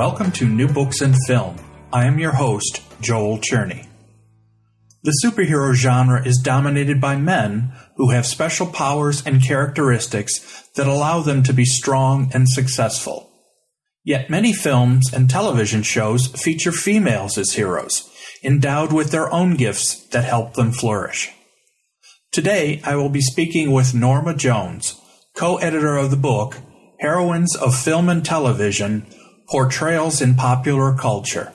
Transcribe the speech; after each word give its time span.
Welcome 0.00 0.32
to 0.32 0.48
New 0.48 0.66
Books 0.66 1.02
and 1.02 1.14
Film. 1.26 1.56
I 1.92 2.06
am 2.06 2.18
your 2.18 2.32
host, 2.32 2.80
Joel 3.02 3.36
Cherney. 3.36 3.86
The 5.02 5.14
superhero 5.22 5.74
genre 5.74 6.26
is 6.26 6.40
dominated 6.42 7.02
by 7.02 7.16
men 7.16 7.74
who 7.96 8.08
have 8.08 8.24
special 8.24 8.66
powers 8.66 9.22
and 9.26 9.44
characteristics 9.44 10.66
that 10.74 10.86
allow 10.86 11.20
them 11.20 11.42
to 11.42 11.52
be 11.52 11.66
strong 11.66 12.30
and 12.32 12.48
successful. 12.48 13.30
Yet 14.02 14.30
many 14.30 14.54
films 14.54 15.12
and 15.12 15.28
television 15.28 15.82
shows 15.82 16.28
feature 16.28 16.72
females 16.72 17.36
as 17.36 17.52
heroes, 17.52 18.08
endowed 18.42 18.94
with 18.94 19.10
their 19.10 19.30
own 19.30 19.54
gifts 19.54 20.06
that 20.12 20.24
help 20.24 20.54
them 20.54 20.72
flourish. 20.72 21.30
Today, 22.32 22.80
I 22.84 22.96
will 22.96 23.10
be 23.10 23.20
speaking 23.20 23.70
with 23.70 23.92
Norma 23.92 24.34
Jones, 24.34 24.98
co-editor 25.36 25.98
of 25.98 26.10
the 26.10 26.16
book 26.16 26.56
Heroines 27.00 27.54
of 27.54 27.74
Film 27.78 28.08
and 28.08 28.24
Television 28.24 29.06
Portrayals 29.50 30.22
in 30.22 30.36
Popular 30.36 30.94
Culture. 30.94 31.52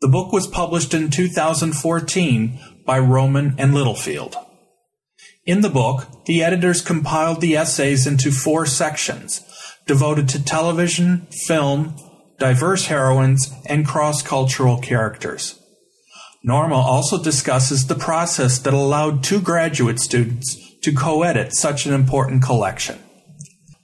The 0.00 0.08
book 0.08 0.32
was 0.32 0.46
published 0.46 0.94
in 0.94 1.10
2014 1.10 2.58
by 2.86 2.98
Rowman 2.98 3.54
and 3.58 3.74
Littlefield. 3.74 4.34
In 5.44 5.60
the 5.60 5.68
book, 5.68 6.06
the 6.24 6.42
editors 6.42 6.80
compiled 6.80 7.42
the 7.42 7.54
essays 7.54 8.06
into 8.06 8.30
four 8.30 8.64
sections 8.64 9.42
devoted 9.86 10.26
to 10.30 10.42
television, 10.42 11.26
film, 11.46 11.94
diverse 12.38 12.86
heroines, 12.86 13.52
and 13.66 13.86
cross 13.86 14.22
cultural 14.22 14.78
characters. 14.78 15.60
Norma 16.42 16.76
also 16.76 17.22
discusses 17.22 17.86
the 17.86 17.94
process 17.94 18.58
that 18.60 18.72
allowed 18.72 19.22
two 19.22 19.40
graduate 19.40 20.00
students 20.00 20.56
to 20.80 20.92
co 20.92 21.24
edit 21.24 21.54
such 21.54 21.84
an 21.84 21.92
important 21.92 22.42
collection. 22.42 22.98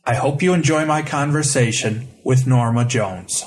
I 0.05 0.15
hope 0.15 0.43
you 0.43 0.53
enjoy 0.53 0.85
my 0.85 1.03
conversation 1.03 2.09
with 2.25 2.45
Norma 2.45 2.85
Jones. 2.85 3.45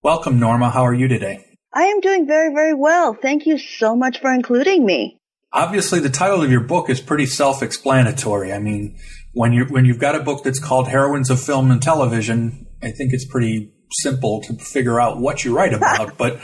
Welcome, 0.00 0.38
Norma. 0.38 0.70
How 0.70 0.82
are 0.86 0.94
you 0.94 1.08
today? 1.08 1.44
I 1.74 1.86
am 1.86 1.98
doing 1.98 2.24
very, 2.24 2.54
very 2.54 2.72
well. 2.72 3.14
Thank 3.14 3.44
you 3.44 3.58
so 3.58 3.96
much 3.96 4.20
for 4.20 4.32
including 4.32 4.86
me. 4.86 5.18
Obviously, 5.52 5.98
the 5.98 6.08
title 6.08 6.40
of 6.40 6.52
your 6.52 6.60
book 6.60 6.88
is 6.88 7.00
pretty 7.00 7.26
self-explanatory. 7.26 8.52
I 8.52 8.60
mean, 8.60 8.96
when 9.32 9.52
you 9.52 9.64
when 9.64 9.84
you've 9.84 9.98
got 9.98 10.14
a 10.14 10.22
book 10.22 10.44
that's 10.44 10.60
called 10.60 10.86
Heroines 10.86 11.30
of 11.30 11.42
Film 11.42 11.72
and 11.72 11.82
Television, 11.82 12.68
I 12.80 12.92
think 12.92 13.12
it's 13.12 13.26
pretty 13.26 13.72
simple 13.90 14.40
to 14.42 14.54
figure 14.54 15.00
out 15.00 15.18
what 15.18 15.44
you 15.44 15.52
write 15.56 15.74
about. 15.74 16.16
but 16.16 16.34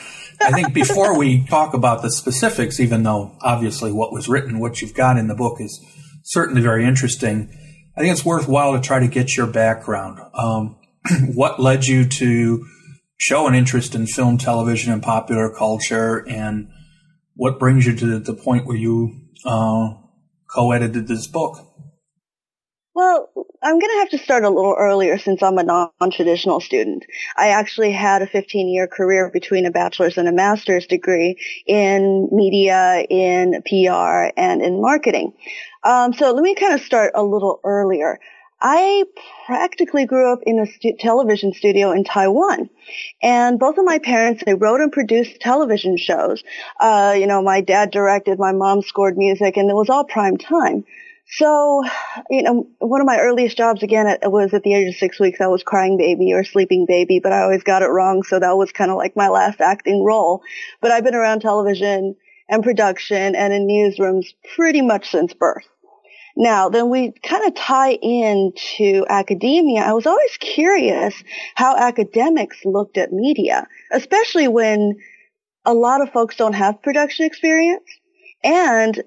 I 0.41 0.51
think 0.51 0.75
before 0.75 1.17
we 1.17 1.47
talk 1.47 1.75
about 1.75 2.03
the 2.03 2.11
specifics, 2.11 2.81
even 2.81 3.05
though 3.05 3.39
obviously 3.41 3.93
what 3.93 4.13
was 4.13 4.29
written, 4.29 4.59
what 4.59 4.83
you've 4.83 4.95
got 4.95 5.17
in 5.17 5.29
the 5.29 5.37
book 5.37 5.61
is 5.61 5.81
certainly 6.25 6.61
very 6.61 6.85
interesting. 6.85 7.57
I 7.97 8.01
think 8.01 8.13
it's 8.13 8.25
worthwhile 8.25 8.73
to 8.73 8.81
try 8.81 8.99
to 8.99 9.07
get 9.07 9.37
your 9.37 9.47
background. 9.47 10.21
Um, 10.35 10.77
what 11.35 11.61
led 11.61 11.85
you 11.85 12.07
to 12.07 12.67
show 13.17 13.47
an 13.47 13.55
interest 13.55 13.95
in 13.95 14.07
film, 14.07 14.37
television, 14.37 14.93
and 14.93 15.03
popular 15.03 15.49
culture, 15.49 16.27
and 16.29 16.69
what 17.35 17.59
brings 17.59 17.87
you 17.87 17.95
to 17.97 18.19
the 18.19 18.35
point 18.35 18.67
where 18.67 18.77
you 18.77 19.21
uh, 19.45 19.95
co-edited 20.51 21.07
this 21.07 21.27
book? 21.27 21.64
Well, 22.95 23.29
I'm 23.61 23.81
going 23.81 23.91
to 23.91 23.99
have 23.99 24.11
to 24.11 24.19
start 24.19 24.45
a 24.45 24.51
little 24.51 24.77
earlier 24.79 25.19
since 25.19 25.43
I'm 25.43 25.59
a 25.59 25.65
non-traditional 25.65 26.61
student. 26.61 27.05
I 27.37 27.49
actually 27.49 27.91
had 27.91 28.23
a 28.23 28.27
15-year 28.27 28.87
career 28.87 29.31
between 29.33 29.67
a 29.67 29.73
bachelor's 29.73 30.17
and 30.17 30.29
a 30.29 30.33
master's 30.33 30.87
degree 30.87 31.37
in 31.67 32.29
media, 32.31 33.05
in 33.11 33.63
PR, 33.67 34.31
and 34.37 34.63
in 34.63 34.81
marketing. 34.81 35.33
Um, 35.83 36.13
so 36.13 36.31
let 36.33 36.45
me 36.45 36.55
kind 36.55 36.73
of 36.73 36.83
start 36.83 37.13
a 37.17 37.23
little 37.25 37.59
earlier. 37.65 38.21
I 38.63 39.05
practically 39.47 40.07
grew 40.07 40.33
up 40.33 40.39
in 40.47 40.61
a 40.61 40.67
stu- 40.67 40.97
television 41.01 41.53
studio 41.53 41.91
in 41.91 42.05
Taiwan. 42.05 42.71
And 43.21 43.59
both 43.59 43.77
of 43.77 43.85
my 43.85 43.99
parents, 43.99 44.45
they 44.47 44.55
wrote 44.55 44.81
and 44.81 44.93
produced 44.93 45.41
television 45.41 45.97
shows. 45.97 46.45
Uh, 46.79 47.17
you 47.19 47.27
know, 47.27 47.43
my 47.43 47.61
dad 47.61 47.91
directed, 47.91 48.39
my 48.39 48.53
mom 48.53 48.83
scored 48.83 49.19
music, 49.19 49.57
and 49.57 49.69
it 49.69 49.75
was 49.75 49.91
all 49.91 50.05
prime 50.05 50.37
time. 50.37 50.85
So, 51.37 51.83
you 52.31 52.43
know, 52.43 52.69
one 52.79 53.01
of 53.01 53.07
my 53.07 53.19
earliest 53.19 53.57
jobs 53.57 53.83
again 53.83 54.07
it 54.07 54.31
was 54.31 54.55
at 54.55 54.63
the 54.63 54.75
age 54.75 54.89
of 54.89 54.95
six 54.95 55.19
weeks. 55.19 55.41
I 55.41 55.49
was 55.49 55.65
crying 55.65 55.97
baby 55.97 56.33
or 56.33 56.45
sleeping 56.45 56.87
baby, 56.87 57.19
but 57.19 57.33
I 57.33 57.43
always 57.43 57.65
got 57.65 57.83
it 57.83 57.89
wrong. 57.89 58.23
So 58.23 58.39
that 58.39 58.57
was 58.57 58.71
kind 58.71 58.91
of 58.91 58.97
like 58.97 59.17
my 59.17 59.29
last 59.29 59.61
acting 59.61 60.05
role. 60.05 60.43
But 60.81 60.93
I've 60.93 61.03
been 61.03 61.17
around 61.17 61.41
television 61.41 62.15
and 62.49 62.63
production 62.63 63.35
and 63.35 63.53
in 63.53 63.67
newsrooms 63.67 64.27
pretty 64.55 64.81
much 64.81 65.11
since 65.11 65.35
birth. 65.35 65.67
Now, 66.37 66.69
then 66.69 66.89
we 66.89 67.13
kind 67.23 67.45
of 67.47 67.55
tie 67.55 67.93
into 67.93 69.05
academia. 69.09 69.83
I 69.83 69.93
was 69.93 70.07
always 70.07 70.37
curious 70.39 71.15
how 71.57 71.77
academics 71.77 72.65
looked 72.65 72.97
at 72.97 73.13
media, 73.13 73.67
especially 73.93 74.47
when 74.47 74.99
a 75.65 75.75
lot 75.75 76.01
of 76.01 76.13
folks 76.13 76.37
don't 76.37 76.53
have 76.53 76.83
production 76.83 77.27
experience. 77.27 77.89
And 78.43 79.03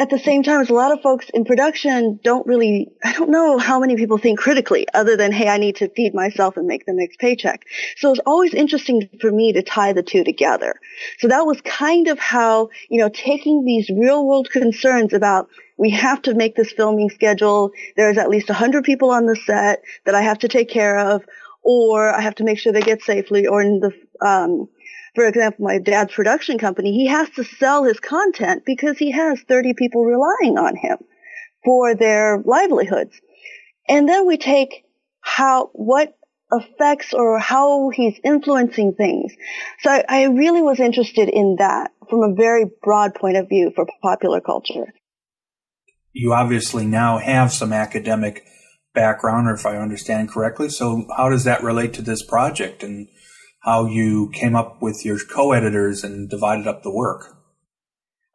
at 0.00 0.08
the 0.08 0.18
same 0.18 0.42
time, 0.42 0.62
as 0.62 0.70
a 0.70 0.72
lot 0.72 0.92
of 0.92 1.02
folks 1.02 1.28
in 1.34 1.44
production 1.44 2.18
don't 2.24 2.46
really, 2.46 2.88
I 3.04 3.12
don't 3.12 3.28
know 3.28 3.58
how 3.58 3.78
many 3.78 3.96
people 3.96 4.16
think 4.16 4.38
critically 4.38 4.86
other 4.94 5.14
than, 5.14 5.30
hey, 5.30 5.46
I 5.46 5.58
need 5.58 5.76
to 5.76 5.90
feed 5.90 6.14
myself 6.14 6.56
and 6.56 6.66
make 6.66 6.86
the 6.86 6.94
next 6.94 7.18
paycheck. 7.18 7.66
So 7.98 8.10
it's 8.10 8.20
always 8.24 8.54
interesting 8.54 9.10
for 9.20 9.30
me 9.30 9.52
to 9.52 9.62
tie 9.62 9.92
the 9.92 10.02
two 10.02 10.24
together. 10.24 10.76
So 11.18 11.28
that 11.28 11.44
was 11.44 11.60
kind 11.60 12.08
of 12.08 12.18
how, 12.18 12.70
you 12.88 12.98
know, 12.98 13.10
taking 13.10 13.66
these 13.66 13.90
real 13.90 14.26
world 14.26 14.48
concerns 14.50 15.12
about 15.12 15.50
we 15.76 15.90
have 15.90 16.22
to 16.22 16.34
make 16.34 16.56
this 16.56 16.72
filming 16.72 17.10
schedule. 17.10 17.70
There's 17.94 18.16
at 18.16 18.30
least 18.30 18.48
100 18.48 18.84
people 18.84 19.10
on 19.10 19.26
the 19.26 19.36
set 19.36 19.82
that 20.06 20.14
I 20.14 20.22
have 20.22 20.38
to 20.38 20.48
take 20.48 20.70
care 20.70 20.98
of, 20.98 21.26
or 21.62 22.08
I 22.08 22.22
have 22.22 22.36
to 22.36 22.44
make 22.44 22.58
sure 22.58 22.72
they 22.72 22.80
get 22.80 23.02
safely, 23.02 23.46
or 23.46 23.60
in 23.60 23.80
the, 23.80 23.92
um, 24.26 24.66
for 25.14 25.26
example, 25.26 25.64
my 25.64 25.78
dad's 25.78 26.12
production 26.12 26.58
company, 26.58 26.92
he 26.92 27.06
has 27.06 27.28
to 27.30 27.44
sell 27.44 27.84
his 27.84 28.00
content 28.00 28.62
because 28.64 28.98
he 28.98 29.10
has 29.10 29.40
30 29.42 29.74
people 29.74 30.04
relying 30.04 30.58
on 30.58 30.76
him 30.76 30.98
for 31.64 31.94
their 31.94 32.42
livelihoods. 32.44 33.20
And 33.88 34.08
then 34.08 34.26
we 34.26 34.36
take 34.36 34.84
how, 35.20 35.70
what 35.72 36.16
effects 36.52 37.12
or 37.12 37.38
how 37.38 37.90
he's 37.90 38.18
influencing 38.24 38.94
things. 38.94 39.32
So 39.80 39.90
I, 39.90 40.04
I 40.08 40.24
really 40.24 40.62
was 40.62 40.80
interested 40.80 41.28
in 41.28 41.56
that 41.58 41.92
from 42.08 42.22
a 42.22 42.34
very 42.34 42.64
broad 42.82 43.14
point 43.14 43.36
of 43.36 43.48
view 43.48 43.72
for 43.74 43.86
popular 44.02 44.40
culture 44.40 44.92
you 46.12 46.32
obviously 46.32 46.86
now 46.86 47.18
have 47.18 47.52
some 47.52 47.72
academic 47.72 48.44
background, 48.94 49.48
or 49.48 49.54
if 49.54 49.66
I 49.66 49.76
understand 49.76 50.30
correctly. 50.30 50.68
So, 50.68 51.06
how 51.16 51.28
does 51.28 51.44
that 51.44 51.62
relate 51.62 51.92
to 51.94 52.02
this 52.02 52.24
project 52.24 52.82
and 52.82 53.08
how 53.60 53.86
you 53.86 54.30
came 54.30 54.54
up 54.56 54.82
with 54.82 55.04
your 55.04 55.18
co 55.18 55.52
editors 55.52 56.04
and 56.04 56.28
divided 56.28 56.66
up 56.66 56.82
the 56.82 56.90
work? 56.90 57.36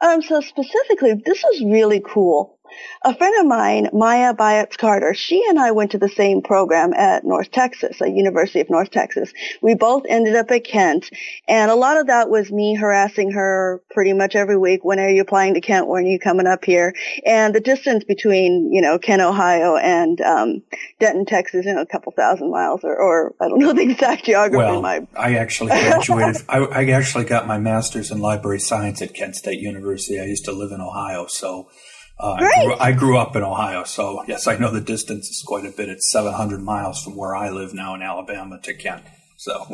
Um, 0.02 0.22
so 0.22 0.42
specifically, 0.42 1.14
this 1.14 1.44
was 1.44 1.64
really 1.64 2.02
cool 2.02 2.55
a 3.04 3.16
friend 3.16 3.40
of 3.40 3.46
mine, 3.46 3.90
Maja 3.94 4.34
Bajac-Carter, 4.34 5.14
she 5.14 5.44
and 5.48 5.60
I 5.60 5.72
went 5.72 5.92
to 5.92 5.98
the 5.98 6.10
same 6.10 6.42
program 6.42 6.94
at 6.94 7.24
North 7.24 7.52
Texas, 7.52 8.02
at 8.02 8.12
University 8.12 8.60
of 8.60 8.70
North 8.70 8.92
Texas. 8.92 9.32
We 9.62 9.76
both 9.76 10.04
ended 10.08 10.36
up 10.36 10.52
at 10.52 10.64
Kent, 10.64 11.10
and 11.48 11.72
a 11.72 11.76
lot 11.76 11.98
of 11.98 12.08
that 12.08 12.30
was 12.30 12.52
me 12.52 12.76
harassing 12.76 13.32
her 13.32 13.82
pretty 13.92 14.14
much 14.14 14.36
every 14.36 14.58
week. 14.58 14.84
When 14.84 15.00
are 15.00 15.10
you 15.10 15.22
applying 15.22 15.54
to 15.54 15.62
Kent? 15.62 15.88
When 15.88 16.06
are 16.06 16.08
you 16.08 16.20
coming 16.20 16.48
up 16.48 16.66
here? 16.66 16.94
And 17.26 17.54
the 17.54 17.60
distance 17.60 18.04
between, 18.04 18.72
you 18.74 18.82
know, 18.82 18.98
Kent, 19.00 19.22
Ohio 19.22 19.78
and 19.78 20.20
um, 20.22 20.64
Denton, 21.00 21.26
Texas, 21.26 21.66
you 21.66 21.74
know, 21.74 21.82
a 21.82 21.86
couple 21.86 22.12
thousand 22.12 22.52
miles, 22.52 22.82
or, 22.84 22.96
or 22.96 23.36
I 23.40 23.48
don't 23.48 23.60
know 23.60 23.74
the 23.74 23.82
exact 23.82 24.26
geography. 24.26 24.58
Well, 24.58 24.82
my... 24.82 25.08
I 25.16 25.36
actually 25.36 25.70
graduated. 25.70 26.42
I, 26.50 26.60
I 26.60 26.86
actually 26.90 27.26
got 27.26 27.48
my 27.48 27.58
master's 27.58 28.12
in 28.12 28.20
library 28.20 28.60
science 28.60 29.02
at 29.02 29.14
Kent 29.14 29.36
State 29.36 29.60
University. 29.60 30.20
I 30.20 30.26
used 30.26 30.46
to 30.46 30.52
live 30.52 30.72
in 30.72 30.82
Ohio, 30.82 31.28
so 31.28 31.70
uh, 32.18 32.34
I, 32.34 32.40
grew, 32.40 32.76
I, 32.76 32.92
grew, 32.94 33.18
up 33.18 33.36
in 33.36 33.44
Ohio, 33.44 33.84
so 33.84 34.24
yes, 34.28 34.48
I 34.48 34.58
know 34.58 34.72
the 34.72 34.80
distance 34.80 35.28
is 35.30 35.44
quite 35.46 35.66
a 35.66 35.72
bit. 35.72 35.90
It's 35.90 36.12
700 36.12 36.62
miles 36.62 37.04
from 37.04 37.16
where 37.16 37.36
I 37.36 37.50
live 37.50 37.74
now 37.74 37.94
in 37.96 38.02
Alabama 38.02 38.60
to 38.64 38.74
Kent. 38.74 39.04
So. 39.38 39.66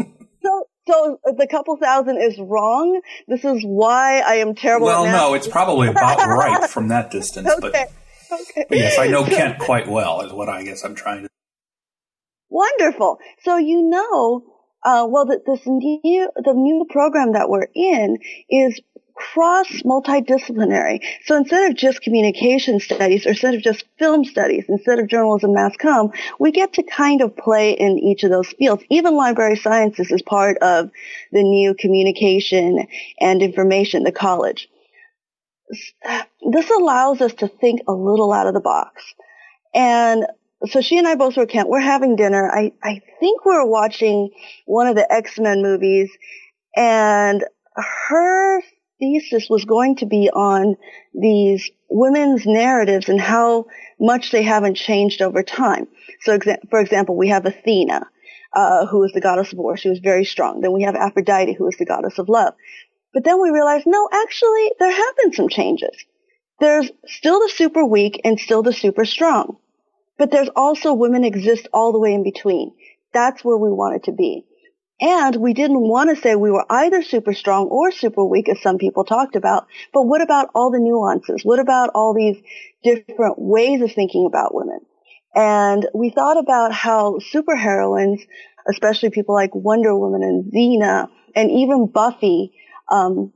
So, 0.43 0.67
so 0.87 1.19
the 1.37 1.45
couple 1.45 1.77
thousand 1.77 2.17
is 2.19 2.39
wrong. 2.39 2.99
This 3.27 3.45
is 3.45 3.63
why 3.63 4.21
I 4.21 4.35
am 4.35 4.55
terrible. 4.55 4.87
Well, 4.87 5.05
no, 5.05 5.35
it's 5.35 5.47
probably 5.47 5.87
about 5.87 6.17
right 6.27 6.67
from 6.67 6.87
that 6.87 7.11
distance. 7.11 7.47
okay. 7.47 7.85
But, 8.29 8.41
okay. 8.41 8.65
but 8.67 8.77
yes, 8.77 8.97
I 8.97 9.07
know 9.07 9.23
Kent 9.23 9.59
quite 9.59 9.87
well. 9.87 10.21
Is 10.21 10.33
what 10.33 10.49
I 10.49 10.63
guess 10.63 10.83
I'm 10.83 10.95
trying 10.95 11.23
to. 11.23 11.29
Wonderful. 12.49 13.19
So 13.43 13.57
you 13.57 13.83
know, 13.83 14.43
uh, 14.83 15.05
well, 15.07 15.27
that 15.27 15.45
this 15.45 15.61
new 15.67 16.31
the 16.35 16.53
new 16.53 16.87
program 16.89 17.33
that 17.33 17.49
we're 17.49 17.67
in 17.75 18.17
is 18.49 18.81
cross 19.33 19.67
multidisciplinary. 19.83 21.01
So 21.25 21.35
instead 21.35 21.69
of 21.69 21.77
just 21.77 22.01
communication 22.01 22.79
studies, 22.79 23.25
or 23.25 23.29
instead 23.29 23.55
of 23.55 23.61
just 23.61 23.85
film 23.97 24.25
studies, 24.25 24.65
instead 24.67 24.99
of 24.99 25.07
journalism, 25.07 25.53
mass 25.53 25.75
com, 25.77 26.11
we 26.39 26.51
get 26.51 26.73
to 26.73 26.83
kind 26.83 27.21
of 27.21 27.35
play 27.35 27.71
in 27.71 27.99
each 27.99 28.23
of 28.23 28.31
those 28.31 28.49
fields. 28.49 28.83
Even 28.89 29.15
library 29.15 29.55
sciences 29.57 30.11
is 30.11 30.21
part 30.21 30.57
of 30.59 30.89
the 31.31 31.43
new 31.43 31.73
communication 31.73 32.87
and 33.19 33.41
information, 33.41 34.03
the 34.03 34.11
college. 34.11 34.67
This 36.51 36.69
allows 36.69 37.21
us 37.21 37.33
to 37.35 37.47
think 37.47 37.81
a 37.87 37.93
little 37.93 38.31
out 38.33 38.47
of 38.47 38.53
the 38.53 38.59
box. 38.59 39.03
And 39.73 40.25
so 40.65 40.81
she 40.81 40.97
and 40.97 41.07
I 41.07 41.15
both 41.15 41.37
were 41.37 41.45
Kent. 41.45 41.69
We're 41.69 41.79
having 41.79 42.15
dinner. 42.15 42.49
I, 42.51 42.73
I 42.83 43.01
think 43.19 43.45
we 43.45 43.53
we're 43.53 43.65
watching 43.65 44.31
one 44.65 44.87
of 44.87 44.95
the 44.95 45.11
X-Men 45.11 45.61
movies 45.61 46.11
and 46.75 47.43
her 48.07 48.61
thesis 49.01 49.49
was 49.49 49.65
going 49.65 49.97
to 49.97 50.05
be 50.05 50.29
on 50.29 50.77
these 51.13 51.69
women's 51.89 52.45
narratives 52.45 53.09
and 53.09 53.19
how 53.19 53.65
much 53.99 54.31
they 54.31 54.43
haven't 54.43 54.75
changed 54.75 55.21
over 55.21 55.43
time. 55.43 55.87
So, 56.21 56.39
for 56.69 56.79
example, 56.79 57.17
we 57.17 57.29
have 57.29 57.45
Athena, 57.45 58.07
uh, 58.53 58.85
who 58.85 59.03
is 59.03 59.11
the 59.11 59.19
goddess 59.19 59.51
of 59.51 59.59
war. 59.59 59.75
She 59.75 59.89
was 59.89 59.99
very 59.99 60.23
strong. 60.23 60.61
Then 60.61 60.71
we 60.71 60.83
have 60.83 60.95
Aphrodite, 60.95 61.53
who 61.53 61.67
is 61.67 61.77
the 61.77 61.85
goddess 61.85 62.19
of 62.19 62.29
love. 62.29 62.53
But 63.13 63.23
then 63.25 63.41
we 63.41 63.49
realized, 63.49 63.87
no, 63.87 64.07
actually, 64.13 64.71
there 64.79 64.91
have 64.91 65.17
been 65.17 65.33
some 65.33 65.49
changes. 65.49 66.05
There's 66.59 66.89
still 67.07 67.39
the 67.39 67.51
super 67.53 67.83
weak 67.83 68.21
and 68.23 68.39
still 68.39 68.61
the 68.61 68.71
super 68.71 69.03
strong. 69.03 69.57
But 70.17 70.29
there's 70.29 70.49
also 70.55 70.93
women 70.93 71.23
exist 71.23 71.67
all 71.73 71.91
the 71.91 71.99
way 71.99 72.13
in 72.13 72.23
between. 72.23 72.73
That's 73.13 73.43
where 73.43 73.57
we 73.57 73.69
wanted 73.69 74.03
to 74.03 74.11
be. 74.11 74.45
And 75.01 75.35
we 75.37 75.53
didn't 75.53 75.81
want 75.81 76.15
to 76.15 76.21
say 76.21 76.35
we 76.35 76.51
were 76.51 76.65
either 76.69 77.01
super 77.01 77.33
strong 77.33 77.65
or 77.67 77.91
super 77.91 78.23
weak, 78.23 78.47
as 78.47 78.61
some 78.61 78.77
people 78.77 79.03
talked 79.03 79.35
about. 79.35 79.65
But 79.91 80.03
what 80.03 80.21
about 80.21 80.49
all 80.53 80.69
the 80.69 80.79
nuances? 80.79 81.43
What 81.43 81.59
about 81.59 81.89
all 81.95 82.13
these 82.13 82.37
different 82.83 83.39
ways 83.39 83.81
of 83.81 83.91
thinking 83.91 84.27
about 84.27 84.53
women? 84.53 84.79
And 85.33 85.87
we 85.95 86.11
thought 86.11 86.37
about 86.37 86.71
how 86.71 87.17
superheroines, 87.33 88.21
especially 88.69 89.09
people 89.09 89.33
like 89.33 89.55
Wonder 89.55 89.97
Woman 89.97 90.21
and 90.21 90.53
Xena, 90.53 91.09
and 91.35 91.49
even 91.49 91.87
Buffy, 91.87 92.53
um, 92.91 93.33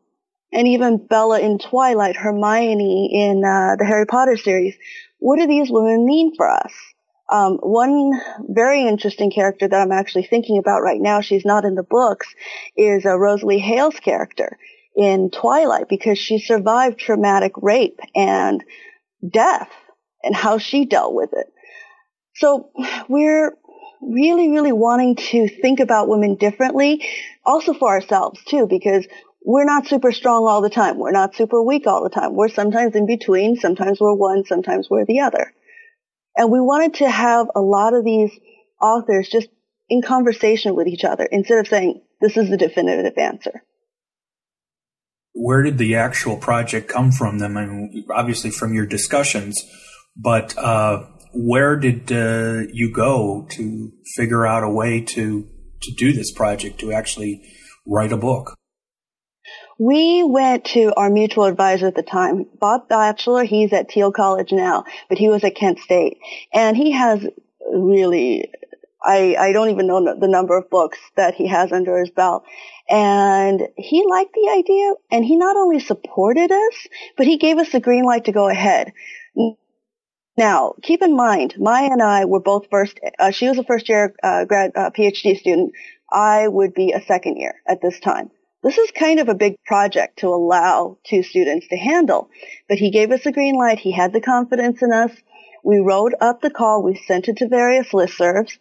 and 0.53 0.67
even 0.67 0.97
Bella 0.97 1.39
in 1.39 1.57
Twilight, 1.57 2.15
Hermione 2.15 3.09
in 3.11 3.43
uh, 3.43 3.75
the 3.77 3.85
Harry 3.85 4.05
Potter 4.05 4.37
series, 4.37 4.75
what 5.17 5.39
do 5.39 5.47
these 5.47 5.71
women 5.71 6.05
mean 6.05 6.35
for 6.35 6.47
us? 6.49 6.71
Um, 7.29 7.57
one 7.57 8.11
very 8.47 8.87
interesting 8.87 9.31
character 9.31 9.67
that 9.67 9.81
I'm 9.81 9.91
actually 9.91 10.27
thinking 10.27 10.57
about 10.57 10.81
right 10.81 11.01
now, 11.01 11.21
she's 11.21 11.45
not 11.45 11.65
in 11.65 11.75
the 11.75 11.83
books, 11.83 12.27
is 12.77 13.05
uh, 13.05 13.17
Rosalie 13.17 13.59
Hale's 13.59 13.99
character 13.99 14.57
in 14.95 15.31
Twilight 15.31 15.89
because 15.89 16.17
she 16.17 16.39
survived 16.39 16.99
traumatic 16.99 17.53
rape 17.57 17.99
and 18.15 18.63
death 19.27 19.69
and 20.23 20.35
how 20.35 20.57
she 20.57 20.85
dealt 20.85 21.13
with 21.13 21.31
it. 21.33 21.47
So 22.35 22.69
we're 23.09 23.57
really, 24.01 24.49
really 24.49 24.71
wanting 24.71 25.15
to 25.15 25.47
think 25.47 25.79
about 25.79 26.07
women 26.07 26.35
differently, 26.35 27.05
also 27.43 27.73
for 27.73 27.89
ourselves 27.89 28.39
too, 28.47 28.67
because 28.67 29.07
we're 29.43 29.65
not 29.65 29.87
super 29.87 30.11
strong 30.11 30.47
all 30.47 30.61
the 30.61 30.69
time. 30.69 30.97
We're 30.97 31.11
not 31.11 31.35
super 31.35 31.61
weak 31.61 31.87
all 31.87 32.03
the 32.03 32.09
time. 32.09 32.35
We're 32.35 32.49
sometimes 32.49 32.95
in 32.95 33.05
between. 33.05 33.57
Sometimes 33.57 33.99
we're 33.99 34.13
one. 34.13 34.43
Sometimes 34.45 34.89
we're 34.89 35.05
the 35.05 35.19
other. 35.21 35.53
And 36.35 36.51
we 36.51 36.59
wanted 36.59 36.95
to 36.95 37.09
have 37.09 37.47
a 37.55 37.61
lot 37.61 37.93
of 37.93 38.03
these 38.03 38.31
authors 38.81 39.29
just 39.29 39.47
in 39.89 40.01
conversation 40.01 40.75
with 40.75 40.87
each 40.87 41.03
other 41.03 41.25
instead 41.31 41.59
of 41.59 41.67
saying, 41.67 42.01
this 42.21 42.37
is 42.37 42.49
the 42.49 42.57
definitive 42.57 43.17
answer. 43.17 43.63
Where 45.33 45.63
did 45.63 45.77
the 45.77 45.95
actual 45.95 46.37
project 46.37 46.87
come 46.87 47.11
from 47.11 47.39
then? 47.39 47.57
I 47.57 47.65
mean, 47.65 48.05
obviously 48.13 48.51
from 48.51 48.73
your 48.73 48.85
discussions, 48.85 49.61
but 50.15 50.57
uh, 50.57 51.03
where 51.33 51.75
did 51.75 52.11
uh, 52.11 52.63
you 52.71 52.91
go 52.91 53.45
to 53.51 53.91
figure 54.15 54.47
out 54.47 54.63
a 54.63 54.69
way 54.69 55.01
to 55.01 55.47
to 55.81 55.91
do 55.97 56.13
this 56.13 56.31
project 56.31 56.79
to 56.79 56.93
actually 56.93 57.41
write 57.85 58.13
a 58.13 58.17
book? 58.17 58.55
We 59.77 60.23
went 60.23 60.65
to 60.65 60.93
our 60.95 61.09
mutual 61.09 61.45
advisor 61.45 61.87
at 61.87 61.95
the 61.95 62.03
time, 62.03 62.45
Bob 62.59 62.87
Batchelor. 62.87 63.43
He's 63.43 63.73
at 63.73 63.91
Thiel 63.91 64.11
College 64.11 64.53
now, 64.53 64.85
but 65.09 65.17
he 65.17 65.27
was 65.27 65.43
at 65.43 65.55
Kent 65.55 65.79
State. 65.79 66.17
And 66.53 66.77
he 66.77 66.91
has 66.91 67.25
really, 67.73 68.51
I, 69.03 69.35
I 69.37 69.51
don't 69.51 69.69
even 69.69 69.87
know 69.87 70.17
the 70.17 70.29
number 70.29 70.57
of 70.57 70.69
books 70.69 70.97
that 71.17 71.35
he 71.35 71.47
has 71.47 71.73
under 71.73 71.97
his 71.99 72.09
belt. 72.09 72.45
And 72.89 73.67
he 73.75 74.05
liked 74.07 74.33
the 74.33 74.49
idea 74.57 74.93
and 75.11 75.25
he 75.25 75.35
not 75.35 75.57
only 75.57 75.79
supported 75.79 76.51
us, 76.51 76.87
but 77.17 77.27
he 77.27 77.37
gave 77.37 77.57
us 77.57 77.71
the 77.71 77.81
green 77.81 78.05
light 78.05 78.25
to 78.25 78.31
go 78.31 78.47
ahead. 78.47 78.93
Now, 80.37 80.75
keep 80.83 81.01
in 81.01 81.15
mind, 81.15 81.55
Maja 81.57 81.91
and 81.91 82.01
I 82.01 82.25
were 82.25 82.41
both 82.41 82.67
first, 82.69 82.99
uh, 83.19 83.31
she 83.31 83.49
was 83.49 83.57
a 83.57 83.63
first 83.63 83.89
year 83.89 84.13
uh, 84.23 84.45
grad, 84.45 84.71
uh, 84.75 84.89
PhD 84.91 85.37
student. 85.37 85.73
I 86.11 86.47
would 86.47 86.73
be 86.73 86.91
a 86.91 87.01
second 87.01 87.37
year 87.37 87.55
at 87.67 87.81
this 87.81 87.99
time. 87.99 88.31
This 88.65 88.79
is 88.79 88.89
kind 88.89 89.19
of 89.19 89.29
a 89.29 89.35
big 89.35 89.63
project 89.63 90.17
to 90.19 90.27
allow 90.29 90.97
two 91.03 91.21
students 91.21 91.67
to 91.67 91.77
handle, 91.77 92.31
but 92.67 92.79
he 92.79 92.89
gave 92.89 93.11
us 93.11 93.23
a 93.27 93.31
green 93.31 93.53
light. 93.53 93.77
He 93.77 93.91
had 93.91 94.11
the 94.11 94.19
confidence 94.19 94.81
in 94.81 94.91
us. 94.91 95.11
We 95.63 95.77
wrote 95.77 96.13
up 96.19 96.41
the 96.41 96.49
call. 96.49 96.81
We 96.81 96.99
sent 97.07 97.27
it 97.27 97.37
to 97.37 97.47
various 97.47 97.89
listservs. 97.89 98.57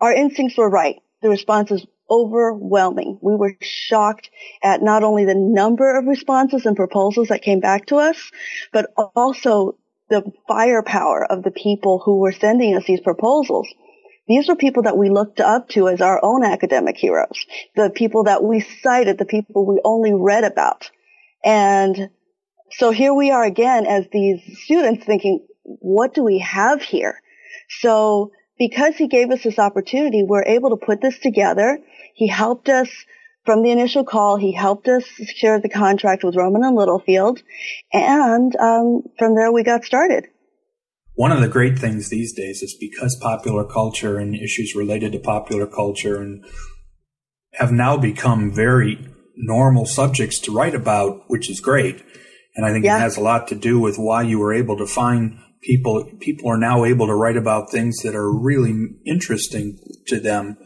Our 0.00 0.12
instincts 0.12 0.58
were 0.58 0.68
right. 0.68 0.96
The 1.20 1.28
response 1.28 1.70
was 1.70 1.86
overwhelming. 2.10 3.20
We 3.22 3.36
were 3.36 3.56
shocked 3.60 4.30
at 4.64 4.82
not 4.82 5.04
only 5.04 5.26
the 5.26 5.36
number 5.36 5.96
of 5.96 6.06
responses 6.06 6.66
and 6.66 6.74
proposals 6.74 7.28
that 7.28 7.42
came 7.42 7.60
back 7.60 7.86
to 7.86 7.98
us, 7.98 8.32
but 8.72 8.90
also 9.14 9.76
the 10.10 10.24
firepower 10.48 11.24
of 11.24 11.44
the 11.44 11.52
people 11.52 12.00
who 12.04 12.18
were 12.18 12.32
sending 12.32 12.74
us 12.74 12.84
these 12.86 13.00
proposals. 13.00 13.68
These 14.32 14.48
were 14.48 14.56
people 14.56 14.84
that 14.84 14.96
we 14.96 15.10
looked 15.10 15.40
up 15.40 15.68
to 15.70 15.88
as 15.88 16.00
our 16.00 16.18
own 16.24 16.42
academic 16.42 16.96
heroes, 16.96 17.44
the 17.76 17.90
people 17.90 18.24
that 18.24 18.42
we 18.42 18.60
cited, 18.60 19.18
the 19.18 19.26
people 19.26 19.66
we 19.66 19.78
only 19.84 20.14
read 20.14 20.42
about. 20.42 20.90
And 21.44 22.08
so 22.70 22.92
here 22.92 23.12
we 23.12 23.30
are 23.30 23.44
again 23.44 23.84
as 23.84 24.06
these 24.10 24.40
students 24.64 25.04
thinking, 25.04 25.46
what 25.64 26.14
do 26.14 26.24
we 26.24 26.38
have 26.38 26.80
here? 26.80 27.20
So 27.80 28.32
because 28.58 28.96
he 28.96 29.06
gave 29.06 29.30
us 29.30 29.42
this 29.42 29.58
opportunity, 29.58 30.22
we're 30.22 30.44
able 30.44 30.70
to 30.70 30.82
put 30.82 31.02
this 31.02 31.18
together. 31.18 31.80
He 32.14 32.26
helped 32.26 32.70
us 32.70 32.88
from 33.44 33.62
the 33.62 33.70
initial 33.70 34.02
call. 34.02 34.38
He 34.38 34.52
helped 34.52 34.88
us 34.88 35.04
secure 35.14 35.60
the 35.60 35.68
contract 35.68 36.24
with 36.24 36.36
Rowman 36.36 36.64
and 36.64 36.74
Littlefield. 36.74 37.42
And 37.92 38.56
um, 38.56 39.02
from 39.18 39.34
there 39.34 39.52
we 39.52 39.62
got 39.62 39.84
started. 39.84 40.28
One 41.14 41.32
of 41.32 41.40
the 41.40 41.48
great 41.48 41.78
things 41.78 42.08
these 42.08 42.32
days 42.32 42.62
is 42.62 42.76
because 42.78 43.16
popular 43.20 43.64
culture 43.64 44.18
and 44.18 44.34
issues 44.34 44.74
related 44.74 45.12
to 45.12 45.18
popular 45.18 45.66
culture 45.66 46.22
and 46.22 46.44
have 47.54 47.70
now 47.70 47.96
become 47.96 48.52
very 48.52 49.06
normal 49.36 49.84
subjects 49.86 50.38
to 50.40 50.52
write 50.52 50.74
about, 50.74 51.24
which 51.28 51.50
is 51.50 51.60
great. 51.60 52.02
And 52.54 52.64
I 52.64 52.72
think 52.72 52.84
yeah. 52.84 52.96
it 52.96 53.00
has 53.00 53.16
a 53.16 53.22
lot 53.22 53.48
to 53.48 53.54
do 53.54 53.78
with 53.78 53.96
why 53.96 54.22
you 54.22 54.38
were 54.38 54.54
able 54.54 54.76
to 54.78 54.86
find 54.86 55.38
people. 55.62 56.10
People 56.20 56.50
are 56.50 56.58
now 56.58 56.84
able 56.84 57.06
to 57.06 57.14
write 57.14 57.36
about 57.36 57.70
things 57.70 57.98
that 58.02 58.14
are 58.14 58.30
really 58.30 58.74
interesting 59.04 59.78
to 60.06 60.18
them 60.18 60.56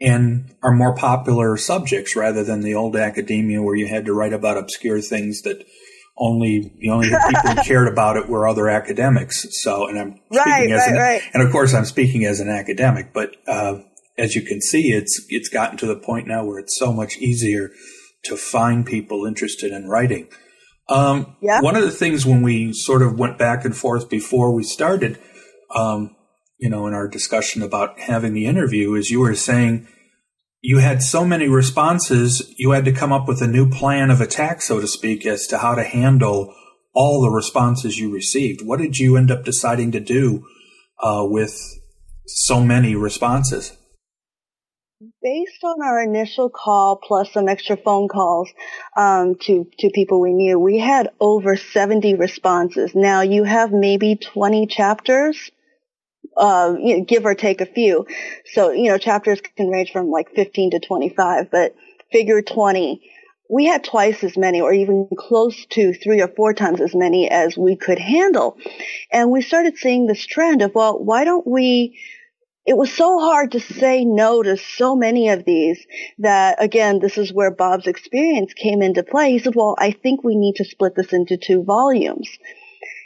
and 0.00 0.54
are 0.62 0.72
more 0.72 0.94
popular 0.94 1.56
subjects 1.56 2.14
rather 2.14 2.44
than 2.44 2.60
the 2.60 2.74
old 2.74 2.96
academia 2.96 3.60
where 3.60 3.74
you 3.74 3.88
had 3.88 4.04
to 4.06 4.14
write 4.14 4.32
about 4.32 4.56
obscure 4.56 5.00
things 5.00 5.42
that 5.42 5.64
only 6.18 6.72
the 6.78 6.90
only 6.90 7.08
people 7.08 7.50
who 7.50 7.62
cared 7.62 7.88
about 7.88 8.16
it 8.16 8.28
were 8.28 8.48
other 8.48 8.68
academics. 8.68 9.46
So, 9.62 9.86
and 9.86 9.98
I'm 9.98 10.20
speaking 10.30 10.38
right, 10.44 10.70
as 10.70 10.80
right, 10.80 10.90
an, 10.90 10.96
right. 10.96 11.22
and 11.34 11.42
of 11.42 11.52
course 11.52 11.74
I'm 11.74 11.84
speaking 11.84 12.24
as 12.24 12.40
an 12.40 12.48
academic, 12.48 13.12
but 13.12 13.36
uh, 13.46 13.80
as 14.16 14.34
you 14.34 14.42
can 14.42 14.60
see, 14.60 14.92
it's 14.92 15.24
it's 15.28 15.48
gotten 15.48 15.78
to 15.78 15.86
the 15.86 15.96
point 15.96 16.26
now 16.26 16.44
where 16.44 16.58
it's 16.58 16.76
so 16.78 16.92
much 16.92 17.16
easier 17.18 17.70
to 18.24 18.36
find 18.36 18.84
people 18.84 19.24
interested 19.24 19.72
in 19.72 19.88
writing. 19.88 20.28
Um, 20.88 21.36
yeah. 21.40 21.60
One 21.60 21.76
of 21.76 21.82
the 21.82 21.90
things 21.90 22.26
when 22.26 22.42
we 22.42 22.72
sort 22.72 23.02
of 23.02 23.18
went 23.18 23.38
back 23.38 23.64
and 23.64 23.76
forth 23.76 24.08
before 24.08 24.54
we 24.54 24.62
started, 24.62 25.18
um, 25.74 26.16
you 26.58 26.68
know, 26.68 26.86
in 26.86 26.94
our 26.94 27.06
discussion 27.06 27.62
about 27.62 28.00
having 28.00 28.32
the 28.32 28.46
interview, 28.46 28.94
is 28.94 29.10
you 29.10 29.20
were 29.20 29.34
saying 29.34 29.86
you 30.68 30.76
had 30.76 31.02
so 31.02 31.24
many 31.24 31.48
responses, 31.48 32.52
you 32.58 32.72
had 32.72 32.84
to 32.84 32.92
come 32.92 33.10
up 33.10 33.26
with 33.26 33.40
a 33.40 33.46
new 33.46 33.70
plan 33.70 34.10
of 34.10 34.20
attack, 34.20 34.60
so 34.60 34.78
to 34.78 34.86
speak, 34.86 35.24
as 35.24 35.46
to 35.46 35.56
how 35.56 35.74
to 35.74 35.82
handle 35.82 36.54
all 36.92 37.22
the 37.22 37.30
responses 37.30 37.96
you 37.96 38.12
received. 38.12 38.60
What 38.60 38.78
did 38.78 38.98
you 38.98 39.16
end 39.16 39.30
up 39.30 39.46
deciding 39.46 39.92
to 39.92 40.00
do 40.00 40.46
uh, 41.02 41.24
with 41.24 41.58
so 42.26 42.60
many 42.60 42.94
responses? 42.94 43.78
Based 45.22 45.64
on 45.64 45.82
our 45.82 46.02
initial 46.02 46.50
call 46.50 46.96
plus 46.96 47.32
some 47.32 47.48
extra 47.48 47.78
phone 47.78 48.06
calls 48.06 48.50
um, 48.94 49.36
to 49.46 49.66
to 49.78 49.88
people 49.88 50.20
we 50.20 50.34
knew, 50.34 50.58
we 50.58 50.78
had 50.78 51.08
over 51.18 51.56
70 51.56 52.16
responses. 52.16 52.94
Now 52.94 53.22
you 53.22 53.44
have 53.44 53.72
maybe 53.72 54.16
20 54.16 54.66
chapters 54.66 55.50
uh, 56.36 56.74
you 56.78 56.98
know, 56.98 57.04
give 57.04 57.24
or 57.24 57.34
take 57.34 57.60
a 57.60 57.66
few. 57.66 58.06
So, 58.52 58.70
you 58.70 58.88
know, 58.90 58.98
chapters 58.98 59.40
can 59.56 59.68
range 59.68 59.92
from 59.92 60.10
like 60.10 60.34
15 60.34 60.72
to 60.72 60.80
25, 60.80 61.50
but 61.50 61.74
figure 62.12 62.42
20. 62.42 63.02
We 63.50 63.64
had 63.64 63.82
twice 63.82 64.22
as 64.24 64.36
many 64.36 64.60
or 64.60 64.72
even 64.72 65.08
close 65.16 65.64
to 65.70 65.94
three 65.94 66.20
or 66.20 66.28
four 66.28 66.52
times 66.52 66.80
as 66.80 66.94
many 66.94 67.30
as 67.30 67.56
we 67.56 67.76
could 67.76 67.98
handle. 67.98 68.58
And 69.10 69.30
we 69.30 69.40
started 69.40 69.78
seeing 69.78 70.06
this 70.06 70.26
trend 70.26 70.60
of, 70.60 70.74
well, 70.74 70.98
why 71.02 71.24
don't 71.24 71.46
we 71.46 71.98
it 72.68 72.76
was 72.76 72.92
so 72.92 73.18
hard 73.18 73.52
to 73.52 73.60
say 73.60 74.04
no 74.04 74.42
to 74.42 74.58
so 74.58 74.94
many 74.94 75.30
of 75.30 75.46
these 75.46 75.86
that 76.18 76.62
again, 76.62 76.98
this 76.98 77.16
is 77.16 77.32
where 77.32 77.50
Bob's 77.50 77.86
experience 77.86 78.52
came 78.52 78.82
into 78.82 79.02
play. 79.02 79.32
He 79.32 79.38
said, 79.38 79.54
well, 79.54 79.74
I 79.78 79.90
think 79.90 80.22
we 80.22 80.36
need 80.36 80.56
to 80.56 80.66
split 80.66 80.94
this 80.94 81.14
into 81.14 81.38
two 81.38 81.62
volumes. 81.64 82.28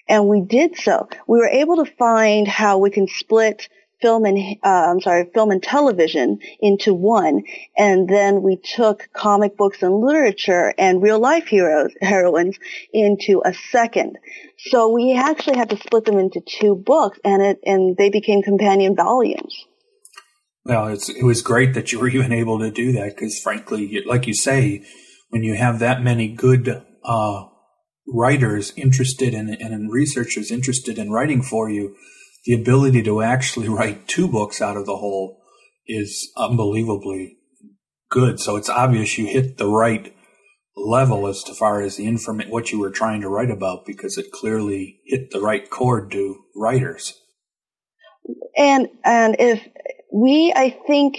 And 0.09 0.28
we 0.28 0.40
did 0.40 0.76
so. 0.76 1.09
We 1.26 1.38
were 1.38 1.49
able 1.49 1.85
to 1.85 1.92
find 1.97 2.47
how 2.47 2.78
we 2.78 2.90
can 2.90 3.09
split 3.09 3.68
film 4.02 4.25
and 4.25 4.56
uh, 4.62 4.90
I'm 4.90 5.00
sorry, 5.00 5.30
film 5.32 5.50
and 5.50 5.62
television 5.62 6.40
into 6.61 6.92
one, 6.92 7.44
and 7.78 8.09
then 8.09 8.42
we 8.42 8.56
took 8.56 9.09
comic 9.14 9.56
books 9.56 9.82
and 9.82 9.94
literature 9.94 10.75
and 10.76 11.00
real 11.00 11.21
life 11.21 11.47
heroes 11.47 11.92
heroines 12.02 12.59
into 12.92 13.40
a 13.44 13.54
second. 13.71 14.18
So 14.59 14.88
we 14.88 15.16
actually 15.16 15.56
had 15.56 15.71
to 15.71 15.76
split 15.78 16.04
them 16.04 16.18
into 16.18 16.40
two 16.40 16.75
books, 16.75 17.18
and 17.25 17.40
it 17.40 17.61
and 17.64 17.97
they 17.97 18.11
became 18.11 18.42
companion 18.42 18.94
volumes. 18.97 19.56
Well, 20.64 20.88
it 20.88 21.25
was 21.25 21.42
great 21.42 21.75
that 21.75 21.92
you 21.92 21.99
were 21.99 22.09
even 22.16 22.32
able 22.32 22.59
to 22.59 22.71
do 22.71 22.92
that 22.92 23.14
because, 23.14 23.38
frankly, 23.38 24.02
like 24.04 24.26
you 24.26 24.35
say, 24.35 24.85
when 25.30 25.42
you 25.42 25.54
have 25.54 25.78
that 25.78 26.02
many 26.02 26.28
good 26.28 26.85
uh, 27.04 27.44
writers 28.06 28.73
interested 28.76 29.35
in 29.35 29.49
and 29.49 29.92
researchers 29.92 30.50
interested 30.50 30.99
in 30.99 31.11
writing 31.11 31.42
for 31.42 31.71
you, 31.71 31.97
the 32.44 32.54
ability 32.54 33.02
to 33.02 33.23
actually 33.23 33.68
write 33.76 34.09
two 34.09 34.28
books 34.28 34.61
out 34.61 34.76
of 34.76 34.87
the 34.87 34.97
whole 34.97 35.40
is 35.87 36.32
unbelievably 36.37 37.37
good. 38.11 38.38
So 38.38 38.56
it's 38.56 38.68
obvious 38.68 39.18
you 39.18 39.26
hit 39.26 39.59
the 39.59 39.68
right 39.68 40.14
level 40.76 41.26
as 41.26 41.42
to 41.44 41.54
far 41.54 41.82
as 41.82 41.97
the 41.97 42.06
inform 42.06 42.40
what 42.49 42.73
you 42.73 42.78
were 42.78 42.90
trying 42.90 43.21
to 43.21 43.28
write 43.28 43.50
about 43.50 43.85
because 43.87 44.16
it 44.16 44.32
clearly 44.32 45.00
hit 45.04 45.30
the 45.30 45.40
right 45.40 45.68
chord 45.68 46.11
to 46.12 46.44
writers. 46.56 47.14
And 48.56 48.88
and 49.04 49.37
if 49.38 49.66
we, 50.12 50.52
I 50.54 50.78
think, 50.87 51.16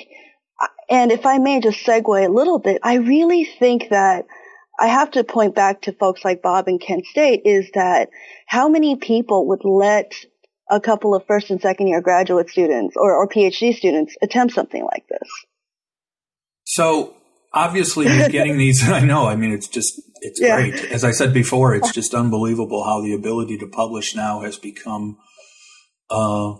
and 0.89 1.11
if 1.11 1.25
I 1.25 1.39
may 1.39 1.59
just 1.59 1.85
segue 1.85 2.25
a 2.25 2.31
little 2.31 2.59
bit, 2.59 2.79
I 2.83 2.95
really 2.95 3.45
think 3.45 3.89
that 3.89 4.25
I 4.79 4.87
have 4.87 5.11
to 5.11 5.23
point 5.23 5.55
back 5.55 5.83
to 5.83 5.93
folks 5.93 6.25
like 6.25 6.41
Bob 6.41 6.67
and 6.67 6.81
Kent 6.81 7.05
State 7.05 7.41
is 7.45 7.69
that 7.73 8.09
how 8.47 8.69
many 8.69 8.95
people 8.95 9.47
would 9.49 9.63
let 9.63 10.13
a 10.69 10.79
couple 10.79 11.13
of 11.13 11.25
first 11.27 11.51
and 11.51 11.61
second 11.61 11.87
year 11.87 12.01
graduate 12.01 12.49
students 12.49 12.95
or, 12.97 13.13
or 13.13 13.27
PhD 13.27 13.73
students 13.75 14.15
attempt 14.21 14.53
something 14.53 14.83
like 14.83 15.05
this. 15.07 15.29
So 16.65 17.15
obviously 17.53 18.07
you're 18.07 18.29
getting 18.29 18.57
these. 18.57 18.87
I 18.89 19.01
know. 19.01 19.27
I 19.27 19.35
mean, 19.35 19.51
it's 19.51 19.67
just, 19.67 20.01
it's 20.21 20.41
yeah. 20.41 20.55
great. 20.55 20.91
As 20.91 21.03
I 21.03 21.11
said 21.11 21.33
before, 21.33 21.75
it's 21.75 21.91
just 21.91 22.13
unbelievable 22.13 22.83
how 22.83 23.01
the 23.01 23.13
ability 23.13 23.57
to 23.59 23.67
publish 23.67 24.15
now 24.15 24.41
has 24.41 24.57
become, 24.57 25.17
uh, 26.09 26.55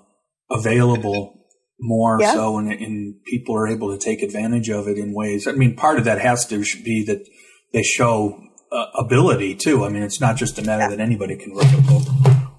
available 0.52 1.40
more 1.80 2.18
yeah. 2.22 2.34
so 2.34 2.58
and, 2.58 2.72
and 2.72 3.16
people 3.26 3.56
are 3.56 3.68
able 3.68 3.92
to 3.92 3.98
take 3.98 4.22
advantage 4.22 4.70
of 4.70 4.88
it 4.88 4.98
in 4.98 5.14
ways. 5.14 5.48
I 5.48 5.52
mean, 5.54 5.76
part 5.76 5.98
of 5.98 6.06
that 6.06 6.20
has 6.22 6.46
to 6.48 6.60
be 6.84 7.04
that 7.06 7.28
they 7.74 7.84
show 7.84 8.42
uh, 8.72 8.86
ability 8.96 9.56
too. 9.56 9.84
I 9.84 9.90
mean, 9.90 10.04
it's 10.04 10.22
not 10.22 10.38
just 10.38 10.58
a 10.60 10.64
matter 10.64 10.90
that 10.90 11.00
anybody 11.00 11.36
can 11.36 11.54
write 11.54 11.74
a 11.74 11.82
book 11.82 12.08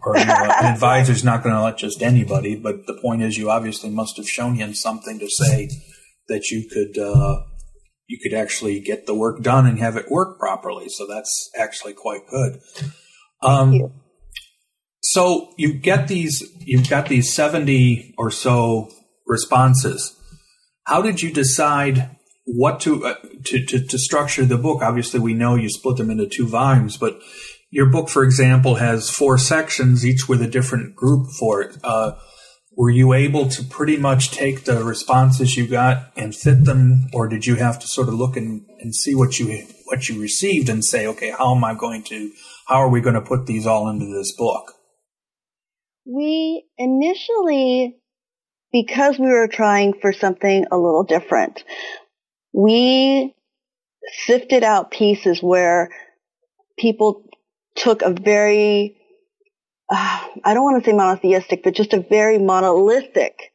or 0.05 0.17
you 0.17 0.25
know, 0.27 0.53
an 0.61 0.73
advisor's 0.73 1.25
not 1.25 1.43
going 1.43 1.55
to 1.55 1.63
let 1.63 1.79
just 1.79 2.03
anybody. 2.03 2.57
But 2.57 2.87
the 2.87 2.95
point 2.95 3.23
is, 3.23 3.37
you 3.37 3.51
obviously 3.51 3.91
must 3.91 4.17
have 4.17 4.29
shown 4.29 4.55
him 4.57 4.75
something 4.75 5.19
to 5.19 5.29
say 5.29 5.71
that 6.29 6.51
you 6.51 6.69
could 6.69 7.01
uh, 7.01 7.43
you 8.07 8.19
could 8.23 8.35
actually 8.35 8.81
get 8.81 9.07
the 9.07 9.15
work 9.15 9.43
done 9.43 9.67
and 9.67 9.79
have 9.79 9.97
it 9.97 10.11
work 10.11 10.39
properly. 10.39 10.89
So 10.89 11.07
that's 11.07 11.51
actually 11.59 11.95
quite 11.95 12.27
good. 12.29 12.61
Um. 13.43 13.93
So 15.07 15.53
you 15.59 15.75
get 15.75 16.09
these, 16.09 16.43
you've 16.61 16.89
got 16.89 17.09
these 17.09 17.35
seventy 17.35 18.15
or 18.17 18.31
so 18.31 18.91
responses. 19.27 20.17
How 20.87 21.03
did 21.03 21.23
you 21.23 21.33
decide 21.33 22.14
what 22.45 22.81
to, 22.81 23.05
uh, 23.07 23.15
to, 23.45 23.65
to 23.65 23.81
to 23.87 23.99
structure 23.99 24.45
the 24.45 24.59
book? 24.59 24.83
Obviously, 24.83 25.21
we 25.21 25.35
know 25.35 25.55
you 25.55 25.69
split 25.69 25.97
them 25.97 26.11
into 26.11 26.27
two 26.27 26.47
volumes, 26.47 26.97
but 26.97 27.19
your 27.71 27.87
book, 27.87 28.09
for 28.09 28.23
example, 28.23 28.77
has 28.77 29.11
four 29.11 29.39
sections, 29.39 30.07
each 30.07 30.29
with 30.29 30.41
a 30.43 30.47
different 30.47 30.95
group 30.95 31.29
for 31.39 31.63
it. 31.63 31.77
Uh, 31.83 32.13
were 32.77 32.91
you 32.91 33.13
able 33.13 33.49
to 33.49 33.63
pretty 33.63 33.97
much 33.97 34.31
take 34.31 34.65
the 34.65 34.83
responses 34.85 35.57
you 35.57 35.67
got 35.67 36.13
and 36.17 36.35
fit 36.35 36.65
them, 36.65 37.09
or 37.13 37.29
did 37.29 37.47
you 37.47 37.55
have 37.57 37.79
to 37.79 37.87
sort 37.87 38.09
of 38.09 38.15
look 38.15 38.37
and, 38.37 38.67
and 38.81 38.95
see 38.95 39.15
what 39.15 39.39
you 39.39 39.67
what 39.85 40.09
you 40.09 40.21
received 40.21 40.69
and 40.69 40.85
say, 40.85 41.07
okay, 41.07 41.31
how 41.31 41.55
am 41.55 41.63
I 41.63 41.75
going 41.75 42.03
to, 42.05 42.31
how 42.67 42.77
are 42.77 42.89
we 42.89 43.01
going 43.01 43.15
to 43.15 43.21
put 43.21 43.47
these 43.47 43.67
all 43.67 43.89
into 43.89 44.07
this 44.07 44.35
book? 44.37 44.73
We 46.07 46.65
initially, 46.79 47.97
because 48.73 49.19
we 49.19 49.27
were 49.27 49.49
trying 49.49 49.95
for 50.01 50.13
something 50.13 50.67
a 50.71 50.77
little 50.77 51.05
different, 51.05 51.63
we 52.55 53.35
sifted 54.27 54.63
out 54.63 54.93
pieces 54.93 55.43
where 55.43 55.91
people 56.79 57.25
took 57.75 58.03
a 58.03 58.11
very, 58.11 58.97
uh, 59.91 60.27
I 60.45 60.55
don't 60.55 60.63
want 60.63 60.83
to 60.83 60.89
say 60.89 60.97
monotheistic, 60.97 61.65
but 61.65 61.75
just 61.75 61.93
a 61.93 62.01
very 62.01 62.39
monolithic 62.39 63.51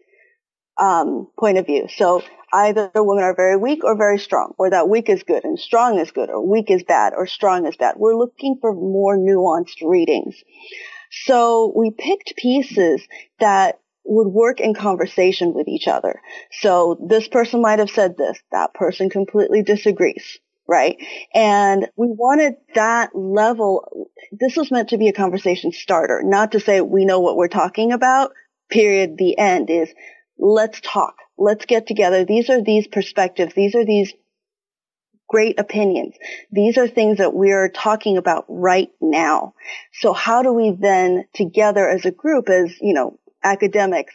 um, 0.78 1.28
point 1.40 1.58
of 1.58 1.66
view. 1.66 1.88
So 1.96 2.24
either 2.54 2.92
the 2.94 3.04
women 3.04 3.24
are 3.24 3.36
very 3.36 3.56
weak 3.56 3.86
or 3.86 3.96
very 3.96 4.20
strong, 4.20 4.54
or 4.58 4.70
that 4.70 4.90
weak 4.90 5.10
is 5.10 5.24
good 5.24 5.46
and 5.46 5.58
strong 5.58 5.98
is 5.98 6.12
good, 6.12 6.30
or 6.30 6.46
weak 6.46 6.70
is 6.70 6.84
bad 6.84 7.14
or 7.16 7.26
strong 7.26 7.66
is 7.66 7.78
bad. 7.78 7.96
We're 7.98 8.18
looking 8.18 8.58
for 8.60 8.74
more 8.74 9.18
nuanced 9.18 9.82
readings. 9.82 10.36
So 11.26 11.72
we 11.74 11.92
picked 11.92 12.36
pieces 12.36 13.02
that 13.40 13.80
would 14.10 14.28
work 14.28 14.60
in 14.60 14.74
conversation 14.74 15.54
with 15.54 15.68
each 15.68 15.88
other. 15.88 16.20
So 16.52 16.98
this 17.08 17.28
person 17.28 17.62
might 17.62 17.80
have 17.80 17.92
said 17.92 18.18
this, 18.18 18.40
that 18.52 18.74
person 18.74 19.10
completely 19.10 19.64
disagrees 19.64 20.40
right? 20.70 20.98
And 21.34 21.88
we 21.96 22.08
wanted 22.10 22.54
that 22.76 23.10
level. 23.16 24.08
This 24.32 24.56
was 24.56 24.70
meant 24.70 24.90
to 24.90 25.00
be 25.00 25.08
a 25.08 25.14
conversation 25.14 25.72
starter, 25.72 26.22
not 26.24 26.52
to 26.52 26.60
say 26.60 26.80
we 26.80 27.06
know 27.06 27.22
what 27.22 27.36
we're 27.36 27.48
talking 27.48 27.92
about. 27.92 28.34
Period. 28.70 29.18
The 29.18 29.36
end 29.36 29.72
is 29.72 29.90
let's 30.38 30.80
talk. 30.80 31.16
Let's 31.40 31.66
get 31.66 31.88
together. 31.88 32.24
These 32.24 32.52
are 32.52 32.62
these 32.62 32.86
perspectives. 32.86 33.56
These 33.56 33.74
are 33.74 33.84
these 33.84 34.14
great 35.28 35.60
opinions. 35.60 36.16
These 36.52 36.78
are 36.78 36.88
things 36.88 37.20
that 37.20 37.34
we're 37.34 37.70
talking 37.70 38.18
about 38.18 38.46
right 38.50 38.90
now. 39.00 39.54
So 39.94 40.12
how 40.12 40.42
do 40.42 40.52
we 40.52 40.76
then 40.78 41.26
together 41.34 41.88
as 41.88 42.06
a 42.06 42.12
group, 42.12 42.50
as, 42.50 42.76
you 42.82 42.94
know, 42.94 43.19
academics 43.44 44.14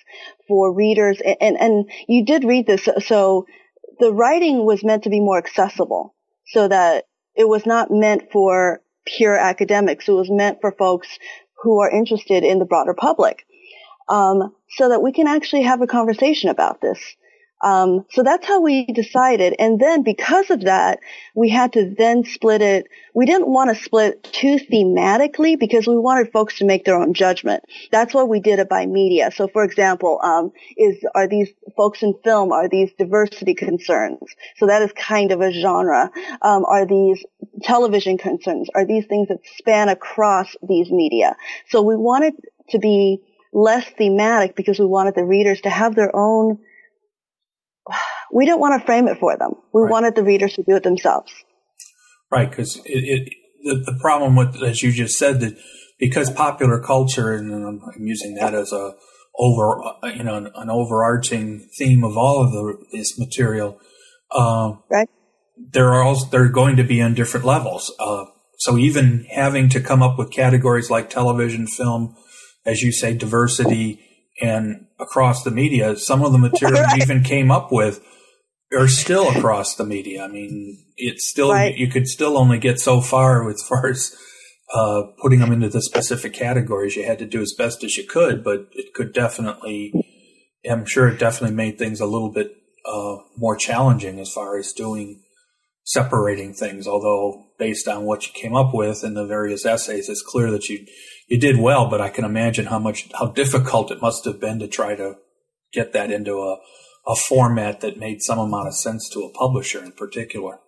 for 0.48 0.72
readers 0.72 1.20
and, 1.24 1.36
and, 1.40 1.56
and 1.56 1.90
you 2.08 2.24
did 2.24 2.44
read 2.44 2.66
this. 2.66 2.88
So 3.06 3.46
the 3.98 4.12
writing 4.12 4.64
was 4.64 4.84
meant 4.84 5.04
to 5.04 5.10
be 5.10 5.20
more 5.20 5.38
accessible 5.38 6.14
so 6.46 6.68
that 6.68 7.06
it 7.34 7.48
was 7.48 7.66
not 7.66 7.90
meant 7.90 8.30
for 8.32 8.82
pure 9.06 9.36
academics. 9.36 10.08
It 10.08 10.12
was 10.12 10.30
meant 10.30 10.58
for 10.60 10.72
folks 10.72 11.08
who 11.62 11.80
are 11.80 11.90
interested 11.90 12.44
in 12.44 12.58
the 12.58 12.64
broader 12.64 12.94
public. 12.94 13.46
Um, 14.06 14.54
so 14.68 14.90
that 14.90 15.00
we 15.00 15.12
can 15.12 15.26
actually 15.26 15.62
have 15.62 15.80
a 15.80 15.86
conversation 15.86 16.50
about 16.50 16.82
this. 16.82 16.98
Um, 17.62 18.04
so 18.10 18.22
that's 18.22 18.46
how 18.46 18.60
we 18.60 18.84
decided. 18.84 19.54
And 19.58 19.80
then 19.80 20.02
because 20.02 20.50
of 20.50 20.62
that, 20.62 20.98
we 21.34 21.48
had 21.48 21.72
to 21.74 21.94
then 21.96 22.24
split 22.24 22.60
it. 22.60 22.86
We 23.14 23.26
didn't 23.26 23.48
want 23.48 23.74
to 23.74 23.82
split 23.82 24.22
too 24.22 24.58
thematically 24.70 25.58
because 25.58 25.86
we 25.86 25.96
wanted 25.96 26.30
folks 26.30 26.58
to 26.58 26.66
make 26.66 26.84
their 26.84 26.96
own 26.96 27.14
judgment. 27.14 27.64
That's 27.90 28.12
why 28.12 28.24
we 28.24 28.40
did 28.40 28.58
it 28.58 28.68
by 28.68 28.86
media. 28.86 29.30
So 29.34 29.48
for 29.48 29.64
example, 29.64 30.20
um, 30.22 30.52
is, 30.76 30.96
are 31.14 31.26
these 31.26 31.48
folks 31.76 32.02
in 32.02 32.14
film, 32.22 32.52
are 32.52 32.68
these 32.68 32.92
diversity 32.98 33.54
concerns? 33.54 34.20
So 34.56 34.66
that 34.66 34.82
is 34.82 34.92
kind 34.92 35.32
of 35.32 35.40
a 35.40 35.50
genre. 35.50 36.10
Um, 36.42 36.64
are 36.66 36.86
these 36.86 37.24
television 37.62 38.18
concerns? 38.18 38.68
Are 38.74 38.84
these 38.84 39.06
things 39.06 39.28
that 39.28 39.38
span 39.56 39.88
across 39.88 40.54
these 40.68 40.90
media? 40.90 41.36
So 41.70 41.82
we 41.82 41.96
wanted 41.96 42.34
to 42.70 42.78
be 42.78 43.20
less 43.54 43.86
thematic 43.96 44.56
because 44.56 44.78
we 44.78 44.86
wanted 44.86 45.14
the 45.14 45.24
readers 45.24 45.60
to 45.62 45.70
have 45.70 45.94
their 45.94 46.14
own 46.14 46.58
we 48.34 48.46
don't 48.46 48.60
want 48.60 48.78
to 48.78 48.84
frame 48.84 49.06
it 49.06 49.18
for 49.18 49.38
them. 49.38 49.52
We 49.72 49.82
right. 49.82 49.90
wanted 49.90 50.16
the 50.16 50.24
readers 50.24 50.54
to 50.54 50.64
do 50.64 50.74
it 50.74 50.82
themselves. 50.82 51.32
Right, 52.30 52.50
because 52.50 52.76
it, 52.84 53.04
it, 53.04 53.32
the, 53.62 53.92
the 53.92 53.98
problem 54.00 54.34
with, 54.34 54.60
as 54.60 54.82
you 54.82 54.90
just 54.90 55.16
said, 55.16 55.40
that 55.40 55.56
because 56.00 56.30
popular 56.30 56.80
culture, 56.80 57.32
and 57.32 57.52
I'm, 57.54 57.80
I'm 57.80 58.06
using 58.06 58.34
that 58.34 58.52
as 58.52 58.72
a 58.72 58.94
over, 59.38 59.80
you 60.04 60.24
know, 60.24 60.36
an, 60.36 60.50
an, 60.54 60.70
overarching 60.70 61.68
theme 61.76 62.04
of 62.04 62.16
all 62.16 62.44
of 62.44 62.50
the, 62.50 62.76
this 62.92 63.18
material, 63.18 63.80
uh, 64.32 64.74
right? 64.90 65.08
There 65.56 65.92
are 65.92 66.02
also, 66.02 66.26
they're 66.26 66.48
going 66.48 66.76
to 66.76 66.84
be 66.84 67.00
on 67.00 67.14
different 67.14 67.46
levels. 67.46 67.92
Uh, 68.00 68.24
so 68.58 68.78
even 68.78 69.26
having 69.30 69.68
to 69.70 69.80
come 69.80 70.02
up 70.02 70.18
with 70.18 70.30
categories 70.30 70.90
like 70.90 71.10
television, 71.10 71.66
film, 71.66 72.16
as 72.66 72.82
you 72.82 72.90
say, 72.92 73.14
diversity, 73.14 74.00
and 74.40 74.86
across 74.98 75.44
the 75.44 75.50
media. 75.50 75.96
Some 75.96 76.24
of 76.24 76.32
the 76.32 76.38
material 76.50 76.82
right. 76.82 77.02
even 77.02 77.22
came 77.22 77.50
up 77.52 77.70
with 77.70 78.04
are 78.76 78.88
still 78.88 79.28
across 79.30 79.74
the 79.74 79.84
media. 79.84 80.24
I 80.24 80.28
mean, 80.28 80.78
it's 80.96 81.28
still 81.28 81.50
right. 81.50 81.76
you 81.76 81.88
could 81.88 82.06
still 82.06 82.36
only 82.36 82.58
get 82.58 82.80
so 82.80 83.00
far 83.00 83.48
as 83.48 83.62
far 83.68 83.88
as 83.88 84.16
uh, 84.72 85.02
putting 85.20 85.40
them 85.40 85.52
into 85.52 85.68
the 85.68 85.82
specific 85.82 86.32
categories. 86.32 86.96
You 86.96 87.04
had 87.04 87.18
to 87.18 87.26
do 87.26 87.40
as 87.40 87.54
best 87.56 87.84
as 87.84 87.96
you 87.96 88.06
could, 88.06 88.42
but 88.42 88.68
it 88.72 88.94
could 88.94 89.12
definitely. 89.12 89.92
I'm 90.68 90.86
sure 90.86 91.08
it 91.08 91.18
definitely 91.18 91.54
made 91.54 91.78
things 91.78 92.00
a 92.00 92.06
little 92.06 92.32
bit 92.32 92.52
uh, 92.86 93.16
more 93.36 93.54
challenging 93.54 94.18
as 94.18 94.32
far 94.32 94.56
as 94.56 94.72
doing 94.72 95.20
separating 95.84 96.54
things. 96.54 96.86
Although 96.88 97.48
based 97.58 97.86
on 97.86 98.04
what 98.04 98.26
you 98.26 98.32
came 98.32 98.56
up 98.56 98.72
with 98.72 99.04
in 99.04 99.14
the 99.14 99.26
various 99.26 99.66
essays, 99.66 100.08
it's 100.08 100.22
clear 100.22 100.50
that 100.50 100.68
you 100.68 100.86
you 101.28 101.38
did 101.38 101.58
well. 101.58 101.88
But 101.88 102.00
I 102.00 102.08
can 102.08 102.24
imagine 102.24 102.66
how 102.66 102.78
much 102.78 103.10
how 103.18 103.26
difficult 103.26 103.90
it 103.90 104.00
must 104.00 104.24
have 104.24 104.40
been 104.40 104.58
to 104.60 104.68
try 104.68 104.94
to 104.94 105.16
get 105.72 105.92
that 105.92 106.10
into 106.10 106.38
a 106.38 106.56
a 107.06 107.14
format 107.14 107.80
that 107.80 107.98
made 107.98 108.22
some 108.22 108.38
amount 108.38 108.68
of 108.68 108.74
sense 108.74 109.08
to 109.10 109.20
a 109.20 109.30
publisher 109.30 109.84
in 109.84 109.92
particular. 109.92 110.58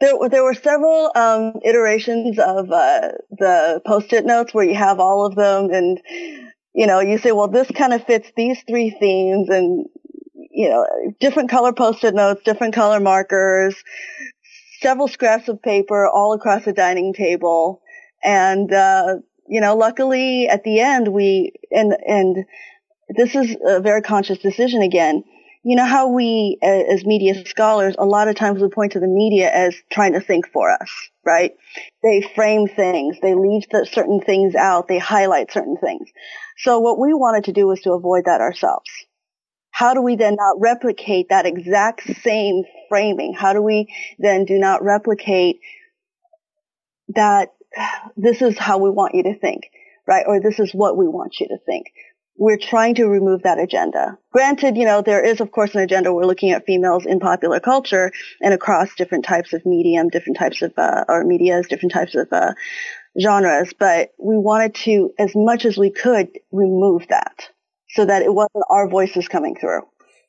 There, 0.00 0.14
there 0.28 0.44
were 0.44 0.54
several 0.54 1.12
um, 1.14 1.60
iterations 1.64 2.38
of 2.38 2.70
uh, 2.70 3.08
the 3.30 3.80
post-it 3.86 4.24
notes 4.24 4.52
where 4.52 4.64
you 4.64 4.74
have 4.74 4.98
all 4.98 5.26
of 5.26 5.36
them, 5.36 5.70
and 5.70 6.00
you 6.74 6.86
know, 6.86 7.00
you 7.00 7.18
say, 7.18 7.32
well, 7.32 7.48
this 7.48 7.70
kind 7.70 7.92
of 7.92 8.04
fits 8.04 8.30
these 8.36 8.58
three 8.66 8.90
themes, 8.98 9.48
and 9.48 9.86
you 10.34 10.68
know, 10.68 10.86
different 11.20 11.50
color 11.50 11.72
post-it 11.72 12.14
notes, 12.14 12.42
different 12.44 12.74
color 12.74 12.98
markers, 12.98 13.76
several 14.80 15.06
scraps 15.08 15.48
of 15.48 15.62
paper 15.62 16.08
all 16.08 16.32
across 16.32 16.64
the 16.64 16.72
dining 16.72 17.14
table, 17.14 17.80
and 18.24 18.72
uh, 18.72 19.16
you 19.48 19.60
know, 19.60 19.76
luckily 19.76 20.48
at 20.48 20.64
the 20.64 20.80
end 20.80 21.08
we 21.08 21.52
and 21.70 21.96
and 22.06 22.44
this 23.08 23.34
is 23.34 23.56
a 23.64 23.80
very 23.80 24.02
conscious 24.02 24.38
decision 24.38 24.82
again 24.82 25.22
you 25.64 25.76
know 25.76 25.86
how 25.86 26.08
we 26.08 26.58
uh, 26.62 26.66
as 26.66 27.04
media 27.04 27.44
scholars 27.46 27.94
a 27.98 28.06
lot 28.06 28.28
of 28.28 28.34
times 28.34 28.60
we 28.60 28.68
point 28.68 28.92
to 28.92 29.00
the 29.00 29.06
media 29.06 29.50
as 29.50 29.74
trying 29.90 30.12
to 30.12 30.20
think 30.20 30.48
for 30.48 30.70
us 30.70 30.90
right? 31.24 31.52
They 32.02 32.22
frame 32.34 32.68
things. 32.68 33.16
They 33.20 33.34
leave 33.34 33.64
certain 33.84 34.20
things 34.20 34.54
out. 34.54 34.88
They 34.88 34.98
highlight 34.98 35.52
certain 35.52 35.76
things. 35.76 36.08
So 36.58 36.80
what 36.80 36.98
we 36.98 37.14
wanted 37.14 37.44
to 37.44 37.52
do 37.52 37.66
was 37.66 37.80
to 37.82 37.92
avoid 37.92 38.24
that 38.26 38.40
ourselves. 38.40 38.90
How 39.70 39.94
do 39.94 40.02
we 40.02 40.16
then 40.16 40.36
not 40.36 40.60
replicate 40.60 41.28
that 41.30 41.46
exact 41.46 42.02
same 42.22 42.64
framing? 42.88 43.32
How 43.32 43.52
do 43.52 43.62
we 43.62 43.92
then 44.18 44.44
do 44.44 44.58
not 44.58 44.82
replicate 44.82 45.60
that 47.08 47.52
this 48.16 48.42
is 48.42 48.58
how 48.58 48.78
we 48.78 48.90
want 48.90 49.14
you 49.14 49.22
to 49.24 49.38
think 49.38 49.70
right? 50.04 50.24
Or 50.26 50.40
this 50.40 50.58
is 50.58 50.72
what 50.72 50.96
we 50.96 51.06
want 51.06 51.38
you 51.38 51.46
to 51.46 51.58
think 51.64 51.86
we're 52.36 52.58
trying 52.58 52.94
to 52.96 53.06
remove 53.06 53.42
that 53.42 53.58
agenda. 53.58 54.18
Granted, 54.32 54.76
you 54.76 54.84
know, 54.84 55.02
there 55.02 55.24
is 55.24 55.40
of 55.40 55.50
course 55.52 55.74
an 55.74 55.80
agenda. 55.80 56.12
We're 56.12 56.24
looking 56.24 56.50
at 56.50 56.66
females 56.66 57.06
in 57.06 57.20
popular 57.20 57.60
culture 57.60 58.10
and 58.40 58.54
across 58.54 58.94
different 58.96 59.24
types 59.24 59.52
of 59.52 59.64
medium, 59.66 60.08
different 60.08 60.38
types 60.38 60.62
of, 60.62 60.72
uh, 60.76 61.04
or 61.08 61.24
medias, 61.24 61.66
different 61.68 61.92
types 61.92 62.14
of, 62.14 62.28
uh, 62.32 62.54
genres, 63.20 63.72
but 63.78 64.12
we 64.18 64.36
wanted 64.38 64.74
to, 64.74 65.10
as 65.18 65.32
much 65.34 65.64
as 65.64 65.76
we 65.76 65.90
could, 65.90 66.28
remove 66.50 67.06
that 67.08 67.48
so 67.90 68.06
that 68.06 68.22
it 68.22 68.32
wasn't 68.32 68.64
our 68.70 68.88
voices 68.88 69.28
coming 69.28 69.54
through. 69.60 69.82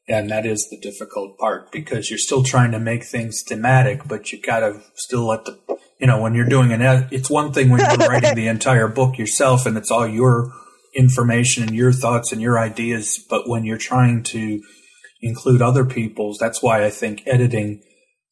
And 0.08 0.30
that 0.32 0.46
is 0.46 0.68
the 0.70 0.78
difficult 0.78 1.38
part 1.38 1.72
because 1.72 2.10
you're 2.10 2.20
still 2.20 2.44
trying 2.44 2.72
to 2.72 2.80
make 2.80 3.06
things 3.06 3.42
thematic, 3.48 4.06
but 4.06 4.34
you 4.34 4.42
gotta 4.42 4.82
still 4.96 5.28
let 5.28 5.46
the, 5.46 5.58
you 5.98 6.08
know, 6.08 6.22
when 6.22 6.34
you're 6.34 6.46
doing 6.46 6.74
an, 6.74 7.08
it's 7.10 7.30
one 7.30 7.54
thing 7.54 7.70
when 7.70 7.80
you're 7.80 8.10
writing 8.10 8.36
the 8.36 8.48
entire 8.48 8.90
book 8.90 9.18
yourself 9.18 9.66
and 9.66 9.78
it's 9.78 9.92
all 9.92 10.06
your 10.06 10.52
information 10.96 11.64
and 11.64 11.76
your 11.76 11.92
thoughts 11.92 12.32
and 12.32 12.42
your 12.42 12.60
ideas, 12.60 13.24
but 13.30 13.48
when 13.48 13.66
you're 13.66 13.78
trying 13.78 14.24
to 14.24 14.62
include 15.22 15.62
other 15.62 15.86
people's, 15.86 16.38
that's 16.38 16.62
why 16.62 16.84
I 16.84 16.90
think 16.90 17.24
editing, 17.26 17.82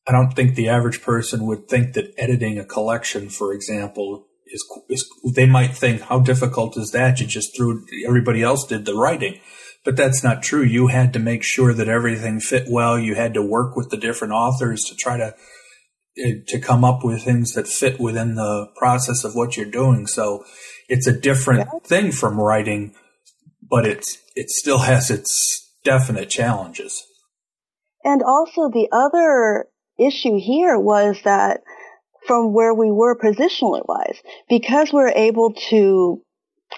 I 0.07 0.11
don't 0.11 0.31
think 0.31 0.55
the 0.55 0.69
average 0.69 1.01
person 1.01 1.45
would 1.45 1.67
think 1.67 1.93
that 1.93 2.13
editing 2.17 2.59
a 2.59 2.65
collection, 2.65 3.29
for 3.29 3.53
example, 3.53 4.27
is, 4.47 4.65
is 4.89 5.09
they 5.35 5.45
might 5.45 5.75
think, 5.75 6.01
how 6.01 6.19
difficult 6.19 6.77
is 6.77 6.91
that? 6.91 7.19
You 7.19 7.27
just 7.27 7.55
threw, 7.55 7.85
everybody 8.05 8.43
else 8.43 8.65
did 8.65 8.85
the 8.85 8.95
writing. 8.95 9.39
But 9.83 9.95
that's 9.95 10.23
not 10.23 10.43
true. 10.43 10.61
You 10.61 10.87
had 10.87 11.13
to 11.13 11.19
make 11.19 11.43
sure 11.43 11.73
that 11.73 11.89
everything 11.89 12.39
fit 12.39 12.67
well. 12.69 12.99
You 12.99 13.15
had 13.15 13.33
to 13.33 13.41
work 13.41 13.75
with 13.75 13.89
the 13.89 13.97
different 13.97 14.33
authors 14.33 14.83
to 14.83 14.95
try 14.95 15.17
to 15.17 15.33
eh, 16.19 16.33
to 16.49 16.59
come 16.59 16.83
up 16.83 17.03
with 17.03 17.23
things 17.23 17.53
that 17.53 17.67
fit 17.67 17.99
within 17.99 18.35
the 18.35 18.67
process 18.75 19.23
of 19.23 19.33
what 19.33 19.57
you're 19.57 19.65
doing. 19.65 20.05
So 20.05 20.45
it's 20.91 21.07
a 21.07 21.13
different 21.13 21.61
yeah. 21.61 21.79
thing 21.85 22.11
from 22.11 22.37
writing, 22.37 22.93
but 23.67 23.87
it's 23.87 24.17
it 24.35 24.49
still 24.49 24.79
has 24.79 25.09
its 25.09 25.73
definite 25.85 26.29
challenges. 26.29 27.01
And 28.03 28.21
also 28.21 28.69
the 28.69 28.89
other 28.91 29.67
issue 29.97 30.37
here 30.37 30.77
was 30.77 31.17
that 31.23 31.61
from 32.27 32.53
where 32.53 32.73
we 32.73 32.91
were 32.91 33.17
positionally 33.17 33.87
wise, 33.87 34.21
because 34.49 34.91
we're 34.91 35.13
able 35.15 35.53
to, 35.69 36.21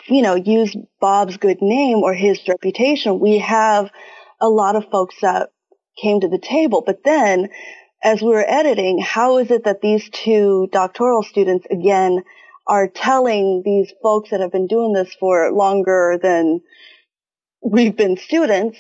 you 0.08 0.22
know, 0.22 0.36
use 0.36 0.76
Bob's 1.02 1.38
good 1.38 1.62
name 1.62 1.98
or 1.98 2.14
his 2.14 2.40
reputation, 2.48 3.20
we 3.20 3.40
have 3.40 3.90
a 4.40 4.48
lot 4.48 4.76
of 4.76 4.90
folks 4.92 5.16
that 5.22 5.50
came 6.00 6.22
to 6.22 6.28
the 6.28 6.40
table. 6.40 6.84
But 6.86 7.04
then 7.04 7.50
as 8.04 8.22
we 8.22 8.28
were 8.28 8.46
editing, 8.48 9.00
how 9.00 9.40
is 9.40 9.50
it 9.50 9.64
that 9.64 9.82
these 9.82 10.08
two 10.10 10.70
doctoral 10.72 11.24
students 11.24 11.66
again 11.72 12.24
are 12.68 12.88
telling 12.88 13.62
these 13.66 13.92
folks 14.02 14.30
that 14.30 14.40
have 14.40 14.52
been 14.52 14.68
doing 14.68 14.94
this 14.94 15.14
for 15.20 15.52
longer 15.52 16.20
than 16.22 16.62
we've 17.62 17.96
been 17.96 18.18
students, 18.18 18.78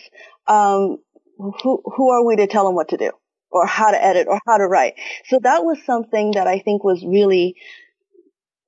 um, 0.47 0.97
who, 1.37 1.81
who 1.85 2.11
are 2.11 2.25
we 2.25 2.35
to 2.37 2.47
tell 2.47 2.65
them 2.65 2.75
what 2.75 2.89
to 2.89 2.97
do 2.97 3.11
or 3.51 3.65
how 3.65 3.91
to 3.91 4.03
edit 4.03 4.27
or 4.27 4.39
how 4.47 4.57
to 4.57 4.65
write? 4.65 4.93
So 5.27 5.39
that 5.43 5.63
was 5.63 5.77
something 5.85 6.31
that 6.31 6.47
I 6.47 6.59
think 6.59 6.83
was 6.83 7.03
really, 7.05 7.55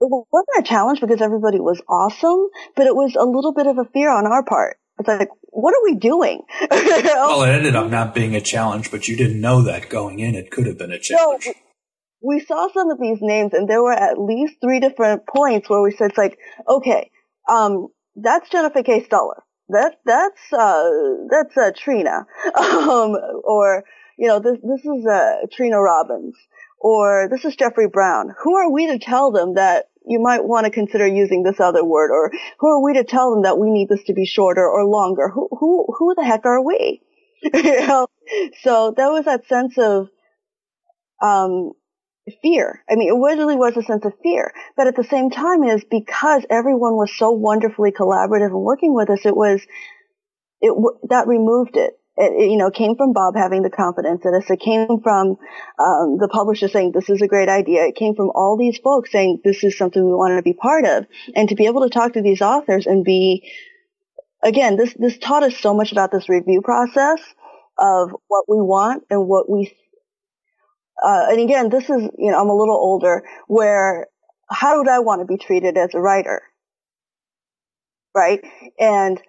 it 0.02 0.26
wasn't 0.32 0.60
a 0.60 0.64
challenge 0.64 1.00
because 1.02 1.22
everybody 1.22 1.60
was 1.60 1.82
awesome, 1.88 2.48
but 2.76 2.88
it 2.88 2.96
was 2.96 3.16
a 3.16 3.26
little 3.26 3.54
bit 3.54 3.68
of 3.68 3.78
a 3.78 3.86
fear 3.86 4.10
on 4.10 4.26
our 4.26 4.44
part. 4.44 4.78
It's 5.00 5.08
like, 5.08 5.30
what 5.50 5.74
are 5.74 5.84
we 5.84 5.96
doing? 5.96 6.42
well, 6.72 7.44
it 7.44 7.50
ended 7.50 7.76
up 7.76 7.90
not 7.90 8.16
being 8.16 8.36
a 8.36 8.42
challenge, 8.42 8.92
but 8.92 9.08
you 9.08 9.18
didn't 9.18 9.42
know 9.42 9.62
that 9.64 9.90
going 9.90 10.20
in. 10.20 10.36
It 10.36 10.52
could 10.52 10.68
have 10.68 10.78
been 10.78 10.92
a 10.92 11.00
challenge. 11.00 11.48
No, 11.48 11.54
we 12.26 12.40
saw 12.40 12.68
some 12.74 12.90
of 12.90 13.00
these 13.00 13.20
names 13.22 13.54
and 13.54 13.70
there 13.70 13.84
were 13.84 13.94
at 13.94 14.20
least 14.20 14.56
three 14.62 14.80
different 14.80 15.28
points 15.28 15.70
where 15.70 15.82
we 15.82 15.92
said 15.92 16.10
it's 16.10 16.18
like, 16.18 16.38
okay, 16.68 17.12
um, 17.48 17.88
that's 18.16 18.50
Jennifer 18.50 18.82
K. 18.82 19.04
Stuller. 19.04 19.44
That, 19.70 19.96
that's, 20.06 20.42
uh, 20.54 20.90
that's, 21.30 21.58
uh, 21.58 21.72
Trina. 21.76 22.26
Um, 22.56 23.16
or, 23.44 23.84
you 24.18 24.28
know, 24.28 24.40
this, 24.40 24.58
this 24.64 24.86
is, 24.86 25.06
uh, 25.06 25.48
Trina 25.52 25.80
Robbins. 25.80 26.36
Or 26.80 27.28
this 27.30 27.46
is 27.46 27.56
Jeffrey 27.56 27.88
Brown. 27.88 28.30
Who 28.44 28.56
are 28.56 28.72
we 28.72 28.88
to 28.88 29.00
tell 29.00 29.32
them 29.32 29.56
that 29.56 29.86
you 30.08 30.20
might 30.20 30.44
want 30.44 30.66
to 30.66 30.72
consider 30.72 31.08
using 31.08 31.44
this 31.44 31.60
other 31.60 31.84
word? 31.84 32.12
Or 32.12 32.32
who 32.60 32.68
are 32.68 32.84
we 32.84 32.94
to 32.94 33.04
tell 33.04 33.34
them 33.34 33.44
that 33.44 33.58
we 33.58 33.70
need 33.72 33.90
this 33.90 34.04
to 34.06 34.14
be 34.14 34.26
shorter 34.26 34.68
or 34.68 34.86
longer? 34.86 35.30
Who, 35.30 35.50
who, 35.52 35.86
who 35.98 36.16
the 36.16 36.24
heck 36.24 36.46
are 36.46 36.64
we? 36.64 37.02
you 37.42 37.88
know? 37.88 38.08
So 38.62 38.94
that 38.96 39.08
was 39.08 39.26
that 39.26 39.48
sense 39.48 39.78
of, 39.78 40.10
um, 41.22 41.74
fear. 42.42 42.84
I 42.90 42.96
mean, 42.96 43.10
it 43.10 43.14
really 43.14 43.56
was 43.56 43.78
a 43.78 43.84
sense 43.84 44.06
of 44.06 44.14
fear. 44.24 44.54
But 44.76 44.88
at 44.88 44.96
the 44.96 45.04
same 45.04 45.30
time 45.30 45.64
is 45.64 45.84
because 45.90 46.46
everyone 46.50 46.96
was 46.96 47.12
so 47.16 47.32
wonderfully 47.32 47.92
collaborative 47.92 48.48
and 48.48 48.62
working 48.62 48.94
with 48.94 49.10
us, 49.10 49.26
it 49.26 49.36
was, 49.36 49.62
it, 50.62 50.74
that 51.10 51.28
removed 51.28 51.78
it. 51.78 51.94
It, 52.18 52.32
it, 52.32 52.50
you 52.50 52.58
know, 52.58 52.72
came 52.72 52.96
from 52.96 53.12
Bob 53.12 53.36
having 53.36 53.62
the 53.62 53.70
confidence 53.70 54.22
in 54.24 54.34
us. 54.34 54.50
It 54.50 54.62
came 54.62 54.88
from 55.04 55.38
um, 55.78 56.18
the 56.18 56.30
publisher 56.32 56.70
saying 56.70 56.94
this 56.94 57.10
is 57.10 57.22
a 57.22 57.28
great 57.28 57.50
idea. 57.50 57.86
It 57.86 57.96
came 57.96 58.16
from 58.16 58.32
all 58.34 58.58
these 58.58 58.78
folks 58.78 59.12
saying 59.12 59.42
this 59.44 59.64
is 59.66 59.78
something 59.78 60.04
we 60.04 60.14
want 60.14 60.38
to 60.38 60.42
be 60.42 60.54
part 60.54 60.86
of, 60.86 61.06
and 61.36 61.50
to 61.50 61.56
be 61.56 61.66
able 61.66 61.82
to 61.82 61.90
talk 61.90 62.14
to 62.14 62.22
these 62.22 62.42
authors 62.42 62.86
and 62.86 63.04
be, 63.04 63.52
again, 64.42 64.78
this 64.78 64.94
this 64.98 65.18
taught 65.18 65.44
us 65.44 65.58
so 65.58 65.74
much 65.74 65.92
about 65.92 66.12
this 66.12 66.30
review 66.30 66.62
process 66.62 67.20
of 67.78 68.12
what 68.30 68.46
we 68.48 68.62
want 68.62 69.04
and 69.10 69.28
what 69.28 69.50
we 69.50 69.76
uh, 71.04 71.28
and 71.30 71.42
again, 71.42 71.70
this 71.70 71.84
is, 71.84 72.10
you 72.18 72.32
know, 72.32 72.40
I'm 72.40 72.50
a 72.50 72.56
little 72.56 72.76
older 72.76 73.24
where 73.48 74.08
how 74.50 74.78
would 74.78 74.88
I 74.88 75.00
want 75.00 75.22
to 75.22 75.26
be 75.26 75.38
treated 75.38 75.78
as 75.78 75.94
a 75.94 76.00
writer? 76.00 76.42
Right? 78.14 78.42
And 78.80 79.22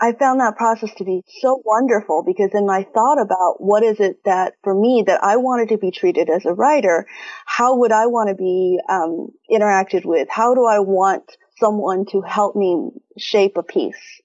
I 0.00 0.12
found 0.12 0.40
that 0.40 0.56
process 0.56 0.94
to 0.98 1.04
be 1.04 1.22
so 1.40 1.60
wonderful 1.64 2.22
because 2.24 2.50
then 2.52 2.68
I 2.70 2.84
thought 2.84 3.20
about 3.20 3.56
what 3.58 3.82
is 3.82 3.98
it 3.98 4.18
that 4.24 4.54
for 4.62 4.74
me 4.74 5.02
that 5.06 5.22
I 5.24 5.36
wanted 5.36 5.70
to 5.70 5.78
be 5.78 5.90
treated 5.90 6.28
as 6.30 6.44
a 6.44 6.52
writer, 6.52 7.06
how 7.46 7.76
would 7.76 7.90
I 7.90 8.06
want 8.06 8.28
to 8.28 8.34
be 8.34 8.78
um, 8.88 9.28
interacted 9.50 10.04
with? 10.04 10.28
How 10.30 10.54
do 10.54 10.66
I 10.66 10.78
want 10.78 11.24
someone 11.58 12.04
to 12.12 12.20
help 12.20 12.54
me 12.54 12.90
shape 13.16 13.56
a 13.56 13.62
piece? 13.62 14.20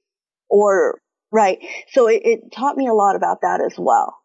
Or 0.49 0.99
right, 1.31 1.57
so 1.91 2.07
it, 2.07 2.21
it 2.23 2.39
taught 2.51 2.77
me 2.77 2.87
a 2.87 2.93
lot 2.93 3.15
about 3.15 3.41
that 3.41 3.61
as 3.61 3.73
well 3.77 4.17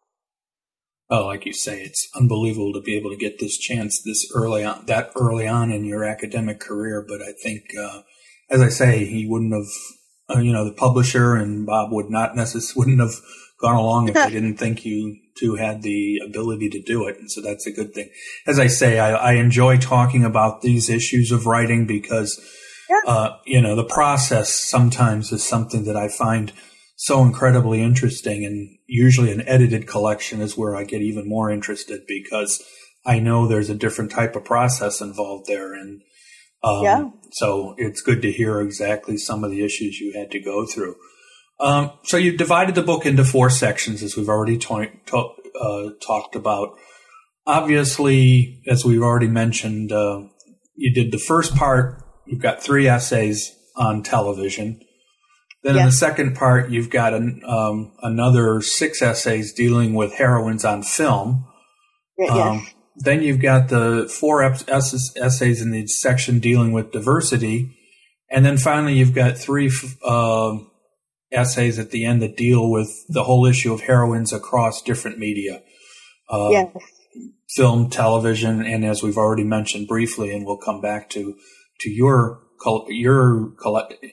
oh, 1.09 1.25
like 1.25 1.45
you 1.45 1.53
say, 1.53 1.81
it's 1.81 2.07
unbelievable 2.15 2.73
to 2.73 2.81
be 2.81 2.95
able 2.95 3.09
to 3.09 3.17
get 3.17 3.39
this 3.39 3.57
chance 3.57 4.01
this 4.01 4.31
early 4.35 4.63
on, 4.63 4.85
that 4.85 5.11
early 5.15 5.47
on 5.47 5.71
in 5.71 5.85
your 5.85 6.03
academic 6.03 6.59
career. 6.59 7.05
But 7.07 7.21
I 7.21 7.31
think, 7.31 7.75
uh, 7.79 8.01
as 8.49 8.61
I 8.61 8.69
say, 8.69 9.05
he 9.05 9.25
wouldn't 9.27 9.53
have 9.53 9.71
uh, 10.29 10.39
you 10.39 10.53
know, 10.53 10.65
the 10.65 10.73
publisher 10.73 11.35
and 11.35 11.65
Bob 11.65 11.91
would 11.91 12.09
not 12.09 12.35
necessarily 12.35 12.73
wouldn't 12.75 12.99
have 12.99 13.21
gone 13.59 13.75
along 13.75 14.07
if 14.07 14.13
they 14.13 14.29
didn't 14.31 14.57
think 14.57 14.85
you 14.85 15.17
two 15.35 15.55
had 15.55 15.81
the 15.81 16.19
ability 16.25 16.69
to 16.69 16.81
do 16.81 17.07
it. 17.07 17.17
And 17.17 17.31
so 17.31 17.41
that's 17.41 17.65
a 17.65 17.71
good 17.71 17.93
thing. 17.93 18.09
As 18.45 18.59
I 18.59 18.67
say, 18.67 18.99
I, 18.99 19.11
I 19.13 19.33
enjoy 19.33 19.77
talking 19.77 20.25
about 20.25 20.61
these 20.61 20.89
issues 20.89 21.31
of 21.31 21.45
writing 21.45 21.85
because, 21.85 22.39
yeah. 22.89 22.99
uh, 23.07 23.37
you 23.45 23.61
know, 23.61 23.75
the 23.75 23.85
process 23.85 24.53
sometimes 24.53 25.31
is 25.31 25.47
something 25.47 25.85
that 25.85 25.95
I 25.95 26.09
find 26.09 26.51
so 27.01 27.23
incredibly 27.23 27.81
interesting. 27.81 28.43
And 28.43 28.77
usually 28.85 29.31
an 29.31 29.47
edited 29.47 29.87
collection 29.87 30.41
is 30.41 30.57
where 30.57 30.75
I 30.75 30.83
get 30.83 31.01
even 31.01 31.29
more 31.29 31.49
interested 31.49 32.01
because 32.05 32.61
I 33.05 33.19
know 33.19 33.47
there's 33.47 33.69
a 33.69 33.75
different 33.75 34.11
type 34.11 34.35
of 34.35 34.43
process 34.43 34.99
involved 34.99 35.47
there. 35.47 35.73
And, 35.73 36.01
um, 36.61 36.83
yeah. 36.83 37.09
so 37.31 37.73
it's 37.77 38.01
good 38.01 38.21
to 38.23 38.31
hear 38.33 38.59
exactly 38.59 39.17
some 39.17 39.45
of 39.45 39.49
the 39.49 39.63
issues 39.63 40.01
you 40.01 40.11
had 40.13 40.29
to 40.31 40.41
go 40.41 40.65
through. 40.65 40.97
Um, 41.61 41.91
so 42.03 42.17
you've 42.17 42.37
divided 42.37 42.75
the 42.75 42.81
book 42.81 43.05
into 43.05 43.23
four 43.23 43.49
sections, 43.49 44.03
as 44.03 44.17
we've 44.17 44.27
already 44.27 44.57
uh, 44.57 45.89
talked 46.01 46.35
about. 46.35 46.77
Obviously, 47.47 48.61
as 48.67 48.83
we've 48.83 49.01
already 49.01 49.27
mentioned, 49.29 49.93
uh, 49.93 50.23
you 50.75 50.93
did 50.93 51.13
the 51.13 51.17
first 51.17 51.55
part. 51.55 52.03
You've 52.27 52.41
got 52.41 52.61
three 52.61 52.89
essays 52.89 53.55
on 53.77 54.03
television. 54.03 54.81
Then 55.63 55.75
yes. 55.75 55.81
in 55.81 55.85
the 55.87 55.91
second 55.91 56.35
part, 56.35 56.69
you've 56.69 56.89
got 56.89 57.13
an, 57.13 57.41
um, 57.45 57.91
another 58.01 58.61
six 58.61 59.01
essays 59.01 59.53
dealing 59.53 59.93
with 59.93 60.13
heroines 60.13 60.63
on 60.63 60.83
film. 60.83 61.45
Yes. 62.17 62.31
Um, 62.31 62.67
then 62.95 63.21
you've 63.21 63.41
got 63.41 63.69
the 63.69 64.07
four 64.19 64.41
essays 64.43 65.61
in 65.61 65.71
the 65.71 65.87
section 65.87 66.39
dealing 66.39 66.71
with 66.71 66.91
diversity. 66.91 67.77
And 68.29 68.45
then 68.45 68.57
finally, 68.57 68.93
you've 68.93 69.15
got 69.15 69.37
three 69.37 69.71
uh, 70.03 70.57
essays 71.31 71.79
at 71.79 71.91
the 71.91 72.05
end 72.05 72.21
that 72.21 72.37
deal 72.37 72.69
with 72.69 72.89
the 73.07 73.23
whole 73.23 73.45
issue 73.45 73.73
of 73.73 73.81
heroines 73.81 74.33
across 74.33 74.81
different 74.81 75.17
media. 75.17 75.61
Uh, 76.29 76.49
yes. 76.51 76.77
Film, 77.55 77.89
television, 77.89 78.61
and 78.63 78.85
as 78.85 79.01
we've 79.01 79.17
already 79.17 79.43
mentioned 79.43 79.87
briefly, 79.87 80.31
and 80.31 80.45
we'll 80.45 80.57
come 80.57 80.81
back 80.81 81.09
to 81.09 81.35
to 81.79 81.89
your 81.89 82.41
your 82.87 83.53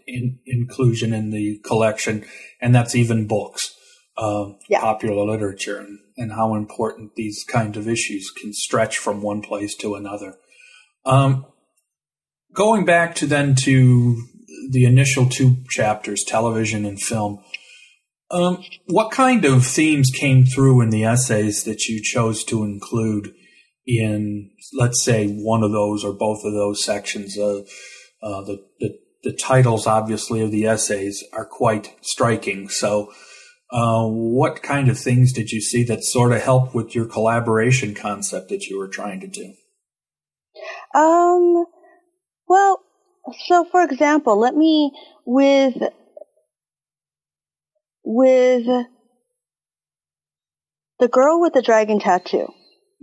in, 0.07 0.39
inclusion 0.47 1.13
in 1.13 1.31
the 1.31 1.59
collection, 1.65 2.25
and 2.61 2.75
that's 2.75 2.95
even 2.95 3.27
books, 3.27 3.75
uh, 4.17 4.51
yeah. 4.69 4.81
popular 4.81 5.25
literature, 5.25 5.79
and, 5.79 5.99
and, 6.17 6.33
how 6.33 6.55
important 6.55 7.15
these 7.17 7.45
kind 7.45 7.77
of 7.77 7.89
issues 7.89 8.31
can 8.31 8.53
stretch 8.53 8.99
from 8.99 9.21
one 9.21 9.43
place 9.43 9.75
to 9.77 9.95
another. 9.95 10.37
Um, 11.05 11.47
going 12.55 12.85
back 12.85 13.15
to 13.17 13.27
then 13.27 13.55
to 13.57 14.17
the 14.71 14.85
initial 14.85 15.27
two 15.27 15.57
chapters, 15.69 16.25
television 16.25 16.85
and 16.85 17.01
film. 17.01 17.43
Um, 18.31 18.65
what 18.87 19.13
kind 19.13 19.45
of 19.45 19.65
themes 19.65 20.11
came 20.11 20.45
through 20.45 20.81
in 20.81 20.91
the 20.91 21.05
essays 21.05 21.65
that 21.65 21.87
you 21.87 22.03
chose 22.03 22.43
to 22.45 22.65
include 22.65 23.33
in, 23.87 24.51
let's 24.73 25.05
say, 25.05 25.29
one 25.29 25.63
of 25.63 25.71
those 25.71 26.05
or 26.05 26.13
both 26.13 26.45
of 26.45 26.53
those 26.53 26.85
sections? 26.85 27.39
Uh, 27.39 27.63
uh, 28.23 28.43
the, 28.43 28.65
the, 28.81 28.99
the 29.25 29.33
titles, 29.33 29.87
obviously, 29.87 30.43
of 30.43 30.51
the 30.51 30.67
essays 30.67 31.25
are 31.33 31.47
quite 31.47 31.95
striking. 32.03 32.69
So, 32.69 33.13
uh, 33.73 34.07
what 34.07 34.63
kind 34.63 34.89
of 34.89 34.99
things 34.99 35.33
did 35.33 35.51
you 35.51 35.61
see 35.61 35.83
that 35.85 36.05
sort 36.05 36.33
of 36.33 36.43
helped 36.43 36.75
with 36.75 36.95
your 36.95 37.07
collaboration 37.07 37.95
concept 37.95 38.49
that 38.51 38.67
you 38.67 38.79
were 38.79 38.89
trying 38.89 39.21
to 39.21 39.27
do? 39.27 39.55
Um, 40.95 41.67
well, 42.49 42.81
so 43.47 43.65
for 43.65 43.83
example, 43.83 44.39
let 44.39 44.55
me 44.55 44.93
with 45.25 45.77
with 48.05 48.67
the 50.99 51.09
girl 51.09 51.41
with 51.41 51.53
the 51.53 51.63
dragon 51.63 51.99
tattoo. 51.99 52.47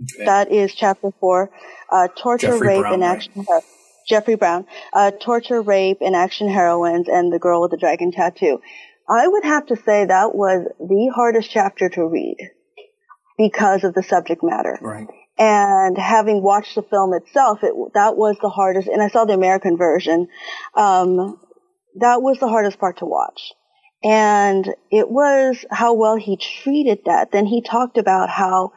Okay. 0.02 0.24
That 0.24 0.50
is 0.50 0.74
chapter 0.74 1.10
four. 1.20 1.50
Uh, 1.90 2.08
torture, 2.16 2.48
Jeffrey 2.48 2.68
rape, 2.68 2.80
Brown, 2.80 2.94
and 2.94 3.04
action. 3.04 3.32
Right? 3.48 3.62
Jeffrey 4.08 4.36
Brown. 4.36 4.66
Uh, 4.92 5.10
torture, 5.10 5.62
rape, 5.62 5.98
and 6.00 6.14
action 6.14 6.48
heroines, 6.48 7.08
and 7.08 7.32
the 7.32 7.38
girl 7.38 7.60
with 7.60 7.70
the 7.70 7.76
dragon 7.76 8.12
tattoo. 8.12 8.60
I 9.08 9.28
would 9.28 9.44
have 9.44 9.66
to 9.66 9.76
say 9.76 10.06
that 10.06 10.34
was 10.34 10.66
the 10.78 11.12
hardest 11.14 11.50
chapter 11.50 11.88
to 11.90 12.06
read 12.06 12.36
because 13.36 13.84
of 13.84 13.94
the 13.94 14.02
subject 14.02 14.42
matter. 14.42 14.78
Right. 14.80 15.06
And 15.36 15.98
having 15.98 16.42
watched 16.42 16.74
the 16.74 16.82
film 16.82 17.12
itself, 17.14 17.58
it, 17.62 17.74
that 17.94 18.16
was 18.16 18.36
the 18.40 18.48
hardest, 18.48 18.88
and 18.88 19.02
I 19.02 19.08
saw 19.08 19.24
the 19.24 19.34
American 19.34 19.76
version. 19.76 20.28
Um, 20.74 21.40
that 22.00 22.22
was 22.22 22.38
the 22.38 22.48
hardest 22.48 22.78
part 22.78 22.98
to 22.98 23.06
watch. 23.06 23.52
And 24.02 24.66
it 24.90 25.10
was 25.10 25.64
how 25.70 25.94
well 25.94 26.16
he 26.16 26.36
treated 26.36 27.00
that. 27.06 27.32
Then 27.32 27.46
he 27.46 27.62
talked 27.62 27.98
about 27.98 28.28
how, 28.28 28.72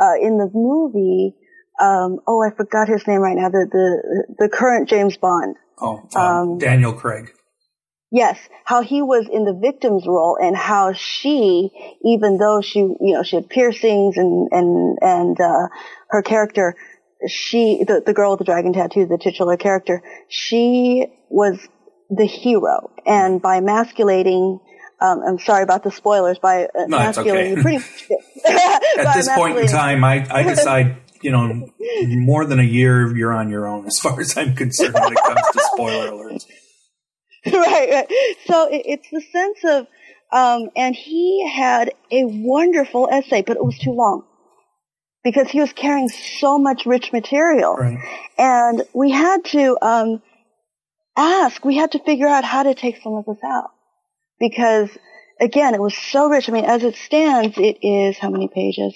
uh, 0.00 0.14
in 0.20 0.38
the 0.38 0.50
movie, 0.52 1.34
um, 1.80 2.20
oh, 2.26 2.42
I 2.42 2.54
forgot 2.54 2.88
his 2.88 3.06
name 3.06 3.20
right 3.20 3.36
now, 3.36 3.48
the, 3.48 3.66
the, 3.70 4.34
the 4.38 4.48
current 4.48 4.88
James 4.88 5.16
Bond. 5.16 5.56
Oh, 5.78 6.08
um, 6.14 6.22
um, 6.22 6.58
Daniel 6.58 6.92
Craig. 6.92 7.32
Yes, 8.10 8.38
how 8.64 8.82
he 8.82 9.02
was 9.02 9.28
in 9.30 9.44
the 9.44 9.52
victim's 9.52 10.06
role 10.06 10.38
and 10.40 10.56
how 10.56 10.92
she, 10.92 11.70
even 12.04 12.38
though 12.38 12.62
she, 12.62 12.78
you 12.78 13.14
know, 13.14 13.22
she 13.22 13.36
had 13.36 13.48
piercings 13.48 14.16
and, 14.16 14.48
and, 14.52 14.98
and, 15.02 15.40
uh, 15.40 15.66
her 16.08 16.22
character, 16.22 16.76
she, 17.28 17.84
the, 17.84 18.02
the 18.06 18.14
girl 18.14 18.30
with 18.30 18.38
the 18.38 18.44
dragon 18.44 18.72
tattoo, 18.72 19.06
the 19.06 19.18
titular 19.18 19.56
character, 19.56 20.02
she 20.28 21.06
was 21.28 21.58
the 22.08 22.24
hero. 22.24 22.92
And 23.04 23.42
by 23.42 23.56
emasculating, 23.56 24.60
um, 25.00 25.22
I'm 25.26 25.38
sorry 25.38 25.62
about 25.62 25.82
the 25.82 25.90
spoilers, 25.90 26.38
by 26.38 26.64
uh, 26.66 26.86
no, 26.86 26.98
emasculating, 26.98 27.52
okay. 27.54 27.62
pretty 27.62 27.84
At 28.46 29.14
this 29.14 29.28
point 29.30 29.58
in 29.58 29.66
time, 29.66 30.04
I, 30.04 30.26
I 30.30 30.42
decide, 30.54 30.96
you 31.26 31.32
know, 31.32 31.68
more 32.06 32.44
than 32.44 32.60
a 32.60 32.62
year, 32.62 33.16
you're 33.16 33.32
on 33.32 33.50
your 33.50 33.66
own 33.66 33.84
as 33.84 33.98
far 34.00 34.20
as 34.20 34.36
I'm 34.36 34.54
concerned 34.54 34.94
when 34.94 35.12
it 35.12 35.18
comes 35.18 35.40
to 35.54 35.60
spoiler 35.72 36.12
alerts. 36.12 36.44
right, 37.52 37.90
right. 37.90 38.36
So 38.46 38.68
it, 38.68 38.82
it's 38.84 39.10
the 39.10 39.20
sense 39.20 39.58
of, 39.64 39.86
um, 40.30 40.70
and 40.76 40.94
he 40.94 41.44
had 41.52 41.90
a 42.12 42.26
wonderful 42.26 43.08
essay, 43.10 43.42
but 43.42 43.56
it 43.56 43.64
was 43.64 43.76
too 43.76 43.90
long 43.90 44.24
because 45.24 45.48
he 45.48 45.60
was 45.60 45.72
carrying 45.72 46.08
so 46.08 46.60
much 46.60 46.86
rich 46.86 47.12
material. 47.12 47.74
Right. 47.74 47.98
And 48.38 48.84
we 48.92 49.10
had 49.10 49.44
to, 49.46 49.76
um, 49.82 50.22
ask, 51.16 51.64
we 51.64 51.76
had 51.76 51.90
to 51.92 51.98
figure 52.04 52.28
out 52.28 52.44
how 52.44 52.62
to 52.62 52.74
take 52.76 53.02
some 53.02 53.14
of 53.14 53.24
this 53.24 53.42
out 53.44 53.70
because 54.38 54.90
again, 55.40 55.74
it 55.74 55.80
was 55.80 55.96
so 55.96 56.28
rich. 56.28 56.48
I 56.48 56.52
mean, 56.52 56.64
as 56.64 56.82
it 56.82 56.96
stands, 56.96 57.56
it 57.58 57.78
is 57.82 58.18
how 58.18 58.30
many 58.30 58.48
pages? 58.48 58.94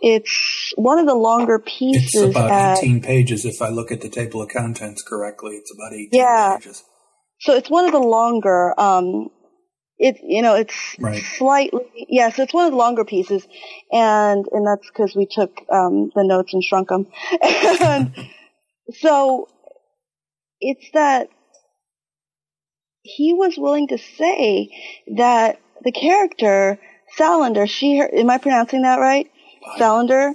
It's 0.00 0.72
one 0.76 0.98
of 0.98 1.06
the 1.06 1.14
longer 1.14 1.58
pieces. 1.58 2.14
It's 2.14 2.30
about 2.36 2.50
at, 2.50 2.78
18 2.78 3.02
pages 3.02 3.44
if 3.44 3.60
I 3.62 3.68
look 3.68 3.90
at 3.90 4.00
the 4.00 4.08
table 4.08 4.42
of 4.42 4.48
contents 4.50 5.02
correctly. 5.02 5.56
It's 5.56 5.72
about 5.72 5.92
18 5.92 6.08
yeah. 6.12 6.56
pages. 6.58 6.84
So 7.40 7.54
it's 7.54 7.70
one 7.70 7.86
of 7.86 7.92
the 7.92 7.98
longer, 7.98 8.78
um, 8.78 9.30
it, 9.98 10.18
you 10.22 10.42
know, 10.42 10.54
it's 10.54 10.96
right. 10.98 11.22
slightly, 11.36 11.82
yeah, 12.08 12.30
so 12.30 12.42
it's 12.42 12.54
one 12.54 12.66
of 12.66 12.72
the 12.72 12.76
longer 12.76 13.04
pieces. 13.04 13.46
And, 13.92 14.44
and 14.52 14.66
that's 14.66 14.88
because 14.88 15.14
we 15.14 15.26
took, 15.26 15.60
um, 15.70 16.10
the 16.14 16.24
notes 16.24 16.52
and 16.52 16.62
shrunk 16.62 16.88
them. 16.88 17.06
and 17.42 18.14
so 18.94 19.48
it's 20.60 20.90
that 20.94 21.28
he 23.02 23.32
was 23.32 23.56
willing 23.56 23.88
to 23.88 23.98
say 23.98 24.70
that 25.16 25.58
the 25.82 25.92
character, 25.92 26.78
Salander, 27.18 27.68
she, 27.68 28.00
am 28.00 28.30
I 28.30 28.38
pronouncing 28.38 28.82
that 28.82 28.98
right? 28.98 29.30
Salander? 29.78 30.34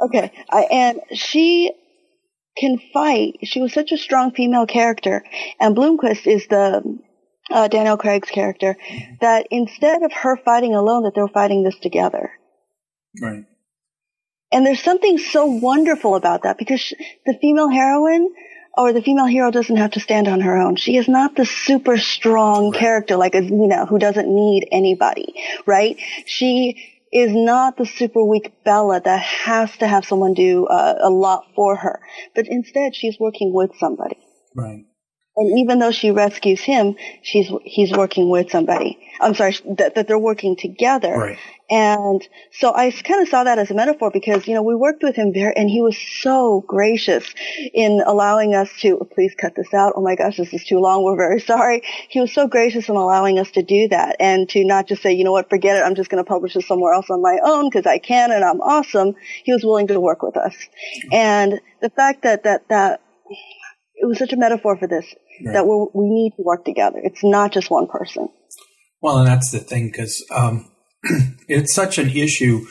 Okay. 0.00 0.32
I, 0.50 0.62
and 0.62 1.00
she 1.14 1.72
can 2.56 2.78
fight. 2.92 3.38
She 3.44 3.60
was 3.60 3.72
such 3.72 3.92
a 3.92 3.98
strong 3.98 4.32
female 4.32 4.66
character. 4.66 5.24
And 5.60 5.76
Blomkvist 5.76 6.26
is 6.26 6.46
the 6.48 6.98
uh, 7.50 7.68
Daniel 7.68 7.96
Craig's 7.96 8.30
character 8.30 8.76
that 9.20 9.46
instead 9.50 10.02
of 10.02 10.12
her 10.12 10.36
fighting 10.36 10.74
alone, 10.74 11.04
that 11.04 11.12
they're 11.14 11.28
fighting 11.28 11.62
this 11.62 11.78
together. 11.78 12.32
Right. 13.20 13.44
And 14.52 14.64
there's 14.64 14.82
something 14.82 15.18
so 15.18 15.46
wonderful 15.46 16.14
about 16.14 16.44
that 16.44 16.58
because 16.58 16.80
she, 16.80 16.96
the 17.24 17.36
female 17.40 17.68
heroine 17.68 18.28
or 18.76 18.92
the 18.92 19.02
female 19.02 19.26
hero 19.26 19.50
doesn't 19.50 19.76
have 19.76 19.92
to 19.92 20.00
stand 20.00 20.28
on 20.28 20.40
her 20.40 20.56
own. 20.56 20.76
She 20.76 20.96
is 20.96 21.08
not 21.08 21.34
the 21.34 21.46
super 21.46 21.96
strong 21.96 22.70
right. 22.70 22.78
character 22.78 23.16
like 23.16 23.32
Xena 23.32 23.88
who 23.88 23.98
doesn't 23.98 24.28
need 24.28 24.68
anybody, 24.70 25.34
right? 25.64 25.96
She 26.26 26.92
is 27.12 27.32
not 27.32 27.76
the 27.76 27.86
super 27.86 28.22
weak 28.24 28.52
Bella 28.64 29.00
that 29.00 29.20
has 29.20 29.74
to 29.78 29.86
have 29.86 30.04
someone 30.04 30.34
do 30.34 30.66
uh, 30.66 30.96
a 31.00 31.10
lot 31.10 31.46
for 31.54 31.76
her, 31.76 32.00
but 32.34 32.46
instead 32.48 32.94
she's 32.94 33.18
working 33.18 33.52
with 33.52 33.70
somebody. 33.78 34.18
Right. 34.54 34.84
And 35.36 35.58
even 35.58 35.78
though 35.78 35.90
she 35.90 36.10
rescues 36.10 36.60
him, 36.60 36.96
she's 37.22 37.50
he's 37.62 37.92
working 37.92 38.30
with 38.30 38.50
somebody. 38.50 38.98
I'm 39.20 39.34
sorry 39.34 39.56
that, 39.76 39.94
that 39.94 40.08
they're 40.08 40.18
working 40.18 40.56
together. 40.56 41.12
Right. 41.12 41.38
And 41.68 42.26
so 42.52 42.72
I 42.72 42.90
kind 42.92 43.20
of 43.20 43.28
saw 43.28 43.44
that 43.44 43.58
as 43.58 43.70
a 43.70 43.74
metaphor 43.74 44.10
because, 44.12 44.46
you 44.46 44.54
know, 44.54 44.62
we 44.62 44.74
worked 44.74 45.02
with 45.02 45.16
him 45.16 45.32
there 45.32 45.52
and 45.56 45.68
he 45.68 45.82
was 45.82 45.98
so 46.20 46.64
gracious 46.66 47.28
in 47.74 48.02
allowing 48.06 48.54
us 48.54 48.70
to, 48.80 49.06
please 49.12 49.34
cut 49.34 49.56
this 49.56 49.74
out. 49.74 49.94
Oh 49.96 50.00
my 50.00 50.14
gosh, 50.14 50.36
this 50.36 50.54
is 50.54 50.64
too 50.64 50.78
long. 50.78 51.02
We're 51.02 51.16
very 51.16 51.40
sorry. 51.40 51.82
He 52.08 52.20
was 52.20 52.32
so 52.32 52.46
gracious 52.46 52.88
in 52.88 52.94
allowing 52.94 53.38
us 53.40 53.50
to 53.52 53.62
do 53.62 53.88
that 53.88 54.16
and 54.20 54.48
to 54.50 54.64
not 54.64 54.86
just 54.86 55.02
say, 55.02 55.12
you 55.12 55.24
know 55.24 55.32
what, 55.32 55.50
forget 55.50 55.76
it. 55.76 55.80
I'm 55.80 55.96
just 55.96 56.08
going 56.08 56.22
to 56.24 56.28
publish 56.28 56.54
this 56.54 56.68
somewhere 56.68 56.94
else 56.94 57.10
on 57.10 57.20
my 57.20 57.38
own 57.42 57.68
because 57.68 57.84
I 57.84 57.98
can 57.98 58.30
and 58.30 58.44
I'm 58.44 58.60
awesome. 58.60 59.14
He 59.42 59.52
was 59.52 59.64
willing 59.64 59.88
to 59.88 59.98
work 59.98 60.22
with 60.22 60.36
us. 60.36 60.54
And 61.10 61.60
the 61.82 61.90
fact 61.90 62.22
that, 62.22 62.44
that, 62.44 62.68
that 62.68 63.00
it 63.96 64.06
was 64.06 64.18
such 64.18 64.32
a 64.32 64.36
metaphor 64.36 64.76
for 64.76 64.86
this 64.86 65.06
right. 65.44 65.52
that 65.54 65.66
we 65.66 65.86
we 65.94 66.08
need 66.08 66.32
to 66.36 66.42
work 66.42 66.64
together. 66.64 67.00
It's 67.02 67.24
not 67.24 67.52
just 67.52 67.70
one 67.70 67.86
person. 67.86 68.28
Well, 69.00 69.18
and 69.18 69.26
that's 69.28 69.50
the 69.50 69.58
thing 69.58 69.86
because, 69.86 70.24
um, 70.34 70.70
it's 71.48 71.74
such 71.74 71.98
an 71.98 72.10
issue. 72.10 72.66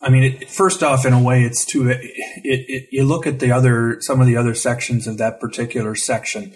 I 0.00 0.10
mean, 0.10 0.24
it, 0.24 0.50
first 0.50 0.82
off, 0.82 1.04
in 1.04 1.12
a 1.12 1.22
way, 1.22 1.44
it's 1.44 1.64
too. 1.64 1.88
It, 1.88 2.00
it, 2.42 2.88
you 2.90 3.04
look 3.04 3.26
at 3.26 3.38
the 3.38 3.52
other, 3.52 3.98
some 4.00 4.20
of 4.20 4.26
the 4.26 4.36
other 4.36 4.54
sections 4.54 5.06
of 5.06 5.18
that 5.18 5.40
particular 5.40 5.94
section. 5.94 6.54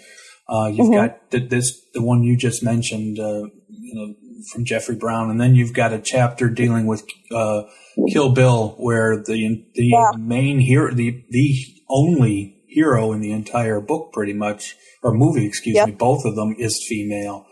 Uh, 0.49 0.67
you've 0.67 0.87
mm-hmm. 0.87 0.95
got 0.95 1.31
the, 1.31 1.39
this, 1.39 1.81
the 1.93 2.01
one 2.01 2.23
you 2.23 2.35
just 2.35 2.61
mentioned, 2.61 3.19
uh, 3.19 3.43
you 3.69 3.95
know, 3.95 4.13
from 4.51 4.65
Jeffrey 4.65 4.95
Brown, 4.95 5.29
and 5.29 5.39
then 5.39 5.55
you've 5.55 5.73
got 5.73 5.93
a 5.93 5.99
chapter 5.99 6.49
dealing 6.49 6.87
with 6.87 7.05
uh, 7.31 7.63
Kill 8.11 8.33
Bill, 8.33 8.75
where 8.79 9.17
the 9.17 9.65
the 9.75 9.85
yeah. 9.85 10.11
main 10.17 10.59
hero, 10.59 10.93
the 10.93 11.23
the 11.29 11.55
only 11.89 12.60
hero 12.71 13.11
in 13.11 13.21
the 13.21 13.31
entire 13.31 13.79
book, 13.79 14.11
pretty 14.13 14.33
much, 14.33 14.75
or 15.03 15.13
movie, 15.13 15.45
excuse 15.45 15.75
yep. 15.75 15.87
me, 15.89 15.93
both 15.93 16.25
of 16.25 16.35
them 16.35 16.55
is 16.57 16.83
female. 16.87 17.45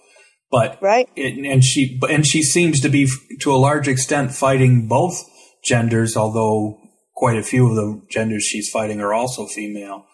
But 0.51 0.81
right, 0.81 1.07
it, 1.15 1.37
and 1.45 1.63
she 1.63 1.99
and 2.09 2.25
she 2.25 2.41
seems 2.41 2.79
to 2.81 2.89
be 2.89 3.07
to 3.41 3.53
a 3.53 3.57
large 3.57 3.87
extent 3.87 4.33
fighting 4.33 4.87
both 4.87 5.23
genders, 5.63 6.17
although 6.17 6.79
quite 7.13 7.37
a 7.37 7.43
few 7.43 7.69
of 7.69 7.75
the 7.75 8.01
genders 8.09 8.43
she's 8.43 8.69
fighting 8.69 8.99
are 8.99 9.13
also 9.13 9.45
female. 9.45 10.05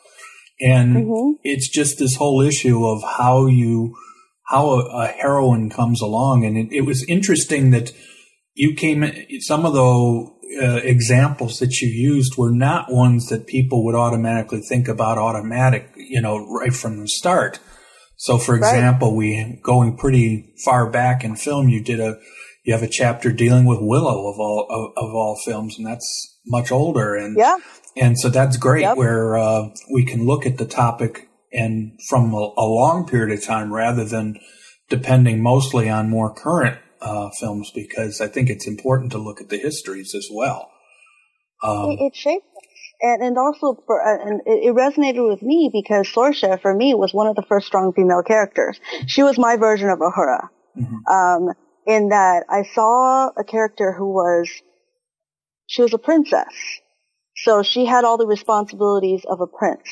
And 0.59 0.95
mm-hmm. 0.95 1.37
it's 1.43 1.69
just 1.69 1.99
this 1.99 2.15
whole 2.15 2.41
issue 2.41 2.85
of 2.85 3.03
how 3.03 3.45
you 3.45 3.95
how 4.47 4.71
a, 4.71 5.03
a 5.03 5.07
heroine 5.07 5.69
comes 5.69 6.01
along, 6.01 6.45
and 6.45 6.57
it, 6.57 6.67
it, 6.71 6.81
was 6.81 7.05
interesting 7.07 7.71
that 7.71 7.91
you 8.53 8.75
came. 8.75 9.03
Some 9.39 9.65
of 9.65 9.73
the 9.73 10.31
uh, 10.61 10.75
examples 10.83 11.59
that 11.59 11.81
you 11.81 11.87
used 11.87 12.37
were 12.37 12.51
not 12.51 12.91
ones 12.91 13.27
that 13.27 13.47
people 13.47 13.83
would 13.85 13.95
automatically 13.95 14.61
think 14.61 14.87
about 14.87 15.17
automatic, 15.17 15.91
you 15.95 16.21
know, 16.21 16.45
right 16.47 16.73
from 16.73 16.99
the 16.99 17.07
start. 17.07 17.59
So, 18.17 18.37
for 18.37 18.55
example, 18.55 19.09
right. 19.09 19.17
we 19.17 19.59
going 19.61 19.97
pretty 19.97 20.53
far 20.63 20.89
back 20.89 21.23
in 21.23 21.35
film, 21.35 21.69
you 21.69 21.83
did 21.83 21.99
a 21.99 22.17
you 22.63 22.73
have 22.73 22.83
a 22.83 22.87
chapter 22.87 23.31
dealing 23.31 23.65
with 23.65 23.79
Willow 23.81 24.31
of 24.31 24.39
all 24.39 24.65
of, 24.69 25.03
of 25.03 25.13
all 25.13 25.39
films, 25.45 25.77
and 25.77 25.85
that's 25.85 26.39
much 26.47 26.71
older, 26.71 27.15
and 27.15 27.37
yeah, 27.37 27.57
and 27.95 28.17
so 28.17 28.29
that's 28.29 28.57
great 28.57 28.81
yep. 28.81 28.97
where 28.97 29.37
uh, 29.37 29.69
we 29.93 30.05
can 30.05 30.25
look 30.25 30.45
at 30.45 30.57
the 30.57 30.65
topic 30.65 31.29
and 31.51 31.99
from 32.09 32.33
a, 32.33 32.53
a, 32.57 32.65
long 32.65 33.07
period 33.07 33.37
of 33.37 33.43
time 33.43 33.73
rather 33.73 34.03
than 34.03 34.37
depending 34.89 35.41
mostly 35.41 35.89
on 35.89 36.09
more 36.09 36.33
current 36.33 36.77
uh, 37.05 37.29
films 37.39 37.71
because 37.73 38.19
I 38.19 38.27
think 38.27 38.49
it's 38.49 38.67
important 38.67 39.11
to 39.13 39.17
look 39.17 39.39
at 39.39 39.49
the 39.49 39.57
histories 39.57 40.13
as 40.13 40.27
well. 40.31 40.71
Um, 41.63 41.91
it, 41.91 42.07
it 42.07 42.15
shaped 42.15 42.45
and, 43.01 43.21
and 43.21 43.37
also 43.37 43.81
for, 43.85 44.01
uh, 44.01 44.29
and 44.29 44.41
it, 44.45 44.73
resonated 44.75 45.27
with 45.27 45.41
me 45.41 45.69
because 45.71 46.07
Sorsha 46.07 46.61
for 46.61 46.73
me 46.73 46.93
was 46.93 47.13
one 47.13 47.27
of 47.27 47.35
the 47.35 47.43
first 47.43 47.67
strong 47.67 47.93
female 47.93 48.23
characters. 48.23 48.79
She 49.07 49.23
was 49.23 49.37
my 49.37 49.57
version 49.57 49.89
of 49.89 49.99
Uhura. 49.99 50.49
Mm-hmm. 50.77 51.13
Um, 51.13 51.53
in 51.85 52.09
that 52.09 52.45
I 52.49 52.63
saw 52.73 53.29
a 53.37 53.43
character 53.43 53.93
who 53.93 54.11
was, 54.11 54.49
she 55.67 55.81
was 55.81 55.93
a 55.93 55.97
princess. 55.97 56.53
So 57.37 57.63
she 57.63 57.85
had 57.85 58.05
all 58.05 58.17
the 58.17 58.27
responsibilities 58.27 59.25
of 59.27 59.41
a 59.41 59.47
prince, 59.47 59.87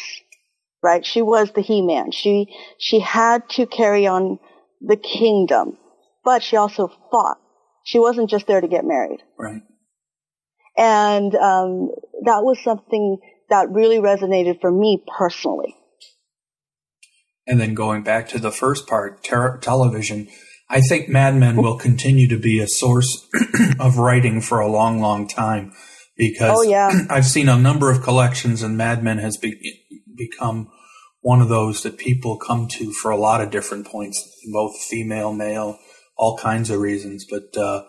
right? 0.81 1.05
She 1.05 1.21
was 1.21 1.51
the 1.51 1.61
He-Man. 1.61 2.11
She, 2.11 2.47
she 2.79 2.99
had 2.99 3.47
to 3.51 3.65
carry 3.65 4.07
on 4.07 4.39
the 4.81 4.97
kingdom, 4.97 5.77
but 6.23 6.43
she 6.43 6.55
also 6.55 6.91
fought. 7.11 7.37
She 7.83 7.99
wasn't 7.99 8.29
just 8.29 8.47
there 8.47 8.61
to 8.61 8.67
get 8.67 8.85
married. 8.85 9.21
Right. 9.37 9.61
And 10.77 11.35
um, 11.35 11.91
that 12.25 12.43
was 12.43 12.57
something 12.63 13.17
that 13.49 13.69
really 13.69 13.97
resonated 13.97 14.61
for 14.61 14.71
me 14.71 15.03
personally. 15.17 15.75
And 17.45 17.59
then 17.59 17.73
going 17.73 18.03
back 18.03 18.29
to 18.29 18.39
the 18.39 18.51
first 18.51 18.87
part, 18.87 19.23
ter- 19.23 19.57
television, 19.57 20.29
I 20.69 20.79
think 20.81 21.09
Mad 21.09 21.35
Men 21.35 21.57
will 21.57 21.77
continue 21.77 22.27
to 22.29 22.39
be 22.39 22.59
a 22.59 22.67
source 22.67 23.27
of 23.79 23.97
writing 23.97 24.41
for 24.41 24.59
a 24.59 24.71
long, 24.71 24.99
long 25.01 25.27
time 25.27 25.73
because 26.17 26.57
oh, 26.57 26.61
yeah. 26.63 26.89
I've 27.09 27.25
seen 27.25 27.49
a 27.49 27.57
number 27.57 27.91
of 27.91 28.01
collections 28.01 28.63
and 28.63 28.77
Mad 28.77 29.03
Men 29.03 29.17
has 29.17 29.37
be- 29.37 29.83
become 30.15 30.71
one 31.21 31.41
of 31.41 31.49
those 31.49 31.83
that 31.83 31.97
people 31.97 32.37
come 32.37 32.67
to 32.67 32.91
for 32.91 33.11
a 33.11 33.17
lot 33.17 33.41
of 33.41 33.51
different 33.51 33.87
points, 33.87 34.21
both 34.51 34.77
female, 34.77 35.33
male, 35.33 35.77
all 36.15 36.37
kinds 36.37 36.69
of 36.69 36.79
reasons. 36.79 37.25
But 37.29 37.55
uh, 37.57 37.83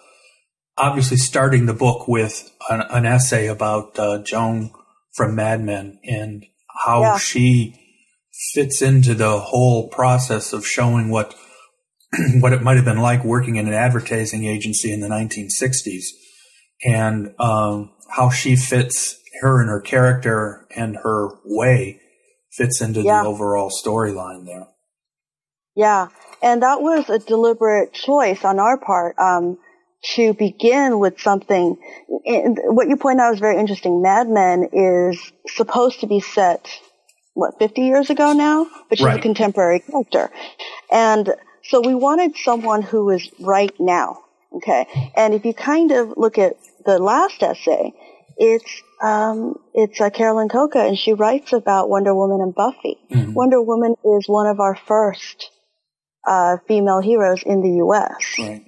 obviously 0.76 1.16
starting 1.16 1.66
the 1.66 1.74
book 1.74 2.08
with 2.08 2.50
an, 2.70 2.82
an 2.90 3.06
essay 3.06 3.46
about 3.46 3.98
uh, 3.98 4.22
Joan 4.22 4.70
from 5.14 5.34
Mad 5.34 5.62
Men 5.62 5.98
and 6.04 6.44
how 6.84 7.02
yeah. 7.02 7.18
she 7.18 7.80
fits 8.52 8.82
into 8.82 9.14
the 9.14 9.38
whole 9.38 9.88
process 9.88 10.52
of 10.52 10.66
showing 10.66 11.08
what 11.08 11.34
what 12.40 12.52
it 12.52 12.62
might 12.62 12.76
have 12.76 12.84
been 12.84 12.98
like 12.98 13.24
working 13.24 13.56
in 13.56 13.66
an 13.66 13.74
advertising 13.74 14.44
agency 14.44 14.92
in 14.92 15.00
the 15.00 15.08
1960s 15.08 16.04
and 16.84 17.34
um, 17.38 17.92
how 18.10 18.30
she 18.30 18.56
fits 18.56 19.18
her 19.40 19.60
and 19.60 19.68
her 19.68 19.80
character 19.80 20.66
and 20.76 20.96
her 20.96 21.28
way 21.44 22.00
fits 22.52 22.80
into 22.80 23.02
yeah. 23.02 23.22
the 23.22 23.28
overall 23.28 23.70
storyline 23.70 24.46
there. 24.46 24.68
Yeah, 25.74 26.08
and 26.44 26.62
that 26.62 26.80
was 26.80 27.09
a 27.11 27.18
deliberate 27.18 27.92
choice 27.92 28.44
on 28.44 28.59
our 28.61 28.78
part. 28.78 29.18
Um, 29.18 29.59
to 30.04 30.35
begin 30.35 30.98
with 30.98 31.20
something. 31.20 31.76
what 32.09 32.88
you 32.88 32.96
point 32.96 33.20
out 33.20 33.35
is 33.35 33.40
very 33.40 33.59
interesting. 33.59 34.02
Mad 34.02 34.28
Men 34.28 34.68
is 34.72 35.33
supposed 35.48 36.00
to 36.00 36.07
be 36.07 36.20
set, 36.20 36.68
what, 37.33 37.59
50 37.59 37.83
years 37.83 38.11
ago 38.11 38.33
now? 38.33 38.66
But 38.88 38.98
she's 38.98 39.07
right. 39.07 39.18
a 39.18 39.22
contemporary 39.22 39.80
character. 39.80 40.30
And 40.92 41.35
so 41.64 41.80
we 41.80 41.94
wanted 41.94 42.37
someone 42.37 42.83
who 42.83 43.11
is 43.11 43.28
right 43.40 43.74
now. 43.78 44.20
Okay. 44.57 44.87
And 45.16 45.35
if 45.35 45.44
you 45.44 45.54
kind 45.54 45.90
of 45.90 46.14
look 46.16 46.38
at 46.38 46.57
the 46.85 46.98
last 46.98 47.42
essay, 47.42 47.92
it's, 48.37 48.83
um, 49.02 49.59
it's 49.72 50.00
uh, 50.00 50.11
Carolyn 50.11 50.48
Cocca 50.48 50.80
and 50.80 50.98
she 50.98 51.12
writes 51.12 51.52
about 51.52 51.88
Wonder 51.88 52.14
Woman 52.14 52.40
and 52.40 52.54
Buffy. 52.54 52.98
Mm-hmm. 53.11 53.33
Wonder 53.33 53.62
Woman 53.62 53.94
is 54.04 54.28
one 54.28 54.46
of 54.46 54.61
our 54.61 54.76
first, 54.76 55.50
uh, 56.26 56.56
female 56.66 57.00
heroes 57.00 57.42
in 57.44 57.60
the 57.60 57.76
U.S. 57.78 58.34
Right. 58.38 58.64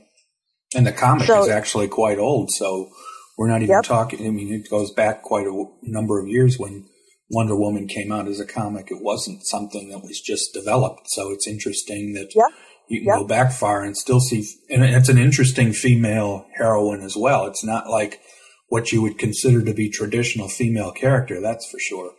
And 0.74 0.86
the 0.86 0.92
comic 0.92 1.26
so, 1.26 1.42
is 1.42 1.48
actually 1.48 1.88
quite 1.88 2.18
old, 2.18 2.50
so 2.50 2.90
we're 3.38 3.48
not 3.48 3.62
even 3.62 3.76
yep. 3.76 3.84
talking. 3.84 4.26
I 4.26 4.30
mean, 4.30 4.52
it 4.52 4.68
goes 4.70 4.90
back 4.92 5.22
quite 5.22 5.46
a 5.46 5.64
number 5.82 6.18
of 6.18 6.28
years 6.28 6.58
when 6.58 6.86
Wonder 7.30 7.56
Woman 7.56 7.86
came 7.86 8.12
out 8.12 8.28
as 8.28 8.40
a 8.40 8.46
comic. 8.46 8.90
It 8.90 9.02
wasn't 9.02 9.46
something 9.46 9.90
that 9.90 10.02
was 10.02 10.20
just 10.20 10.52
developed. 10.54 11.08
So 11.10 11.30
it's 11.32 11.46
interesting 11.46 12.14
that 12.14 12.34
yep. 12.34 12.50
you 12.88 13.00
can 13.00 13.08
yep. 13.08 13.18
go 13.18 13.26
back 13.26 13.52
far 13.52 13.84
and 13.84 13.96
still 13.96 14.20
see. 14.20 14.46
And 14.70 14.82
it's 14.82 15.08
an 15.08 15.18
interesting 15.18 15.72
female 15.72 16.46
heroine 16.56 17.02
as 17.02 17.16
well. 17.16 17.46
It's 17.46 17.64
not 17.64 17.88
like 17.88 18.20
what 18.68 18.92
you 18.92 19.02
would 19.02 19.18
consider 19.18 19.62
to 19.64 19.74
be 19.74 19.90
traditional 19.90 20.48
female 20.48 20.92
character. 20.92 21.40
That's 21.40 21.68
for 21.70 21.78
sure. 21.78 22.12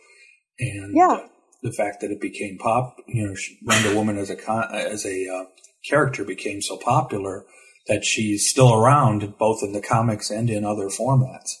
And 0.58 0.94
yeah. 0.96 1.18
The 1.62 1.72
fact 1.72 2.00
that 2.00 2.10
it 2.10 2.20
became 2.20 2.56
pop, 2.58 2.96
you 3.06 3.26
know, 3.26 3.34
Wonder 3.62 3.94
Woman 3.94 4.16
as 4.16 4.30
a 4.30 4.36
con- 4.36 4.72
as 4.72 5.04
a 5.04 5.26
uh, 5.28 5.44
character 5.88 6.24
became 6.24 6.62
so 6.62 6.76
popular 6.76 7.44
that 7.88 8.04
she's 8.04 8.48
still 8.48 8.74
around 8.74 9.36
both 9.38 9.62
in 9.62 9.72
the 9.72 9.80
comics 9.80 10.30
and 10.30 10.50
in 10.50 10.64
other 10.64 10.88
formats. 10.88 11.54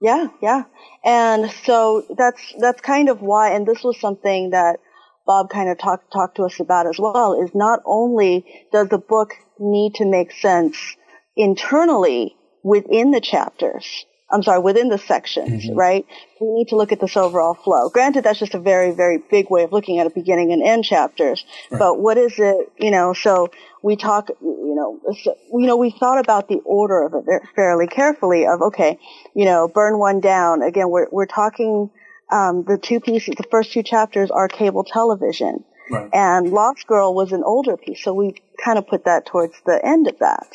Yeah, 0.00 0.28
yeah. 0.42 0.64
And 1.04 1.50
so 1.64 2.04
that's 2.16 2.40
that's 2.58 2.80
kind 2.80 3.08
of 3.08 3.20
why 3.20 3.52
and 3.52 3.66
this 3.66 3.84
was 3.84 4.00
something 4.00 4.50
that 4.50 4.80
Bob 5.26 5.50
kind 5.50 5.68
of 5.68 5.78
talked 5.78 6.12
talked 6.12 6.36
to 6.36 6.44
us 6.44 6.58
about 6.58 6.86
as 6.86 6.98
well 6.98 7.40
is 7.40 7.54
not 7.54 7.80
only 7.84 8.44
does 8.72 8.88
the 8.88 8.98
book 8.98 9.34
need 9.58 9.94
to 9.96 10.06
make 10.06 10.32
sense 10.32 10.96
internally 11.36 12.34
within 12.62 13.10
the 13.10 13.20
chapters, 13.20 14.06
I'm 14.32 14.42
sorry, 14.42 14.60
within 14.60 14.88
the 14.88 14.98
sections, 14.98 15.64
mm-hmm. 15.64 15.74
right? 15.76 16.06
We 16.40 16.52
need 16.52 16.68
to 16.68 16.76
look 16.76 16.92
at 16.92 17.00
this 17.00 17.16
overall 17.16 17.54
flow. 17.54 17.88
Granted, 17.88 18.24
that's 18.24 18.38
just 18.38 18.54
a 18.54 18.60
very, 18.60 18.92
very 18.92 19.18
big 19.18 19.50
way 19.50 19.64
of 19.64 19.72
looking 19.72 19.98
at 19.98 20.06
a 20.06 20.10
beginning 20.10 20.52
and 20.52 20.62
end 20.62 20.84
chapters. 20.84 21.44
Right. 21.70 21.78
But 21.78 22.00
what 22.00 22.16
is 22.16 22.34
it, 22.38 22.72
you 22.78 22.90
know, 22.90 23.12
so 23.12 23.50
we 23.82 23.96
talk, 23.96 24.28
you 24.40 24.74
know, 24.74 25.00
so, 25.22 25.36
you 25.52 25.66
know, 25.66 25.76
we 25.76 25.90
thought 25.90 26.18
about 26.18 26.48
the 26.48 26.60
order 26.64 27.02
of 27.02 27.14
it 27.26 27.42
fairly 27.56 27.86
carefully 27.86 28.46
of, 28.46 28.62
okay, 28.62 28.98
you 29.34 29.44
know, 29.44 29.68
burn 29.68 29.98
one 29.98 30.20
down. 30.20 30.62
Again, 30.62 30.90
we're, 30.90 31.08
we're 31.10 31.26
talking, 31.26 31.90
um, 32.30 32.64
the 32.64 32.78
two 32.78 33.00
pieces, 33.00 33.34
the 33.36 33.44
first 33.50 33.72
two 33.72 33.82
chapters 33.82 34.30
are 34.30 34.46
cable 34.46 34.84
television. 34.84 35.64
Right. 35.90 36.08
And 36.12 36.52
Lost 36.52 36.86
Girl 36.86 37.12
was 37.14 37.32
an 37.32 37.42
older 37.44 37.76
piece, 37.76 38.04
so 38.04 38.14
we 38.14 38.36
kind 38.64 38.78
of 38.78 38.86
put 38.86 39.06
that 39.06 39.26
towards 39.26 39.54
the 39.66 39.84
end 39.84 40.06
of 40.06 40.20
that. 40.20 40.46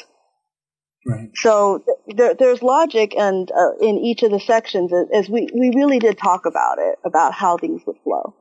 Right. 1.06 1.30
So 1.36 1.84
there, 2.08 2.34
there's 2.34 2.64
logic 2.64 3.16
and 3.16 3.52
uh, 3.52 3.78
in 3.80 3.98
each 3.98 4.24
of 4.24 4.32
the 4.32 4.40
sections 4.40 4.92
as 5.14 5.30
we, 5.30 5.48
we 5.54 5.72
really 5.76 6.00
did 6.00 6.18
talk 6.18 6.48
about 6.48 6.80
it, 6.80 6.98
about 7.06 7.34
how 7.34 7.58
things 7.58 7.84
would 7.86 7.98
flow. 8.04 8.36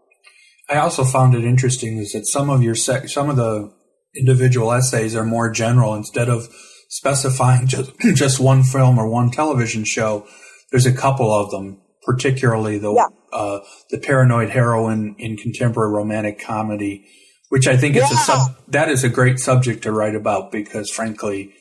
I 0.70 0.76
also 0.76 1.04
found 1.04 1.34
it 1.34 1.44
interesting 1.44 1.98
is 1.98 2.12
that 2.12 2.26
some 2.26 2.48
of 2.48 2.62
your 2.62 2.74
sec- 2.74 3.08
some 3.08 3.28
of 3.28 3.36
the 3.36 3.70
individual 4.16 4.72
essays 4.72 5.14
are 5.14 5.24
more 5.24 5.50
general 5.50 5.94
instead 5.94 6.30
of 6.30 6.48
specifying 6.88 7.66
just 7.66 7.92
just 8.14 8.40
one 8.40 8.62
film 8.62 8.98
or 8.98 9.08
one 9.08 9.30
television 9.30 9.84
show. 9.84 10.26
There's 10.70 10.86
a 10.86 10.92
couple 10.92 11.32
of 11.32 11.50
them, 11.50 11.82
particularly 12.02 12.78
the 12.78 12.94
yeah. 12.94 13.38
uh, 13.38 13.60
the 13.90 13.98
paranoid 13.98 14.50
heroine 14.50 15.16
in 15.18 15.36
contemporary 15.36 15.92
romantic 15.92 16.40
comedy, 16.40 17.06
which 17.50 17.66
I 17.66 17.76
think 17.76 17.96
yeah. 17.96 18.06
is 18.06 18.12
a 18.12 18.16
sub- 18.16 18.56
that 18.68 18.88
is 18.88 19.04
a 19.04 19.10
great 19.10 19.38
subject 19.38 19.82
to 19.82 19.92
write 19.92 20.14
about 20.14 20.50
because, 20.50 20.88
frankly, 20.88 21.52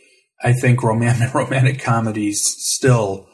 I 0.44 0.54
think 0.54 0.84
romantic 0.84 1.34
romantic 1.34 1.80
comedies 1.80 2.42
still, 2.44 3.28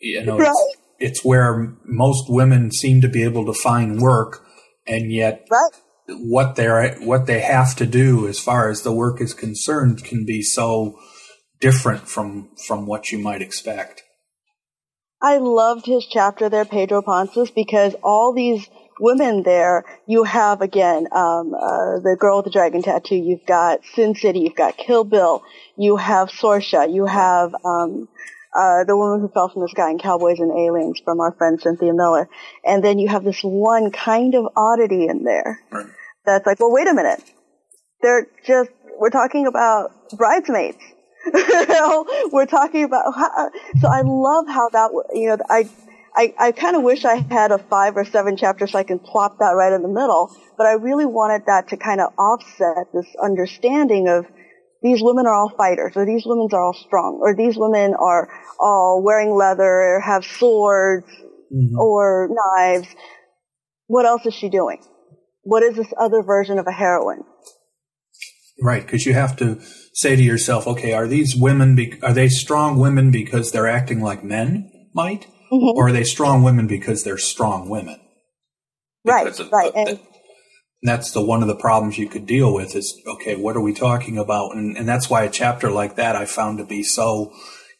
you 0.00 0.24
know, 0.24 0.38
right. 0.38 0.48
it's, 0.50 0.76
it's 0.98 1.24
where 1.24 1.74
most 1.84 2.28
women 2.28 2.70
seem 2.72 3.00
to 3.00 3.08
be 3.08 3.22
able 3.22 3.46
to 3.46 3.54
find 3.54 4.00
work 4.00 4.44
and 4.86 5.12
yet 5.12 5.46
right. 5.50 5.70
what 6.08 6.56
they're 6.56 6.94
what 6.96 7.26
they 7.26 7.40
have 7.40 7.76
to 7.76 7.86
do 7.86 8.26
as 8.26 8.40
far 8.40 8.68
as 8.68 8.82
the 8.82 8.92
work 8.92 9.20
is 9.20 9.34
concerned 9.34 10.04
can 10.04 10.24
be 10.24 10.42
so 10.42 10.98
different 11.60 12.08
from 12.08 12.50
from 12.66 12.86
what 12.86 13.12
you 13.12 13.18
might 13.18 13.40
expect. 13.40 14.02
I 15.22 15.38
loved 15.38 15.86
his 15.86 16.04
chapter 16.04 16.48
there, 16.48 16.64
Pedro 16.64 17.00
Ponce's, 17.00 17.52
because 17.52 17.94
all 18.02 18.32
these 18.34 18.68
women 19.00 19.42
there, 19.42 19.84
you 20.06 20.24
have 20.24 20.60
again 20.60 21.06
um, 21.12 21.54
uh, 21.54 21.98
the 22.00 22.16
girl 22.18 22.36
with 22.36 22.46
the 22.46 22.50
dragon 22.50 22.82
tattoo. 22.82 23.16
You've 23.16 23.46
got 23.46 23.80
Sin 23.94 24.14
City. 24.14 24.40
You've 24.40 24.56
got 24.56 24.76
Kill 24.76 25.04
Bill. 25.04 25.42
You 25.76 25.96
have 25.96 26.30
Saoirse. 26.30 26.92
You 26.92 27.06
have 27.06 27.54
um, 27.64 28.08
uh, 28.54 28.84
the 28.84 28.96
woman 28.96 29.20
who 29.20 29.28
fell 29.28 29.48
from 29.48 29.62
the 29.62 29.68
sky 29.68 29.90
in 29.90 29.98
Cowboys 29.98 30.38
and 30.38 30.50
Aliens 30.50 31.00
from 31.04 31.20
our 31.20 31.32
friend 31.32 31.60
Cynthia 31.60 31.92
Miller. 31.94 32.28
And 32.64 32.84
then 32.84 32.98
you 32.98 33.08
have 33.08 33.24
this 33.24 33.40
one 33.42 33.90
kind 33.90 34.34
of 34.34 34.46
oddity 34.56 35.06
in 35.06 35.24
there 35.24 35.60
right. 35.70 35.86
that's 36.26 36.46
like, 36.46 36.60
well, 36.60 36.72
wait 36.72 36.86
a 36.86 36.94
minute. 36.94 37.22
They're 38.02 38.26
just, 38.46 38.70
we're 38.98 39.10
talking 39.10 39.46
about 39.46 39.92
bridesmaids. 40.16 40.78
you 41.34 41.66
know, 41.68 42.04
we're 42.32 42.46
talking 42.46 42.84
about, 42.84 43.14
how, 43.14 43.50
so 43.80 43.88
I 43.88 44.02
love 44.02 44.46
how 44.48 44.68
that, 44.70 44.90
you 45.14 45.28
know, 45.28 45.38
I, 45.48 45.68
I, 46.14 46.34
I 46.38 46.52
kind 46.52 46.76
of 46.76 46.82
wish 46.82 47.04
I 47.04 47.16
had 47.16 47.52
a 47.52 47.58
five 47.58 47.96
or 47.96 48.04
seven 48.04 48.36
chapter 48.36 48.66
so 48.66 48.78
I 48.78 48.82
can 48.82 48.98
plop 48.98 49.38
that 49.38 49.54
right 49.56 49.72
in 49.72 49.82
the 49.82 49.88
middle, 49.88 50.34
but 50.58 50.66
I 50.66 50.72
really 50.72 51.06
wanted 51.06 51.46
that 51.46 51.68
to 51.68 51.76
kind 51.76 52.00
of 52.00 52.12
offset 52.18 52.92
this 52.92 53.06
understanding 53.22 54.08
of, 54.08 54.26
these 54.82 55.00
women 55.00 55.26
are 55.26 55.34
all 55.34 55.52
fighters, 55.56 55.92
or 55.94 56.04
these 56.04 56.24
women 56.26 56.48
are 56.52 56.60
all 56.60 56.74
strong, 56.74 57.20
or 57.22 57.36
these 57.36 57.56
women 57.56 57.94
are 57.94 58.28
all 58.58 59.00
wearing 59.00 59.30
leather, 59.30 59.62
or 59.62 60.00
have 60.00 60.24
swords, 60.24 61.06
mm-hmm. 61.54 61.78
or 61.78 62.28
knives. 62.30 62.88
What 63.86 64.06
else 64.06 64.26
is 64.26 64.34
she 64.34 64.48
doing? 64.48 64.82
What 65.42 65.62
is 65.62 65.76
this 65.76 65.92
other 65.96 66.22
version 66.22 66.58
of 66.58 66.66
a 66.66 66.72
heroine? 66.72 67.22
Right, 68.60 68.82
because 68.82 69.06
you 69.06 69.14
have 69.14 69.36
to 69.36 69.60
say 69.94 70.16
to 70.16 70.22
yourself, 70.22 70.66
okay, 70.66 70.92
are 70.92 71.06
these 71.06 71.36
women, 71.36 71.76
be- 71.76 72.00
are 72.02 72.12
they 72.12 72.28
strong 72.28 72.76
women 72.76 73.12
because 73.12 73.52
they're 73.52 73.68
acting 73.68 74.00
like 74.00 74.24
men 74.24 74.68
might? 74.92 75.26
Mm-hmm. 75.52 75.78
Or 75.78 75.88
are 75.88 75.92
they 75.92 76.04
strong 76.04 76.42
women 76.42 76.66
because 76.66 77.04
they're 77.04 77.18
strong 77.18 77.68
women? 77.68 78.00
Because 79.04 79.38
right, 79.38 79.40
of, 79.40 79.52
right. 79.52 79.72
Of, 79.74 79.88
and, 79.88 80.00
that's 80.82 81.12
the 81.12 81.24
one 81.24 81.42
of 81.42 81.48
the 81.48 81.56
problems 81.56 81.96
you 81.96 82.08
could 82.08 82.26
deal 82.26 82.52
with 82.52 82.74
is 82.74 83.00
okay 83.06 83.36
what 83.36 83.56
are 83.56 83.60
we 83.60 83.72
talking 83.72 84.18
about 84.18 84.54
and, 84.54 84.76
and 84.76 84.88
that's 84.88 85.08
why 85.08 85.22
a 85.22 85.30
chapter 85.30 85.70
like 85.70 85.96
that 85.96 86.16
i 86.16 86.24
found 86.24 86.58
to 86.58 86.64
be 86.64 86.82
so 86.82 87.32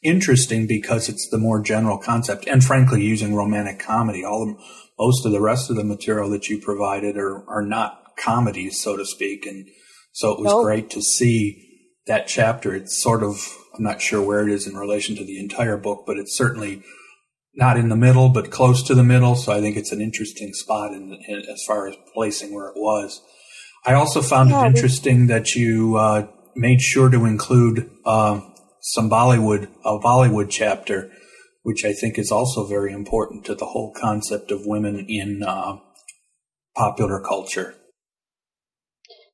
interesting 0.03 0.67
because 0.67 1.09
it's 1.09 1.29
the 1.29 1.39
more 1.39 1.61
general 1.61 1.99
concept 1.99 2.47
and 2.47 2.65
frankly 2.65 3.03
using 3.03 3.35
romantic 3.35 3.79
comedy 3.79 4.25
all 4.25 4.47
the, 4.47 4.65
most 4.99 5.27
of 5.27 5.33
the 5.33 5.41
rest 5.41 5.69
of 5.69 5.77
the 5.77 5.85
material 5.85 6.31
that 6.31 6.49
you 6.49 6.61
provided 6.61 7.17
are, 7.17 7.49
are 7.49 7.63
not 7.63 8.17
comedies 8.17 8.81
so 8.81 8.97
to 8.97 9.05
speak 9.05 9.47
and 9.47 9.67
so 10.13 10.33
it 10.33 10.39
was 10.39 10.53
nope. 10.53 10.65
great 10.65 10.91
to 10.91 11.03
see 11.03 11.91
that 12.07 12.27
chapter 12.27 12.75
it's 12.75 13.03
sort 13.03 13.23
of 13.23 13.57
i'm 13.75 13.83
not 13.83 14.01
sure 14.01 14.23
where 14.23 14.47
it 14.47 14.53
is 14.53 14.67
in 14.67 14.77
relation 14.77 15.17
to 15.17 15.25
the 15.25 15.41
entire 15.41 15.77
book 15.77 16.05
but 16.07 16.19
it's 16.19 16.37
certainly 16.37 16.83
not 17.55 17.77
in 17.77 17.89
the 17.89 17.97
middle, 17.97 18.29
but 18.29 18.51
close 18.51 18.83
to 18.85 18.95
the 18.95 19.03
middle. 19.03 19.35
So 19.35 19.53
I 19.53 19.61
think 19.61 19.77
it's 19.77 19.93
an 19.93 20.01
interesting 20.01 20.53
spot 20.53 20.93
in, 20.93 21.19
in 21.29 21.43
as 21.51 21.63
far 21.67 21.87
as 21.87 21.97
placing 22.15 22.55
where 22.55 22.69
it 22.69 22.77
was. 22.77 23.21
I 23.85 23.95
also 23.95 24.23
found 24.23 24.51
yeah, 24.51 24.65
it 24.65 24.69
interesting 24.69 25.27
that 25.27 25.55
you 25.55 25.97
uh, 25.97 26.29
made 26.55 26.81
sure 26.81 27.09
to 27.11 27.25
include 27.25 27.91
uh, 28.05 28.41
some 28.81 29.11
Bollywood, 29.11 29.69
a 29.85 29.99
Bollywood 29.99 30.51
chapter, 30.51 31.11
which 31.63 31.85
I 31.85 31.93
think 31.93 32.19
is 32.19 32.31
also 32.31 32.67
very 32.67 32.93
important 32.93 33.45
to 33.47 33.55
the 33.55 33.67
whole 33.67 33.93
concept 33.93 34.51
of 34.51 34.67
women 34.67 35.05
in 35.09 35.43
uh, 35.43 35.79
popular 36.77 37.21
culture. 37.21 37.75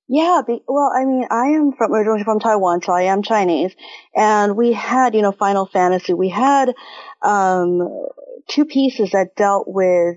Yeah, 0.09 0.41
be, 0.47 0.63
well, 0.67 0.91
I 0.95 1.05
mean, 1.05 1.27
I 1.31 1.49
am 1.49 1.73
from 1.73 1.93
originally 1.93 2.25
from 2.25 2.41
Taiwan, 2.41 2.81
so 2.83 2.93
I 2.93 3.03
am 3.03 3.23
Chinese, 3.23 3.73
and 4.17 4.57
we 4.57 4.73
had, 4.73 5.15
you 5.15 5.21
know, 5.21 5.33
Final 5.33 5.67
Fantasy. 5.67 6.15
We 6.15 6.31
had 6.31 6.75
um, 7.21 8.07
two 8.49 8.65
pieces 8.65 9.11
that 9.11 9.37
dealt 9.37 9.69
with 9.69 10.17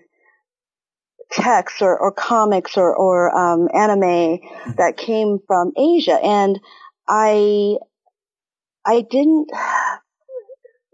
texts 1.31 1.81
or, 1.81 1.97
or 1.97 2.11
comics 2.13 2.77
or, 2.77 2.95
or 2.95 3.35
um, 3.37 3.67
anime 3.73 4.39
that 4.77 4.95
came 4.95 5.39
from 5.45 5.73
Asia, 5.77 6.17
and 6.23 6.57
I 7.07 7.75
I 8.85 9.01
didn't 9.01 9.49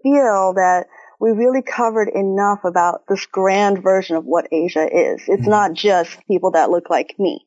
feel 0.03 0.53
that 0.55 0.87
we 1.19 1.31
really 1.31 1.61
covered 1.61 2.09
enough 2.09 2.59
about 2.63 3.01
this 3.07 3.25
grand 3.27 3.81
version 3.81 4.15
of 4.15 4.25
what 4.25 4.47
Asia 4.51 4.85
is. 4.85 5.21
It's 5.27 5.41
mm-hmm. 5.43 5.49
not 5.49 5.73
just 5.73 6.17
people 6.27 6.51
that 6.51 6.69
look 6.69 6.89
like 6.89 7.15
me. 7.17 7.46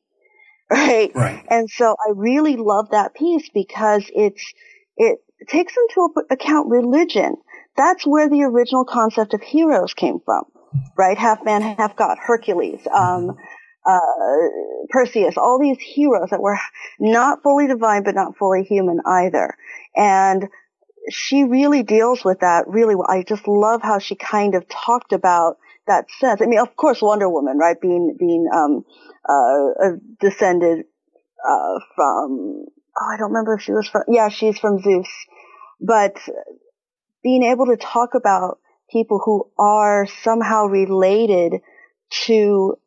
Right? 0.71 1.11
Right. 1.13 1.45
And 1.49 1.69
so 1.69 1.95
I 1.99 2.11
really 2.15 2.55
love 2.55 2.89
that 2.91 3.13
piece 3.13 3.49
because 3.53 4.03
it's 4.15 4.53
it 4.97 5.19
takes 5.47 5.73
into 5.75 6.09
account 6.29 6.69
religion. 6.69 7.35
That's 7.75 8.05
where 8.05 8.29
the 8.29 8.43
original 8.43 8.85
concept 8.85 9.33
of 9.33 9.41
heroes 9.41 9.93
came 9.93 10.19
from, 10.23 10.43
right? 10.97 11.17
Half 11.17 11.43
man, 11.43 11.61
half 11.61 11.95
god. 11.95 12.17
Hercules, 12.21 12.85
um, 12.93 13.35
uh, 13.85 13.99
Perseus, 14.89 15.37
all 15.37 15.59
these 15.59 15.79
heroes 15.79 16.29
that 16.29 16.41
were 16.41 16.57
not 16.99 17.41
fully 17.43 17.67
divine 17.67 18.03
but 18.03 18.15
not 18.15 18.37
fully 18.37 18.63
human 18.63 18.99
either. 19.05 19.55
And 19.95 20.47
she 21.09 21.43
really 21.43 21.83
deals 21.83 22.23
with 22.23 22.41
that 22.41 22.65
really 22.67 22.95
well. 22.95 23.07
I 23.09 23.23
just 23.23 23.47
love 23.47 23.81
how 23.81 23.99
she 23.99 24.15
kind 24.15 24.55
of 24.55 24.67
talked 24.69 25.13
about 25.13 25.57
that 25.91 26.05
sense. 26.19 26.41
I 26.41 26.45
mean, 26.45 26.59
of 26.59 26.75
course, 26.75 27.01
Wonder 27.01 27.29
Woman, 27.29 27.57
right? 27.57 27.79
Being 27.79 28.15
being 28.17 28.47
um, 28.53 28.85
uh, 29.27 29.91
descended 30.19 30.85
uh, 31.47 31.79
from 31.95 32.65
oh, 32.99 33.13
I 33.13 33.17
don't 33.17 33.29
remember 33.29 33.55
if 33.55 33.61
she 33.61 33.71
was 33.73 33.87
from 33.87 34.03
yeah, 34.07 34.29
she's 34.29 34.57
from 34.57 34.79
Zeus, 34.81 35.09
but 35.79 36.15
being 37.23 37.43
able 37.43 37.67
to 37.67 37.77
talk 37.77 38.15
about 38.15 38.59
people 38.91 39.21
who 39.23 39.49
are 39.57 40.07
somehow 40.23 40.65
related 40.65 41.61
to 42.25 42.77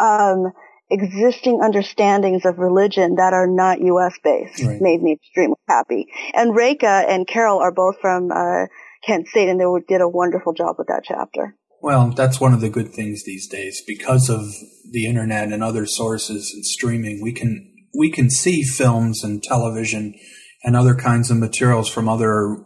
um, 0.00 0.52
existing 0.90 1.60
understandings 1.62 2.44
of 2.44 2.58
religion 2.58 3.16
that 3.16 3.32
are 3.32 3.46
not 3.46 3.80
U.S. 3.80 4.18
based 4.24 4.62
right. 4.64 4.80
made 4.80 5.02
me 5.02 5.12
extremely 5.12 5.56
happy. 5.68 6.06
And 6.34 6.54
Reka 6.54 7.04
and 7.08 7.26
Carol 7.26 7.60
are 7.60 7.72
both 7.72 7.96
from 8.00 8.30
uh, 8.32 8.66
Kent 9.04 9.28
State, 9.28 9.48
and 9.48 9.60
they 9.60 9.64
did 9.88 10.00
a 10.00 10.08
wonderful 10.08 10.52
job 10.52 10.76
with 10.78 10.88
that 10.88 11.04
chapter. 11.04 11.56
Well, 11.82 12.10
that's 12.10 12.40
one 12.40 12.52
of 12.52 12.60
the 12.60 12.68
good 12.68 12.92
things 12.92 13.24
these 13.24 13.48
days 13.48 13.82
because 13.86 14.28
of 14.28 14.52
the 14.90 15.06
internet 15.06 15.50
and 15.50 15.62
other 15.62 15.86
sources 15.86 16.52
and 16.54 16.64
streaming. 16.64 17.22
We 17.22 17.32
can 17.32 17.72
we 17.98 18.10
can 18.10 18.30
see 18.30 18.62
films 18.62 19.24
and 19.24 19.42
television 19.42 20.14
and 20.62 20.76
other 20.76 20.94
kinds 20.94 21.30
of 21.30 21.38
materials 21.38 21.88
from 21.88 22.08
other 22.08 22.58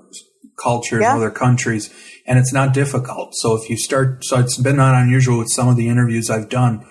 cultures, 0.60 1.02
yeah. 1.02 1.14
other 1.14 1.30
countries, 1.30 1.92
and 2.26 2.38
it's 2.38 2.52
not 2.52 2.74
difficult. 2.74 3.34
So 3.36 3.54
if 3.54 3.70
you 3.70 3.76
start, 3.76 4.24
so 4.24 4.38
it's 4.38 4.58
been 4.58 4.76
not 4.76 5.00
unusual 5.00 5.38
with 5.38 5.50
some 5.50 5.68
of 5.68 5.76
the 5.76 5.88
interviews 5.88 6.30
I've 6.30 6.48
done 6.48 6.84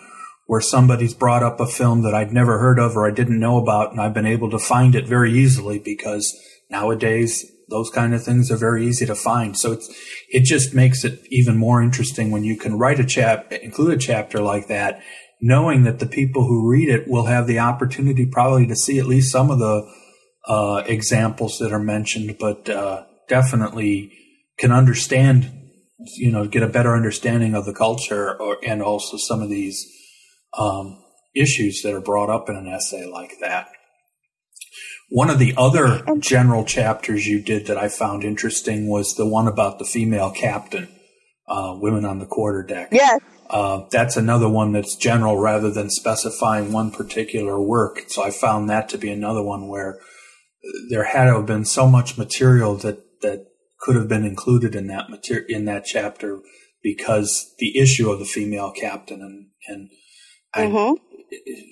where 0.45 0.61
somebody's 0.61 1.13
brought 1.13 1.43
up 1.43 1.59
a 1.59 1.67
film 1.67 2.03
that 2.03 2.13
I'd 2.13 2.33
never 2.33 2.59
heard 2.59 2.79
of 2.79 2.97
or 2.97 3.07
I 3.07 3.11
didn't 3.11 3.39
know 3.39 3.57
about, 3.57 3.91
and 3.91 4.01
I've 4.01 4.13
been 4.13 4.25
able 4.25 4.49
to 4.51 4.59
find 4.59 4.95
it 4.95 5.07
very 5.07 5.31
easily 5.33 5.79
because 5.79 6.37
nowadays 6.69 7.45
those 7.69 7.89
kind 7.89 8.13
of 8.13 8.23
things 8.23 8.51
are 8.51 8.57
very 8.57 8.85
easy 8.85 9.05
to 9.05 9.15
find. 9.15 9.57
So 9.57 9.71
it's, 9.71 9.89
it 10.29 10.43
just 10.43 10.73
makes 10.73 11.03
it 11.03 11.19
even 11.29 11.57
more 11.57 11.81
interesting 11.81 12.31
when 12.31 12.43
you 12.43 12.57
can 12.57 12.77
write 12.77 12.99
a 12.99 13.05
chap, 13.05 13.51
include 13.51 13.93
a 13.93 13.97
chapter 13.97 14.39
like 14.39 14.67
that, 14.67 15.01
knowing 15.41 15.83
that 15.83 15.99
the 15.99 16.05
people 16.05 16.45
who 16.47 16.69
read 16.69 16.89
it 16.89 17.07
will 17.07 17.25
have 17.25 17.47
the 17.47 17.59
opportunity 17.59 18.25
probably 18.25 18.67
to 18.67 18.75
see 18.75 18.99
at 18.99 19.05
least 19.05 19.31
some 19.31 19.51
of 19.51 19.59
the 19.59 19.89
uh, 20.47 20.83
examples 20.85 21.57
that 21.59 21.71
are 21.71 21.79
mentioned, 21.83 22.37
but 22.39 22.69
uh, 22.69 23.03
definitely 23.27 24.11
can 24.57 24.71
understand, 24.71 25.51
you 26.17 26.31
know, 26.31 26.47
get 26.47 26.63
a 26.63 26.67
better 26.67 26.95
understanding 26.95 27.55
of 27.55 27.65
the 27.65 27.73
culture 27.73 28.39
or, 28.39 28.57
and 28.63 28.81
also 28.81 29.17
some 29.17 29.41
of 29.41 29.49
these 29.49 29.85
um, 30.57 31.03
issues 31.35 31.81
that 31.81 31.93
are 31.93 32.01
brought 32.01 32.29
up 32.29 32.49
in 32.49 32.55
an 32.55 32.67
essay 32.67 33.05
like 33.05 33.33
that. 33.41 33.67
One 35.13 35.29
of 35.29 35.37
the 35.37 35.53
other 35.55 36.03
general 36.17 36.65
chapters 36.65 37.27
you 37.27 37.39
did 37.39 37.67
that 37.67 37.77
I 37.77 37.87
found 37.87 38.23
interesting 38.23 38.87
was 38.87 39.13
the 39.13 39.27
one 39.27 39.47
about 39.47 39.77
the 39.77 39.85
female 39.85 40.31
captain, 40.31 40.87
uh, 41.47 41.77
women 41.79 42.03
on 42.03 42.17
the 42.17 42.25
quarterdeck. 42.25 42.87
Yes. 42.91 43.21
Uh, 43.47 43.83
that's 43.91 44.17
another 44.17 44.49
one 44.49 44.71
that's 44.71 44.95
general 44.95 45.37
rather 45.37 45.69
than 45.69 45.91
specifying 45.91 46.71
one 46.71 46.89
particular 46.89 47.61
work. 47.61 48.05
So 48.07 48.23
I 48.23 48.31
found 48.31 48.71
that 48.71 48.89
to 48.89 48.97
be 48.97 49.11
another 49.11 49.43
one 49.43 49.67
where 49.67 49.99
there 50.89 51.03
had 51.03 51.25
to 51.25 51.35
have 51.35 51.45
been 51.45 51.65
so 51.65 51.85
much 51.87 52.17
material 52.17 52.73
that, 52.77 53.21
that 53.21 53.45
could 53.81 53.95
have 53.95 54.07
been 54.07 54.25
included 54.25 54.73
in 54.73 54.87
that 54.87 55.11
material, 55.11 55.45
in 55.47 55.65
that 55.65 55.85
chapter 55.85 56.39
because 56.81 57.53
the 57.59 57.77
issue 57.77 58.09
of 58.09 58.17
the 58.17 58.25
female 58.25 58.71
captain 58.71 59.21
and, 59.21 59.89
and 60.55 60.73
mm-hmm. 60.73 60.95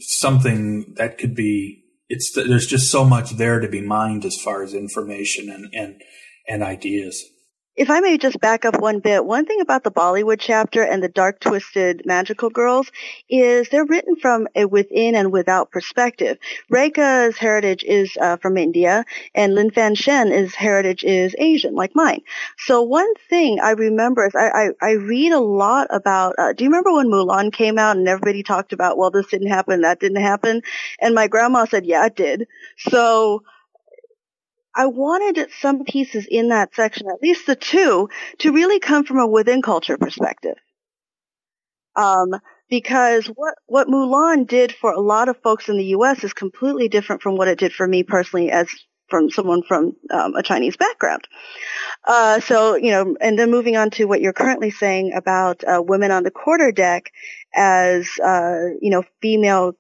something 0.02 0.94
that 0.98 1.18
could 1.18 1.34
be, 1.34 1.81
it's, 2.12 2.34
there's 2.34 2.68
just 2.68 2.92
so 2.92 3.06
much 3.06 3.32
there 3.32 3.60
to 3.60 3.70
be 3.70 3.82
mined 3.82 4.26
as 4.26 4.38
far 4.44 4.64
as 4.64 4.74
information 4.74 5.50
and, 5.50 5.74
and, 5.74 6.02
and 6.48 6.62
ideas. 6.62 7.31
If 7.78 7.90
I 7.90 8.02
may 8.02 8.18
just 8.18 8.40
back 8.42 8.66
up 8.66 8.82
one 8.82 9.00
bit, 9.00 9.24
one 9.26 9.46
thing 9.46 9.62
about 9.62 9.86
the 9.86 9.92
Bollywood 9.92 10.40
chapter 10.42 10.84
and 10.84 11.02
the 11.02 11.08
dark 11.08 11.40
twisted 11.40 12.06
magical 12.06 12.50
girls 12.50 12.92
is 13.30 13.70
they're 13.70 13.86
written 13.86 14.18
from 14.18 14.50
a 14.56 14.66
within 14.66 15.16
and 15.16 15.32
without 15.32 15.72
perspective. 15.72 16.38
Rekha's 16.70 17.38
heritage 17.38 17.86
is 17.86 18.18
uh, 18.20 18.36
from 18.38 18.58
India 18.58 19.06
and 19.34 19.56
Lin 19.56 19.72
Fan 19.72 19.96
Shen's 19.96 20.54
heritage 20.54 21.06
is 21.06 21.34
Asian, 21.40 21.74
like 21.74 21.96
mine. 21.96 22.22
So 22.58 22.82
one 22.82 23.14
thing 23.30 23.62
I 23.62 23.72
remember 23.72 24.28
is 24.28 24.36
I, 24.36 24.50
I, 24.50 24.70
I 24.82 24.92
read 24.92 25.32
a 25.32 25.40
lot 25.40 25.88
about, 25.92 26.36
uh, 26.38 26.52
do 26.52 26.66
you 26.66 26.70
remember 26.70 26.92
when 26.92 27.08
Mulan 27.08 27.54
came 27.54 27.80
out 27.80 27.96
and 27.96 28.06
everybody 28.06 28.44
talked 28.44 28.74
about, 28.74 28.98
well, 28.98 29.12
this 29.12 29.28
didn't 29.28 29.48
happen, 29.48 29.82
that 29.82 30.02
didn't 30.02 30.22
happen? 30.22 30.62
And 31.00 31.16
my 31.16 31.28
grandma 31.28 31.64
said, 31.64 31.86
yeah, 31.86 32.06
it 32.06 32.18
did. 32.18 32.48
So 32.78 33.44
I 34.76 34.86
wanted 34.88 35.50
some 35.60 35.84
pieces 35.84 36.28
in 36.30 36.50
that 36.50 36.74
section, 36.76 37.08
at 37.10 37.22
least 37.22 37.46
the 37.46 37.56
two, 37.56 38.10
to 38.40 38.52
really 38.52 38.80
come 38.80 39.04
from 39.04 39.20
a 39.20 39.28
within 39.28 39.62
culture 39.62 39.98
perspective. 39.98 40.56
Um, 41.96 42.30
because 42.70 43.28
what, 43.28 43.56
what 43.66 43.88
Mulan 43.90 44.48
did 44.48 44.72
for 44.72 44.94
a 44.94 45.02
lot 45.02 45.28
of 45.28 45.42
folks 45.44 45.68
in 45.68 45.78
the 45.78 45.86
U.S. 45.88 46.24
is 46.24 46.32
completely 46.32 46.88
different 46.88 47.22
from 47.22 47.36
what 47.36 47.50
it 47.50 47.60
did 47.60 47.74
for 47.74 47.86
me 47.86 48.04
personally 48.04 48.50
as 48.50 48.70
from 49.10 49.30
someone 49.30 49.62
from 49.62 49.98
um, 50.10 50.36
a 50.36 50.42
Chinese 50.42 50.78
background. 50.78 51.28
Uh, 52.08 52.40
so, 52.40 52.76
you 52.76 52.92
know, 52.92 53.16
and 53.20 53.38
then 53.38 53.52
moving 53.52 53.76
on 53.76 53.92
to 53.92 54.06
what 54.06 54.22
you're 54.22 54.32
currently 54.34 54.72
saying 54.72 55.12
about 55.14 55.64
uh, 55.66 55.82
women 55.86 56.12
on 56.12 56.24
the 56.24 56.32
quarter 56.32 56.72
deck 56.72 57.12
as, 57.54 58.08
uh, 58.24 58.70
you 58.82 58.90
know, 58.90 59.04
female 59.22 59.74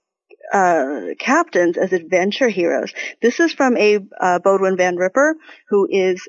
uh, 0.52 1.14
captains 1.20 1.78
as 1.78 1.93
adventure 1.93 2.49
heroes. 2.49 2.93
This 3.22 3.39
is 3.39 3.54
from 3.54 3.78
Abe 3.78 4.10
uh, 4.20 4.39
Bowdoin 4.39 4.78
Van 4.78 4.95
Riper, 4.97 5.36
who 5.70 5.88
is 5.89 6.28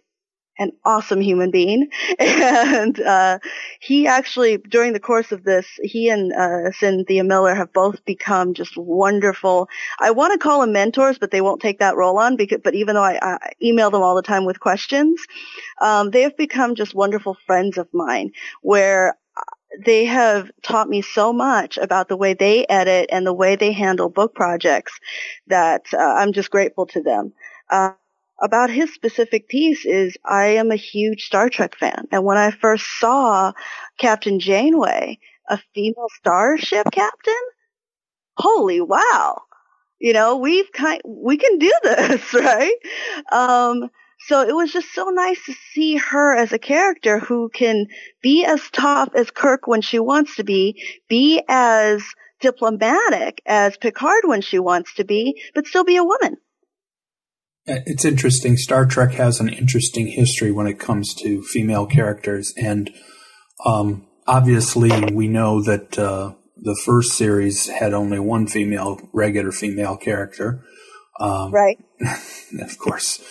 an 0.59 0.73
awesome 0.85 1.21
human 1.21 1.51
being. 1.51 1.89
And 2.19 3.01
uh, 3.01 3.39
he 3.81 4.07
actually, 4.07 4.59
during 4.59 4.93
the 4.93 5.01
course 5.01 5.33
of 5.33 5.45
this, 5.45 5.67
he 5.83 6.09
and 6.11 6.33
uh, 6.33 6.71
Cynthia 6.73 7.25
Miller 7.25 7.55
have 7.55 7.73
both 7.73 8.05
become 8.05 8.55
just 8.55 8.77
wonderful. 8.77 9.69
I 9.99 10.11
want 10.13 10.33
to 10.33 10.39
call 10.39 10.61
them 10.61 10.73
mentors, 10.73 11.19
but 11.19 11.31
they 11.31 11.41
won't 11.41 11.63
take 11.63 11.79
that 11.81 11.97
role 11.97 12.19
on. 12.19 12.37
Because, 12.37 12.61
but 12.63 12.75
even 12.75 12.95
though 12.95 13.03
I, 13.03 13.19
I 13.23 13.53
email 13.63 13.91
them 13.91 14.03
all 14.03 14.15
the 14.15 14.23
time 14.23 14.45
with 14.45 14.61
questions, 14.61 15.21
um, 15.81 16.11
they 16.11 16.23
have 16.23 16.37
become 16.37 16.75
just 16.75 16.95
wonderful 16.95 17.37
friends 17.47 17.79
of 17.79 17.89
mine. 17.93 18.33
Where 18.63 19.17
they 19.85 20.05
have 20.07 20.51
taught 20.63 20.89
me 20.89 21.03
so 21.03 21.33
much 21.33 21.79
about 21.79 22.09
the 22.09 22.17
way 22.17 22.35
they 22.35 22.67
edit 22.67 23.09
and 23.13 23.27
the 23.27 23.33
way 23.33 23.57
they 23.57 23.73
handle 23.73 24.09
book 24.09 24.35
projects 24.35 24.93
that 25.49 25.87
uh, 25.95 25.99
I'm 25.99 26.33
just 26.33 26.51
grateful 26.51 26.87
to 26.87 27.03
them. 27.03 27.33
Uh, 27.71 27.93
about 28.41 28.71
his 28.71 28.93
specific 28.93 29.49
piece 29.49 29.87
is 29.87 30.17
I 30.25 30.47
am 30.47 30.71
a 30.71 30.77
huge 30.77 31.25
Star 31.25 31.49
Trek 31.49 31.77
fan. 31.77 32.09
And 32.13 32.25
when 32.25 32.39
I 32.39 32.51
first 32.51 32.87
saw 32.99 33.53
Captain 33.99 34.41
Janeway, 34.41 35.19
a 35.49 35.59
female 35.75 36.09
starship 36.19 36.87
captain, 36.93 37.35
holy 38.37 38.81
wow. 38.81 39.43
You 40.01 40.13
know, 40.13 40.37
we've 40.37 40.71
kind, 40.73 41.01
we 41.07 41.37
can 41.39 41.59
do 41.59 41.73
this, 41.85 42.35
right? 42.35 42.77
Um, 43.33 43.91
so 44.27 44.43
it 44.43 44.55
was 44.55 44.73
just 44.73 44.93
so 44.95 45.07
nice 45.07 45.45
to 45.47 45.55
see 45.73 45.97
her 45.97 46.37
as 46.37 46.53
a 46.53 46.59
character 46.59 47.19
who 47.19 47.49
can 47.49 47.87
be 48.23 48.45
as 48.45 48.61
tough 48.71 49.11
as 49.15 49.31
Kirk 49.31 49.67
when 49.67 49.83
she 49.83 49.99
wants 49.99 50.37
to 50.37 50.45
be, 50.45 50.83
be 51.09 51.43
as 51.49 52.03
diplomatic 52.41 53.41
as 53.47 53.77
Picard 53.77 54.23
when 54.25 54.43
she 54.43 54.59
wants 54.59 54.95
to 54.95 55.05
be, 55.05 55.41
but 55.55 55.67
still 55.67 55.85
be 55.85 55.97
a 55.97 56.05
woman. 56.05 56.37
Uh, 57.69 57.79
it's 57.87 58.05
interesting. 58.05 58.57
Star 58.57 58.85
Trek 58.85 59.13
has 59.13 59.41
an 59.41 59.49
interesting 59.49 60.09
history 60.09 60.51
when 60.51 60.67
it 60.67 60.79
comes 60.79 61.15
to 61.15 61.43
female 61.43 61.87
characters, 61.87 62.53
and 62.57 62.91
um, 63.65 64.07
obviously 64.27 64.91
we 65.13 65.29
know 65.29 65.63
that 65.63 65.97
uh, 65.99 66.35
the 66.57 66.81
first 66.85 67.13
series 67.13 67.69
had 67.69 67.95
only 67.95 68.19
one 68.19 68.47
female, 68.47 69.01
regular 69.13 69.53
female 69.53 69.97
character. 69.97 70.65
Um, 71.21 71.53
right. 71.53 71.79
of 72.61 72.79
course, 72.79 73.23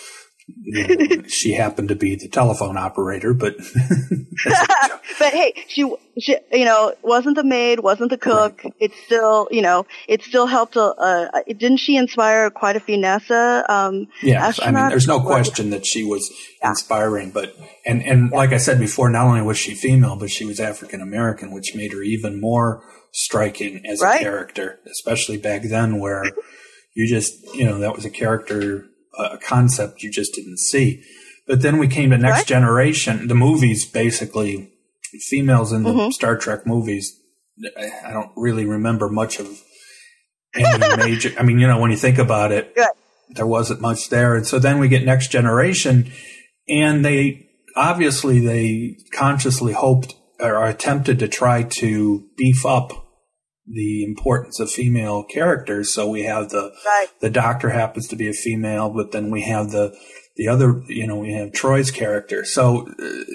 she 1.28 1.52
happened 1.52 1.88
to 1.88 1.96
be 1.96 2.14
the 2.14 2.28
telephone 2.28 2.76
operator, 2.76 3.34
but 3.34 3.56
but 5.18 5.32
hey, 5.32 5.54
she, 5.68 5.90
she 6.18 6.36
you 6.52 6.64
know 6.64 6.94
wasn't 7.02 7.36
the 7.36 7.44
maid, 7.44 7.80
wasn't 7.80 8.10
the 8.10 8.18
cook. 8.18 8.62
Right. 8.64 8.74
It 8.80 8.92
still 9.04 9.48
you 9.50 9.62
know 9.62 9.86
it 10.08 10.22
still 10.22 10.46
helped. 10.46 10.76
Uh, 10.76 10.90
uh, 10.90 11.42
didn't 11.46 11.78
she 11.78 11.96
inspire 11.96 12.50
quite 12.50 12.76
a 12.76 12.80
few 12.80 12.96
NASA? 12.96 13.68
Um, 13.68 14.08
yes, 14.22 14.60
I 14.62 14.70
mean 14.70 14.88
there's 14.88 15.08
no 15.08 15.20
question 15.20 15.70
that 15.70 15.86
she 15.86 16.04
was 16.04 16.30
yeah. 16.62 16.70
inspiring, 16.70 17.30
but 17.30 17.56
and 17.86 18.02
and 18.02 18.30
yeah. 18.30 18.36
like 18.36 18.52
I 18.52 18.58
said 18.58 18.78
before, 18.78 19.10
not 19.10 19.26
only 19.26 19.42
was 19.42 19.58
she 19.58 19.74
female, 19.74 20.16
but 20.16 20.30
she 20.30 20.44
was 20.44 20.60
African 20.60 21.00
American, 21.00 21.52
which 21.52 21.74
made 21.74 21.92
her 21.92 22.02
even 22.02 22.40
more 22.40 22.84
striking 23.12 23.84
as 23.86 24.00
right. 24.00 24.20
a 24.20 24.24
character, 24.24 24.80
especially 24.90 25.36
back 25.36 25.62
then 25.62 25.98
where 26.00 26.24
you 26.94 27.08
just 27.08 27.54
you 27.54 27.64
know 27.64 27.78
that 27.78 27.94
was 27.94 28.04
a 28.04 28.10
character 28.10 28.86
a 29.18 29.38
concept 29.38 30.02
you 30.02 30.10
just 30.10 30.34
didn't 30.34 30.58
see. 30.58 31.02
But 31.46 31.62
then 31.62 31.78
we 31.78 31.88
came 31.88 32.10
to 32.10 32.18
Next? 32.18 32.46
Generation, 32.46 33.28
the 33.28 33.34
movies 33.34 33.84
basically, 33.84 34.72
females 35.28 35.72
in 35.72 35.82
the 35.82 35.90
mm-hmm. 35.90 36.10
Star 36.10 36.36
Trek 36.36 36.66
movies. 36.66 37.18
I 37.76 38.12
don't 38.12 38.30
really 38.36 38.64
remember 38.64 39.08
much 39.08 39.38
of 39.38 39.62
any 40.54 40.96
major. 40.96 41.32
I 41.38 41.42
mean, 41.42 41.58
you 41.58 41.66
know, 41.66 41.78
when 41.80 41.90
you 41.90 41.96
think 41.96 42.18
about 42.18 42.52
it, 42.52 42.74
Good. 42.74 42.88
there 43.30 43.46
wasn't 43.46 43.80
much 43.80 44.08
there. 44.08 44.36
And 44.36 44.46
so 44.46 44.58
then 44.58 44.78
we 44.78 44.88
get 44.88 45.04
Next 45.04 45.30
Generation, 45.30 46.10
and 46.68 47.04
they 47.04 47.48
obviously 47.76 48.40
they 48.40 48.96
consciously 49.12 49.72
hoped 49.72 50.14
or 50.40 50.64
attempted 50.64 51.18
to 51.20 51.28
try 51.28 51.62
to 51.62 52.24
beef 52.36 52.66
up 52.66 53.01
the 53.66 54.04
importance 54.04 54.58
of 54.60 54.70
female 54.70 55.24
characters. 55.24 55.94
So 55.94 56.08
we 56.08 56.22
have 56.24 56.50
the 56.50 56.72
right. 56.84 57.06
the 57.20 57.30
doctor 57.30 57.70
happens 57.70 58.08
to 58.08 58.16
be 58.16 58.28
a 58.28 58.32
female, 58.32 58.90
but 58.90 59.12
then 59.12 59.30
we 59.30 59.42
have 59.42 59.70
the 59.70 59.96
the 60.36 60.48
other, 60.48 60.82
you 60.86 61.06
know, 61.06 61.16
we 61.16 61.32
have 61.32 61.52
Troi's 61.52 61.90
character. 61.90 62.44
So 62.44 62.88
uh, 62.88 62.94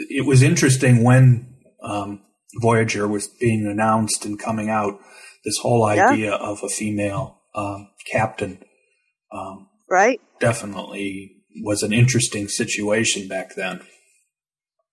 it 0.10 0.26
was 0.26 0.42
interesting 0.42 1.04
when 1.04 1.56
um, 1.84 2.22
Voyager 2.60 3.08
was 3.08 3.28
being 3.28 3.68
announced 3.68 4.26
and 4.26 4.40
coming 4.40 4.70
out. 4.70 5.00
This 5.46 5.60
whole 5.60 5.86
idea 5.86 6.32
yeah. 6.32 6.36
of 6.36 6.62
a 6.64 6.68
female 6.68 7.42
um, 7.56 7.90
captain, 8.12 8.60
um, 9.32 9.70
right? 9.90 10.20
Definitely 10.40 11.38
was 11.64 11.84
an 11.84 11.94
interesting 11.94 12.48
situation 12.48 13.28
back 13.28 13.56
then. 13.56 13.82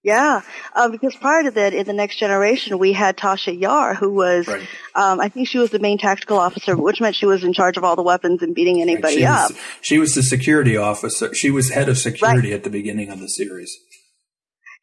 Yeah, 0.04 0.42
um, 0.74 0.90
because 0.90 1.16
prior 1.16 1.44
to 1.44 1.50
that, 1.52 1.72
in 1.72 1.86
the 1.86 1.94
next 1.94 2.18
generation, 2.18 2.78
we 2.78 2.92
had 2.92 3.16
Tasha 3.16 3.58
Yar, 3.58 3.94
who 3.94 4.12
was, 4.12 4.46
right. 4.46 4.60
um, 4.94 5.18
I 5.18 5.30
think 5.30 5.48
she 5.48 5.56
was 5.56 5.70
the 5.70 5.78
main 5.78 5.96
tactical 5.96 6.36
officer, 6.36 6.76
which 6.76 7.00
meant 7.00 7.16
she 7.16 7.24
was 7.24 7.42
in 7.42 7.54
charge 7.54 7.78
of 7.78 7.84
all 7.84 7.96
the 7.96 8.02
weapons 8.02 8.42
and 8.42 8.54
beating 8.54 8.82
anybody 8.82 9.16
she 9.16 9.24
up. 9.24 9.50
Was, 9.50 9.58
she 9.80 9.98
was 9.98 10.14
the 10.14 10.22
security 10.22 10.76
officer. 10.76 11.32
She 11.32 11.50
was 11.50 11.70
head 11.70 11.88
of 11.88 11.96
security 11.96 12.50
right. 12.50 12.56
at 12.56 12.64
the 12.64 12.70
beginning 12.70 13.08
of 13.08 13.18
the 13.18 13.28
series. 13.28 13.74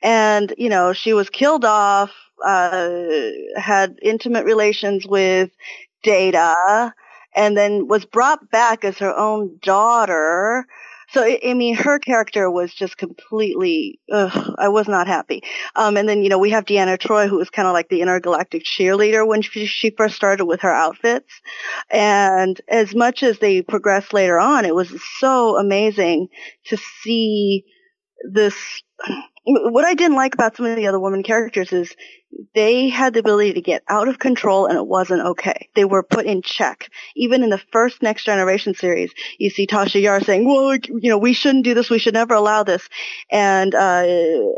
And, 0.02 0.56
you 0.58 0.70
know, 0.70 0.92
she 0.92 1.14
was 1.14 1.30
killed 1.30 1.66
off, 1.66 2.10
uh, 2.44 2.90
had 3.56 4.00
intimate 4.02 4.46
relations 4.46 5.06
with 5.06 5.52
Data, 6.02 6.96
and 7.36 7.56
then 7.56 7.88
was 7.88 8.06
brought 8.06 8.50
back 8.50 8.84
as 8.84 8.98
her 8.98 9.16
own 9.16 9.60
daughter 9.62 10.66
so, 11.12 11.24
I 11.24 11.54
mean, 11.54 11.76
her 11.76 12.00
character 12.00 12.50
was 12.50 12.74
just 12.74 12.98
completely, 12.98 14.00
ugh, 14.12 14.56
I 14.58 14.70
was 14.70 14.88
not 14.88 15.08
happy. 15.08 15.44
Um, 15.76 15.98
and 15.98 16.08
then, 16.08 16.24
you 16.24 16.30
know, 16.30 16.40
we 16.40 16.52
have 16.52 16.66
Deanna 16.66 16.98
Troi, 16.98 17.28
who 17.28 17.38
was 17.38 17.50
kind 17.50 17.68
of 17.68 17.74
like 17.74 17.90
the 17.90 18.02
intergalactic 18.02 18.64
cheerleader 18.64 19.28
when 19.28 19.42
she, 19.42 19.66
she 19.66 19.90
first 19.90 20.16
started 20.16 20.46
with 20.46 20.62
her 20.62 20.74
outfits. 20.74 21.32
And 21.90 22.60
as 22.68 22.96
much 22.96 23.24
as 23.24 23.40
they 23.40 23.62
progressed 23.62 24.14
later 24.14 24.40
on, 24.40 24.66
it 24.66 24.74
was 24.74 24.94
so 25.20 25.58
amazing 25.58 26.30
to 26.68 26.78
see 26.78 27.66
this 28.32 28.56
what 29.44 29.86
I 29.86 29.96
didn't 29.96 30.18
like 30.18 30.34
about 30.36 30.56
some 30.56 30.68
of 30.68 30.76
the 30.76 30.88
other 30.88 31.00
women 31.00 31.24
characters 31.24 31.74
is 31.74 31.96
they 32.54 32.90
had 32.90 33.14
the 33.14 33.20
ability 33.20 33.54
to 33.54 33.62
get 33.62 33.84
out 33.90 34.08
of 34.08 34.20
control 34.20 34.68
and 34.68 34.78
it 34.78 34.86
wasn't 34.86 35.22
okay. 35.22 35.70
They 35.76 35.84
were 35.84 36.04
put 36.04 36.26
in 36.26 36.42
check. 36.42 36.90
Even 37.16 37.44
in 37.44 37.50
the 37.50 37.62
first 37.72 38.02
Next 38.02 38.24
Generation 38.24 38.74
series, 38.74 39.12
you 39.38 39.50
see 39.50 39.68
Tasha 39.68 40.02
Yar 40.02 40.22
saying, 40.22 40.46
well, 40.46 40.76
you 40.76 41.10
know, 41.10 41.18
we 41.18 41.34
shouldn't 41.34 41.66
do 41.66 41.74
this. 41.74 41.90
We 41.90 42.00
should 42.00 42.14
never 42.14 42.36
allow 42.36 42.64
this. 42.64 42.88
And, 43.30 43.74
uh, 43.74 44.06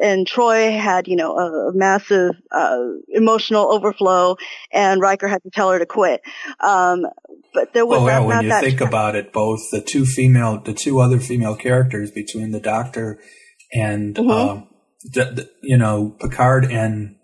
and 0.02 0.28
Troi 0.28 0.78
had, 0.78 1.08
you 1.08 1.16
know, 1.16 1.38
a, 1.38 1.74
massive, 1.74 2.36
uh, 2.52 2.80
emotional 3.10 3.72
overflow 3.72 4.36
and 4.72 5.02
Riker 5.02 5.28
had 5.28 5.42
to 5.44 5.50
tell 5.50 5.72
her 5.72 5.80
to 5.80 5.86
quit. 5.86 6.22
Um, 6.60 7.06
but 7.54 7.74
there 7.74 7.86
was 7.86 7.98
well, 7.98 8.06
that, 8.08 8.26
when 8.26 8.48
that, 8.50 8.64
you 8.64 8.70
think 8.70 8.80
check. 8.80 8.88
about 8.88 9.16
it, 9.16 9.32
both 9.32 9.62
the 9.72 9.82
two 9.82 10.06
female, 10.06 10.60
the 10.60 10.74
two 10.74 11.00
other 11.00 11.20
female 11.20 11.56
characters 11.56 12.12
between 12.12 12.52
the 12.52 12.60
Doctor 12.60 13.20
and 13.74 14.16
Mhm. 14.16 14.32
um, 14.32 14.68
the, 15.12 15.26
the, 15.26 15.50
you 15.62 15.78
know 15.78 16.16
Picard 16.20 16.66
and 16.66 17.16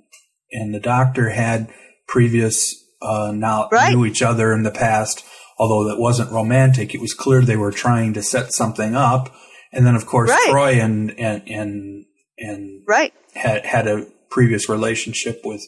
and 0.52 0.74
the 0.74 0.80
Doctor 0.80 1.30
had 1.30 1.72
previous 2.08 2.76
uh, 3.02 3.32
now 3.34 3.70
Right. 3.72 3.94
knew 3.96 4.06
each 4.06 4.22
other 4.22 4.52
in 4.54 4.64
the 4.64 4.72
past. 4.72 5.24
Although 5.58 5.90
that 5.90 6.00
wasn't 6.00 6.32
romantic, 6.32 6.96
it 6.96 7.02
was 7.02 7.14
clear 7.14 7.42
they 7.42 7.58
were 7.58 7.72
trying 7.72 8.14
to 8.14 8.24
set 8.24 8.54
something 8.54 8.96
up. 8.96 9.34
And 9.74 9.86
then, 9.86 9.96
of 9.96 10.06
course, 10.06 10.30
Right. 10.30 10.50
Troi 10.50 10.82
and 10.84 11.12
and 11.20 11.44
and 11.50 12.06
and 12.38 12.82
right. 12.88 13.14
had 13.36 13.66
had 13.66 13.88
a 13.88 14.08
previous 14.30 14.70
relationship 14.70 15.42
with 15.44 15.62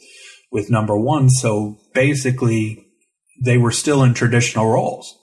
with 0.52 0.70
number 0.70 0.98
one. 0.98 1.30
So 1.30 1.78
basically, 1.94 2.86
they 3.44 3.58
were 3.58 3.72
still 3.72 4.02
in 4.04 4.14
traditional 4.14 4.68
roles. 4.68 5.18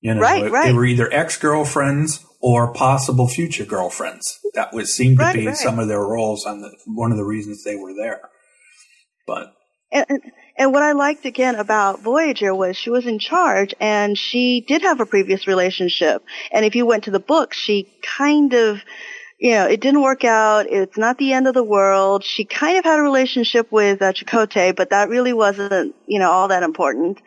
You 0.00 0.14
know, 0.14 0.20
Right, 0.20 0.44
they 0.44 0.50
right. 0.50 0.74
were 0.74 0.84
either 0.86 1.12
ex 1.12 1.36
girlfriends 1.36 2.24
or 2.40 2.72
possible 2.72 3.28
future 3.28 3.64
girlfriends. 3.64 4.38
That 4.54 4.72
was 4.72 4.94
seemed 4.94 5.18
to 5.18 5.32
be 5.32 5.46
right. 5.46 5.56
some 5.56 5.78
of 5.78 5.88
their 5.88 6.02
roles 6.02 6.46
on 6.46 6.60
the 6.60 6.70
one 6.86 7.10
of 7.10 7.18
the 7.18 7.24
reasons 7.24 7.64
they 7.64 7.76
were 7.76 7.94
there. 7.94 8.20
But 9.26 9.52
And, 9.92 10.06
and- 10.08 10.32
and 10.60 10.72
what 10.72 10.82
I 10.82 10.90
liked 10.90 11.24
again 11.24 11.54
about 11.54 12.00
Voyager 12.00 12.52
was 12.52 12.76
she 12.76 12.90
was 12.90 13.06
in 13.06 13.20
charge 13.20 13.74
and 13.78 14.18
she 14.18 14.60
did 14.66 14.82
have 14.82 14.98
a 14.98 15.06
previous 15.06 15.46
relationship. 15.46 16.24
And 16.50 16.64
if 16.64 16.74
you 16.74 16.84
went 16.84 17.04
to 17.04 17.12
the 17.12 17.20
book, 17.20 17.54
she 17.54 17.88
kind 18.02 18.52
of, 18.54 18.80
you 19.38 19.52
know, 19.52 19.66
it 19.68 19.80
didn't 19.80 20.02
work 20.02 20.24
out. 20.24 20.66
It's 20.68 20.98
not 20.98 21.16
the 21.16 21.32
end 21.32 21.46
of 21.46 21.54
the 21.54 21.62
world. 21.62 22.24
She 22.24 22.44
kind 22.44 22.76
of 22.76 22.84
had 22.84 22.98
a 22.98 23.02
relationship 23.02 23.70
with 23.70 24.02
uh, 24.02 24.12
Chakotay, 24.12 24.74
but 24.74 24.90
that 24.90 25.08
really 25.08 25.32
wasn't, 25.32 25.94
you 26.08 26.18
know, 26.18 26.32
all 26.32 26.48
that 26.48 26.64
important. 26.64 27.20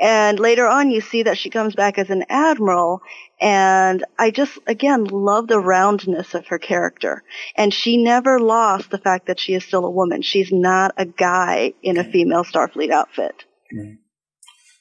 And 0.00 0.40
later 0.40 0.66
on, 0.66 0.90
you 0.90 1.02
see 1.02 1.24
that 1.24 1.36
she 1.36 1.50
comes 1.50 1.74
back 1.74 1.98
as 1.98 2.08
an 2.08 2.24
admiral, 2.30 3.02
and 3.40 4.04
I 4.18 4.30
just, 4.30 4.58
again, 4.66 5.04
love 5.04 5.46
the 5.48 5.58
roundness 5.60 6.34
of 6.34 6.46
her 6.48 6.58
character. 6.58 7.22
And 7.56 7.72
she 7.72 7.96
never 8.02 8.38
lost 8.38 8.90
the 8.90 8.98
fact 8.98 9.26
that 9.28 9.40
she 9.40 9.54
is 9.54 9.64
still 9.64 9.84
a 9.86 9.90
woman. 9.90 10.22
She's 10.22 10.50
not 10.52 10.92
a 10.96 11.06
guy 11.06 11.72
in 11.82 11.96
a 11.96 12.04
female 12.04 12.44
Starfleet 12.44 12.90
outfit. 12.90 13.44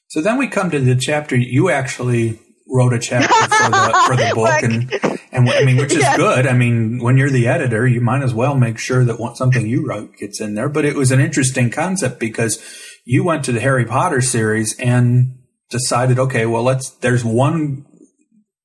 so 0.07 0.21
then 0.21 0.37
we 0.37 0.47
come 0.47 0.71
to 0.71 0.79
the 0.79 0.95
chapter. 0.95 1.35
You 1.35 1.69
actually 1.69 2.39
wrote 2.71 2.93
a 2.93 2.99
chapter 2.99 3.27
for 3.33 3.69
the 3.69 4.03
for 4.07 4.15
the 4.15 4.31
book, 4.35 4.45
Right. 4.45 4.63
and 4.63 5.19
and 5.31 5.49
I 5.49 5.63
mean, 5.65 5.77
which 5.77 5.91
is 5.93 5.99
Yes. 5.99 6.17
good. 6.17 6.45
I 6.47 6.53
mean, 6.53 6.99
when 7.01 7.17
you're 7.17 7.29
the 7.29 7.47
editor, 7.47 7.87
you 7.87 8.01
might 8.01 8.21
as 8.23 8.33
well 8.33 8.55
make 8.55 8.77
sure 8.77 9.03
that 9.05 9.19
what, 9.19 9.37
something 9.37 9.67
you 9.67 9.87
wrote 9.87 10.17
gets 10.17 10.39
in 10.41 10.53
there. 10.55 10.69
But 10.69 10.85
it 10.85 10.95
was 10.95 11.11
an 11.11 11.19
interesting 11.19 11.69
concept 11.71 12.19
because 12.19 12.61
you 13.05 13.23
went 13.23 13.45
to 13.45 13.51
the 13.51 13.59
Harry 13.59 13.85
Potter 13.85 14.21
series 14.21 14.77
and 14.79 15.35
decided, 15.69 16.19
okay, 16.19 16.45
well, 16.45 16.63
let's. 16.63 16.89
There's 16.89 17.23
one 17.25 17.85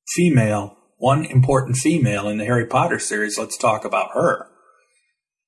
female, 0.07 0.77
one 0.97 1.25
important 1.25 1.77
female 1.77 2.27
in 2.27 2.37
the 2.37 2.45
Harry 2.45 2.65
Potter 2.65 2.99
series. 2.99 3.37
Let's 3.37 3.57
talk 3.57 3.85
about 3.85 4.11
her. 4.13 4.47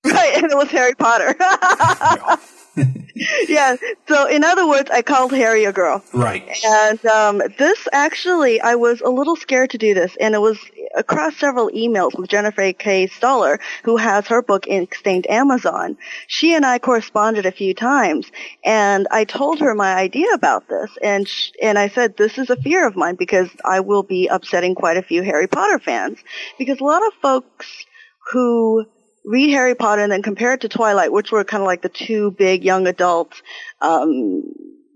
Right, 0.05 0.37
and 0.37 0.49
it 0.49 0.55
was 0.55 0.69
Harry 0.69 0.93
Potter. 0.93 1.35
yeah, 3.47 3.75
so 4.07 4.27
in 4.27 4.43
other 4.43 4.67
words, 4.67 4.89
I 4.91 5.01
called 5.01 5.31
Harry 5.31 5.65
a 5.65 5.71
girl. 5.71 6.03
right. 6.13 6.47
And 6.65 7.03
um, 7.05 7.41
this 7.57 7.87
actually, 7.91 8.61
I 8.61 8.75
was 8.75 9.01
a 9.01 9.09
little 9.09 9.35
scared 9.35 9.71
to 9.71 9.77
do 9.77 9.93
this, 9.93 10.15
and 10.19 10.35
it 10.35 10.39
was 10.39 10.59
across 10.95 11.35
several 11.37 11.69
emails 11.69 12.17
with 12.17 12.29
Jennifer 12.29 12.73
K. 12.73 13.07
Stuller, 13.07 13.59
who 13.83 13.97
has 13.97 14.27
her 14.27 14.41
book 14.41 14.67
Ink-Stained 14.67 15.29
Amazon. 15.29 15.97
She 16.27 16.53
and 16.53 16.65
I 16.65 16.79
corresponded 16.79 17.45
a 17.45 17.51
few 17.51 17.73
times, 17.73 18.31
and 18.63 19.07
I 19.11 19.23
told 19.23 19.59
her 19.59 19.73
my 19.75 19.95
idea 19.95 20.29
about 20.33 20.67
this, 20.67 20.91
and 21.01 21.27
sh- 21.27 21.51
and 21.61 21.77
I 21.77 21.89
said 21.89 22.17
this 22.17 22.37
is 22.37 22.49
a 22.49 22.55
fear 22.55 22.85
of 22.85 22.95
mine 22.95 23.15
because 23.15 23.49
I 23.65 23.79
will 23.79 24.03
be 24.03 24.27
upsetting 24.27 24.75
quite 24.75 24.97
a 24.97 25.03
few 25.03 25.23
Harry 25.23 25.47
Potter 25.47 25.79
fans 25.79 26.19
because 26.57 26.79
a 26.79 26.83
lot 26.83 27.05
of 27.05 27.13
folks 27.21 27.85
who 28.31 28.85
read 29.27 29.51
Harry 29.51 29.75
Potter 29.75 30.01
and 30.01 30.11
then 30.11 30.21
compare 30.21 30.53
it 30.53 30.61
to 30.61 30.69
Twilight, 30.69 31.11
which 31.11 31.31
were 31.31 31.43
kind 31.43 31.61
of 31.61 31.67
like 31.67 31.81
the 31.81 31.89
two 31.89 32.31
big 32.31 32.63
young 32.63 32.87
adult 32.87 33.41
um, 33.81 34.43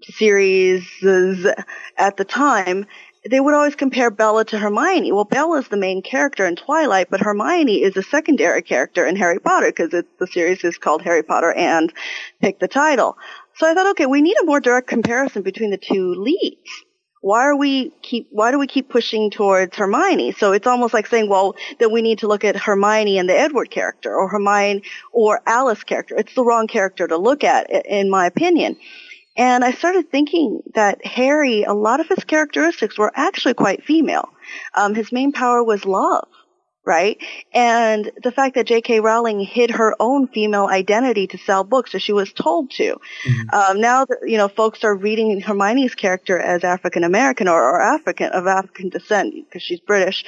series 0.02 0.88
at 1.98 2.18
the 2.18 2.26
time, 2.26 2.86
they 3.30 3.40
would 3.40 3.54
always 3.54 3.76
compare 3.76 4.10
Bella 4.10 4.46
to 4.46 4.58
Hermione. 4.58 5.12
Well, 5.12 5.26
Bella 5.26 5.60
is 5.60 5.68
the 5.68 5.78
main 5.78 6.02
character 6.02 6.46
in 6.46 6.56
Twilight, 6.56 7.10
but 7.12 7.20
Hermione 7.20 7.84
is 7.84 7.96
a 7.98 8.04
secondary 8.04 8.64
character 8.64 9.06
in 9.06 9.16
Harry 9.18 9.40
Potter 9.40 9.68
because 9.68 9.92
the 9.92 10.28
series 10.28 10.64
is 10.64 10.78
called 10.78 11.04
Harry 11.04 11.24
Potter 11.24 11.52
and 11.52 11.94
pick 12.40 12.60
the 12.60 12.68
title. 12.68 13.18
So 13.58 13.70
I 13.70 13.74
thought, 13.74 13.92
okay, 13.92 14.08
we 14.08 14.22
need 14.22 14.38
a 14.42 14.46
more 14.46 14.60
direct 14.60 14.88
comparison 14.88 15.44
between 15.44 15.70
the 15.70 15.78
two 15.78 16.16
leads. 16.16 16.86
Why 17.22 17.44
are 17.46 17.56
we 17.56 17.92
keep, 18.02 18.28
why 18.32 18.50
do 18.50 18.58
we 18.58 18.66
keep 18.68 18.90
pushing 18.90 19.30
towards 19.30 19.76
Hermione? 19.76 20.32
So 20.32 20.54
it's 20.54 20.66
almost 20.66 20.94
like 20.94 21.06
saying, 21.06 21.30
well, 21.30 21.56
then 21.80 21.92
we 21.92 22.02
need 22.02 22.20
to 22.20 22.28
look 22.28 22.44
at 22.44 22.56
Hermione 22.56 23.20
and 23.20 23.30
the 23.30 23.38
Edward 23.38 23.70
character 23.70 24.14
or 24.14 24.28
Hermione 24.28 24.82
or 25.12 25.42
Alice 25.46 25.84
character. 25.84 26.16
It's 26.18 26.34
the 26.34 26.44
wrong 26.44 26.68
character 26.68 27.08
to 27.08 27.18
look 27.18 27.44
at, 27.44 27.70
in 27.86 28.10
my 28.10 28.26
opinion. 28.26 28.76
And 29.38 29.64
I 29.64 29.72
started 29.72 30.12
thinking 30.12 30.62
that 30.74 31.06
Harry, 31.06 31.64
a 31.64 31.74
lot 31.74 32.00
of 32.00 32.08
his 32.08 32.24
characteristics 32.24 32.98
were 32.98 33.12
actually 33.16 33.54
quite 33.54 33.84
female. 33.84 34.28
Um, 34.74 34.94
his 34.96 35.12
main 35.12 35.32
power 35.32 35.64
was 35.64 35.86
love, 35.86 36.28
right? 36.86 37.18
And 37.54 38.12
the 38.24 38.32
fact 38.32 38.56
that 38.56 38.66
J.K. 38.66 39.00
Rowling 39.02 39.40
hid 39.40 39.72
her 39.72 39.96
own 40.00 40.28
female 40.28 40.66
identity 40.66 41.28
to 41.28 41.38
sell 41.38 41.64
books, 41.64 41.94
as 41.94 42.02
she 42.02 42.14
was 42.14 42.34
told 42.34 42.72
to. 42.72 42.98
Um, 43.54 43.80
now 43.82 44.06
that, 44.06 44.20
you 44.26 44.38
know, 44.38 44.48
folks 44.48 44.84
are 44.84 44.96
reading 44.96 45.40
Hermione's 45.42 45.96
character 45.96 46.40
as 46.40 46.64
African 46.64 47.04
American 47.04 47.48
or, 47.48 47.62
or 47.62 47.82
African, 47.82 48.32
of 48.32 48.48
African 48.48 48.90
descent, 48.90 49.34
because 49.34 49.62
she's 49.62 49.80
British. 49.80 50.26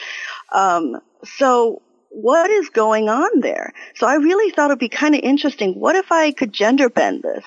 Um, 0.51 0.99
so 1.24 1.82
what 2.14 2.51
is 2.51 2.70
going 2.70 3.09
on 3.09 3.39
there? 3.39 3.74
So 3.95 4.05
I 4.05 4.16
really 4.16 4.51
thought 4.51 4.70
it'd 4.70 4.78
be 4.78 4.88
kind 4.88 5.16
of 5.16 5.22
interesting. 5.22 5.74
What 5.74 5.95
if 5.95 6.11
I 6.11 6.32
could 6.32 6.53
gender 6.53 6.88
bend 6.88 7.24
this? 7.24 7.43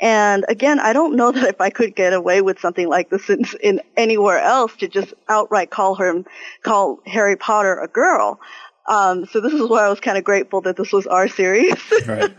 And 0.00 0.44
again, 0.48 0.78
I 0.78 0.92
don't 0.92 1.16
know 1.16 1.32
that 1.32 1.48
if 1.48 1.60
I 1.60 1.70
could 1.70 1.96
get 1.96 2.12
away 2.12 2.42
with 2.42 2.60
something 2.60 2.88
like 2.88 3.08
this 3.08 3.30
in, 3.30 3.44
in 3.62 3.80
anywhere 3.96 4.38
else 4.38 4.76
to 4.76 4.88
just 4.88 5.14
outright 5.28 5.70
call 5.70 5.94
her, 5.94 6.22
call 6.62 7.00
Harry 7.06 7.36
Potter 7.36 7.78
a 7.78 7.88
girl. 7.88 8.38
Um, 8.86 9.24
so 9.26 9.40
this 9.40 9.54
is 9.54 9.68
why 9.68 9.86
I 9.86 9.88
was 9.88 10.00
kind 10.00 10.18
of 10.18 10.24
grateful 10.24 10.60
that 10.62 10.76
this 10.76 10.92
was 10.92 11.06
our 11.06 11.28
series 11.28 11.74
Right. 12.06 12.34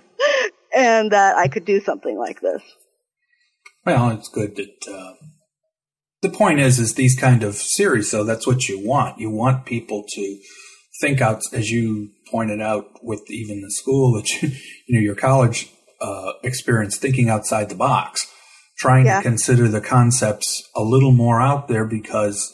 and 0.75 1.11
that 1.11 1.37
I 1.37 1.47
could 1.47 1.65
do 1.65 1.81
something 1.81 2.17
like 2.17 2.39
this. 2.39 2.61
Well, 3.83 4.11
it's 4.11 4.29
good 4.29 4.55
that 4.57 4.87
uh, 4.87 5.13
the 6.21 6.29
point 6.29 6.59
is, 6.59 6.79
is 6.79 6.93
these 6.93 7.19
kind 7.19 7.43
of 7.43 7.55
series. 7.55 8.11
though. 8.11 8.23
that's 8.23 8.45
what 8.45 8.69
you 8.69 8.85
want. 8.85 9.19
You 9.19 9.31
want 9.31 9.65
people 9.65 10.05
to 10.07 10.37
think 11.03 11.21
out, 11.21 11.41
as 11.51 11.69
you 11.69 12.09
pointed 12.31 12.61
out 12.61 12.85
with 13.03 13.21
even 13.29 13.61
the 13.61 13.71
school 13.71 14.13
that 14.13 14.27
you, 14.29 14.49
you 14.87 14.97
know, 14.97 15.03
your 15.03 15.15
college 15.15 15.69
uh, 16.01 16.31
experience, 16.43 16.97
thinking 16.97 17.29
outside 17.29 17.69
the 17.69 17.75
box, 17.75 18.25
trying 18.77 19.05
Yeah. 19.05 19.17
to 19.17 19.23
consider 19.23 19.67
the 19.67 19.81
concepts 19.81 20.63
a 20.75 20.81
little 20.81 21.11
more 21.11 21.41
out 21.41 21.67
there 21.67 21.85
because 21.85 22.53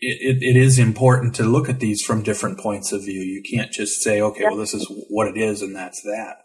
it, 0.00 0.18
it, 0.20 0.42
it 0.42 0.56
is 0.56 0.78
important 0.78 1.34
to 1.36 1.42
look 1.44 1.68
at 1.68 1.80
these 1.80 2.02
from 2.02 2.22
different 2.22 2.58
points 2.58 2.92
of 2.92 3.04
view. 3.04 3.20
You 3.20 3.42
can't 3.52 3.72
just 3.72 4.02
say, 4.02 4.20
okay, 4.20 4.44
well, 4.44 4.56
this 4.56 4.74
is 4.74 4.86
what 5.08 5.26
it 5.28 5.36
is, 5.36 5.62
and 5.62 5.74
that's 5.74 6.00
that. 6.02 6.36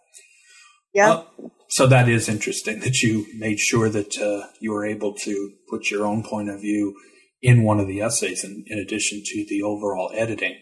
Yeah. 0.93 1.09
Uh, 1.11 1.23
so 1.69 1.87
that 1.87 2.07
is 2.07 2.29
interesting 2.29 2.79
that 2.81 3.01
you 3.01 3.25
made 3.37 3.59
sure 3.59 3.89
that 3.89 4.17
uh, 4.19 4.47
you 4.59 4.71
were 4.71 4.85
able 4.85 5.13
to 5.25 5.51
put 5.69 5.89
your 5.91 6.05
own 6.05 6.23
point 6.23 6.49
of 6.49 6.61
view 6.61 6.95
in 7.41 7.63
one 7.63 7.79
of 7.79 7.87
the 7.87 8.01
essays, 8.01 8.43
in, 8.43 8.63
in 8.67 8.79
addition 8.79 9.21
to 9.25 9.45
the 9.49 9.61
overall 9.61 10.11
editing. 10.15 10.55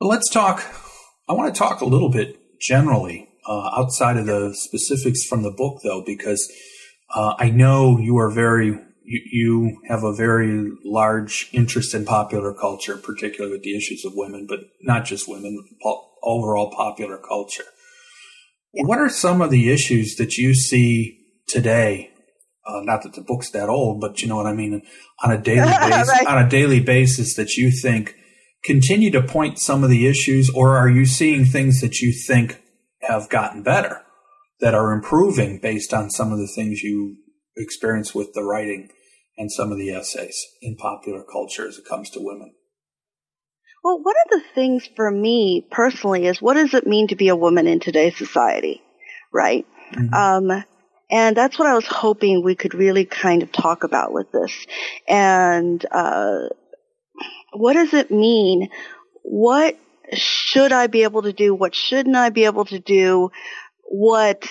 But 0.00 0.06
let's 0.08 0.30
talk. 0.30 0.62
I 1.28 1.32
want 1.32 1.54
to 1.54 1.58
talk 1.58 1.80
a 1.80 1.86
little 1.86 2.10
bit 2.10 2.38
generally 2.60 3.28
uh, 3.48 3.70
outside 3.76 4.16
of 4.16 4.26
the 4.26 4.54
specifics 4.54 5.24
from 5.24 5.42
the 5.42 5.50
book, 5.50 5.80
though, 5.82 6.02
because 6.04 6.50
uh, 7.14 7.34
I 7.38 7.50
know 7.50 7.98
you 7.98 8.16
are 8.18 8.30
very. 8.30 8.78
You, 9.08 9.20
you 9.30 9.80
have 9.88 10.02
a 10.02 10.12
very 10.12 10.68
large 10.84 11.48
interest 11.52 11.94
in 11.94 12.04
popular 12.04 12.52
culture, 12.52 12.96
particularly 12.96 13.52
with 13.52 13.62
the 13.62 13.76
issues 13.76 14.04
of 14.04 14.12
women, 14.16 14.46
but 14.48 14.58
not 14.82 15.04
just 15.04 15.28
women, 15.28 15.64
po- 15.80 16.10
overall 16.24 16.72
popular 16.74 17.16
culture. 17.16 17.62
What 18.72 18.98
are 18.98 19.08
some 19.08 19.40
of 19.40 19.50
the 19.50 19.70
issues 19.70 20.16
that 20.16 20.36
you 20.36 20.54
see 20.54 21.20
today? 21.48 22.10
Uh, 22.66 22.80
not 22.82 23.04
that 23.04 23.14
the 23.14 23.20
book's 23.22 23.50
that 23.50 23.68
old, 23.68 24.00
but 24.00 24.20
you 24.20 24.26
know 24.28 24.34
what 24.36 24.46
I 24.46 24.52
mean. 24.52 24.82
On 25.22 25.30
a 25.30 25.38
daily 25.38 25.70
basis, 25.70 26.08
Right. 26.12 26.26
on 26.26 26.44
a 26.44 26.48
daily 26.48 26.80
basis, 26.80 27.34
that 27.36 27.54
you 27.56 27.70
think 27.70 28.16
continue 28.66 29.10
to 29.12 29.22
point 29.22 29.58
some 29.58 29.84
of 29.84 29.90
the 29.90 30.06
issues, 30.06 30.50
or 30.50 30.76
are 30.76 30.88
you 30.88 31.06
seeing 31.06 31.44
things 31.44 31.80
that 31.80 32.00
you 32.00 32.12
think 32.12 32.60
have 33.02 33.30
gotten 33.30 33.62
better, 33.62 34.02
that 34.60 34.74
are 34.74 34.92
improving 34.92 35.60
based 35.60 35.94
on 35.94 36.10
some 36.10 36.32
of 36.32 36.38
the 36.38 36.48
things 36.48 36.82
you 36.82 37.16
experience 37.56 38.14
with 38.14 38.34
the 38.34 38.42
writing 38.42 38.90
and 39.38 39.52
some 39.52 39.70
of 39.70 39.78
the 39.78 39.90
essays 39.90 40.44
in 40.60 40.76
popular 40.76 41.22
culture 41.22 41.68
as 41.68 41.78
it 41.78 41.84
comes 41.88 42.10
to 42.10 42.20
women? 42.20 42.52
Well, 43.84 44.02
one 44.02 44.16
of 44.24 44.30
the 44.30 44.42
things 44.54 44.88
for 44.96 45.10
me 45.10 45.64
personally 45.70 46.26
is 46.26 46.42
what 46.42 46.54
does 46.54 46.74
it 46.74 46.88
mean 46.88 47.06
to 47.08 47.16
be 47.16 47.28
a 47.28 47.36
woman 47.36 47.68
in 47.68 47.78
today's 47.78 48.16
society, 48.16 48.82
right? 49.32 49.64
Mm-hmm. 49.92 50.12
Um, 50.12 50.64
and 51.08 51.36
that's 51.36 51.56
what 51.56 51.68
I 51.68 51.74
was 51.74 51.86
hoping 51.86 52.42
we 52.42 52.56
could 52.56 52.74
really 52.74 53.04
kind 53.04 53.44
of 53.44 53.52
talk 53.52 53.84
about 53.84 54.12
with 54.12 54.32
this. 54.32 54.66
And 55.06 55.86
uh, 55.92 56.48
what 57.52 57.74
does 57.74 57.94
it 57.94 58.10
mean? 58.10 58.70
What 59.22 59.78
should 60.14 60.72
I 60.72 60.88
be 60.88 61.04
able 61.04 61.22
to 61.22 61.32
do? 61.32 61.54
What 61.54 61.74
shouldn't 61.74 62.16
I 62.16 62.30
be 62.30 62.44
able 62.46 62.66
to 62.66 62.80
do? 62.80 63.30
What 63.84 64.48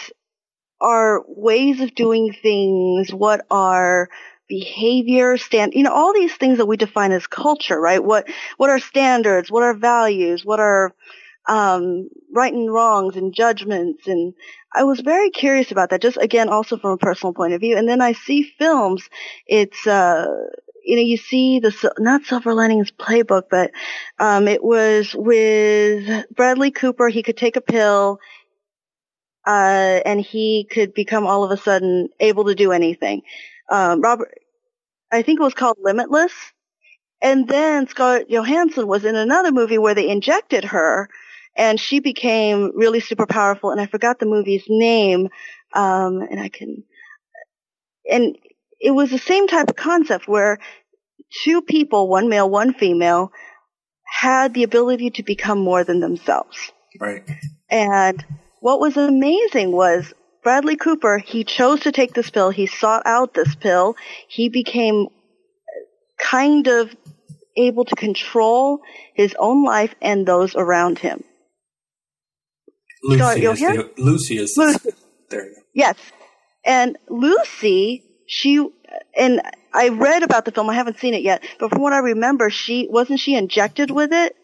are 0.82 1.24
ways 1.28 1.82
of 1.82 1.96
doing 1.96 2.34
things? 2.42 3.12
What 3.14 3.46
are 3.52 4.10
behavior 4.50 5.38
stand 5.38 5.74
you 5.76 5.84
know 5.84 5.94
all 5.94 6.14
these 6.14 6.36
things 6.36 6.58
that 6.60 6.68
we 6.68 6.78
define 6.78 7.12
as 7.12 7.28
culture 7.28 7.80
right 7.82 8.04
what 8.04 8.28
what 8.58 8.70
are 8.70 8.80
standards 8.80 9.52
what 9.52 9.64
are 9.64 9.74
values 9.74 10.46
what 10.46 10.60
are 10.60 10.94
um, 11.48 12.10
right 12.34 12.54
and 12.54 12.72
wrongs 12.74 13.16
and 13.18 13.34
judgments 13.34 14.08
and 14.08 14.34
I 14.74 14.84
was 14.84 15.02
very 15.02 15.30
curious 15.30 15.72
about 15.72 15.90
that 15.90 16.02
just 16.02 16.18
again 16.18 16.50
also 16.50 16.78
from 16.78 16.92
a 16.92 16.98
personal 16.98 17.34
point 17.34 17.54
of 17.54 17.62
view 17.62 17.78
and 17.78 17.88
then 17.90 18.02
I 18.02 18.14
see 18.14 18.44
films 18.58 19.10
it's 19.48 19.86
uh 19.88 20.28
you 20.86 20.98
know 20.98 21.04
you 21.04 21.18
see 21.18 21.60
the 21.60 21.94
not 22.00 22.24
silver 22.26 22.54
linings 22.54 22.92
playbook 22.92 23.44
but 23.52 23.72
um 24.20 24.48
it 24.48 24.64
was 24.64 25.16
with 25.16 26.26
Bradley 26.36 26.72
Cooper 26.72 27.10
he 27.10 27.24
could 27.24 27.38
take 27.38 27.58
a 27.58 27.62
pill 27.62 28.20
uh 29.48 30.02
and 30.06 30.22
he 30.22 30.68
could 30.72 30.94
become 30.94 31.28
all 31.28 31.44
of 31.44 31.52
a 31.52 31.58
sudden 31.58 32.10
able 32.20 32.46
to 32.46 32.56
do 32.56 32.72
anything 32.74 33.24
um 33.72 34.02
Robert 34.02 34.34
I 35.12 35.24
think 35.24 35.40
it 35.40 35.44
was 35.44 35.56
called 35.56 35.78
Limitless 35.82 36.34
and 37.22 37.50
then 37.50 37.88
Scarlett 37.90 38.32
Johansson 38.32 38.88
was 38.88 39.06
in 39.06 39.18
another 39.18 39.52
movie 39.52 39.80
where 39.80 39.96
they 39.96 40.10
injected 40.10 40.66
her 40.66 41.10
and 41.58 41.82
she 41.82 42.00
became 42.02 42.72
really 42.78 43.02
super 43.02 43.28
powerful. 43.28 43.72
And 43.72 43.82
I 43.82 43.88
forgot 43.88 44.20
the 44.20 44.28
movie's 44.28 44.66
name, 44.70 45.30
um, 45.76 46.22
and 46.22 46.40
I 46.40 46.50
can, 46.50 46.86
and 48.12 48.38
it 48.86 48.92
was 48.92 49.10
the 49.10 49.18
same 49.18 49.48
type 49.48 49.68
of 49.68 49.76
concept 49.76 50.28
where 50.28 50.60
two 51.44 51.64
people, 51.64 52.08
one 52.08 52.30
male, 52.30 52.48
one 52.48 52.72
female, 52.72 53.32
had 54.06 54.54
the 54.54 54.62
ability 54.62 55.10
to 55.10 55.24
become 55.24 55.58
more 55.58 55.84
than 55.84 56.02
themselves. 56.02 56.72
Right. 57.00 57.24
And 57.68 58.24
what 58.60 58.80
was 58.80 58.96
amazing 58.96 59.72
was 59.72 60.14
Bradley 60.44 60.76
Cooper, 60.76 61.18
he 61.18 61.44
chose 61.44 61.80
to 61.80 61.92
take 61.92 62.14
this 62.14 62.30
pill. 62.30 62.52
He 62.52 62.68
sought 62.68 63.02
out 63.08 63.34
this 63.34 63.56
pill. 63.56 63.96
He 64.28 64.50
became 64.50 65.08
kind 66.20 66.68
of 66.68 66.96
able 67.58 67.86
to 67.86 67.96
control 67.96 68.82
his 69.16 69.36
own 69.40 69.66
life 69.66 69.96
and 70.00 70.28
those 70.28 70.56
around 70.56 71.00
him. 71.00 71.24
Lucy 73.04 73.46
is 73.46 73.60
the, 73.60 73.92
Lucy 73.98 74.38
is 74.38 74.56
Lucy. 74.56 74.92
there. 75.32 75.50
Yes, 75.74 75.98
and 76.64 76.98
Lucy, 77.10 78.04
she 78.26 78.68
and 79.18 79.42
I 79.74 79.90
read 79.90 80.24
about 80.24 80.46
the 80.46 80.52
film. 80.52 80.70
I 80.70 80.76
haven't 80.76 81.00
seen 81.00 81.14
it 81.14 81.22
yet, 81.22 81.44
but 81.60 81.70
from 81.70 81.82
what 81.82 81.94
I 81.94 82.00
remember, 82.00 82.50
she 82.50 82.88
wasn't 82.90 83.20
she 83.20 83.36
injected 83.36 83.92
with 83.92 84.14
it. 84.14 84.36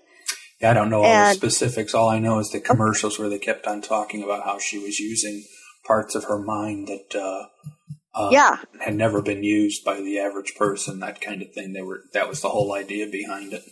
Yeah, 0.59 0.71
I 0.71 0.73
don't 0.73 0.89
know 0.89 1.03
all 1.03 1.29
the 1.29 1.33
specifics. 1.33 1.93
All 1.93 2.09
I 2.09 2.19
know 2.19 2.39
is 2.39 2.51
the 2.51 2.59
commercials 2.59 3.17
where 3.17 3.29
they 3.29 3.39
kept 3.39 3.65
on 3.65 3.81
talking 3.81 4.23
about 4.23 4.43
how 4.43 4.59
she 4.59 4.77
was 4.77 4.99
using 4.99 5.43
parts 5.85 6.13
of 6.13 6.25
her 6.25 6.37
mind 6.37 6.87
that 6.87 7.15
uh, 7.15 7.47
uh, 8.13 8.29
yeah 8.31 8.57
had 8.79 8.95
never 8.95 9.21
been 9.21 9.43
used 9.43 9.83
by 9.83 9.99
the 9.99 10.19
average 10.19 10.53
person. 10.55 10.99
That 10.99 11.21
kind 11.21 11.41
of 11.41 11.51
thing. 11.53 11.73
They 11.73 11.81
were 11.81 12.03
that 12.13 12.29
was 12.29 12.41
the 12.41 12.49
whole 12.49 12.73
idea 12.73 13.07
behind 13.07 13.53
it. 13.53 13.63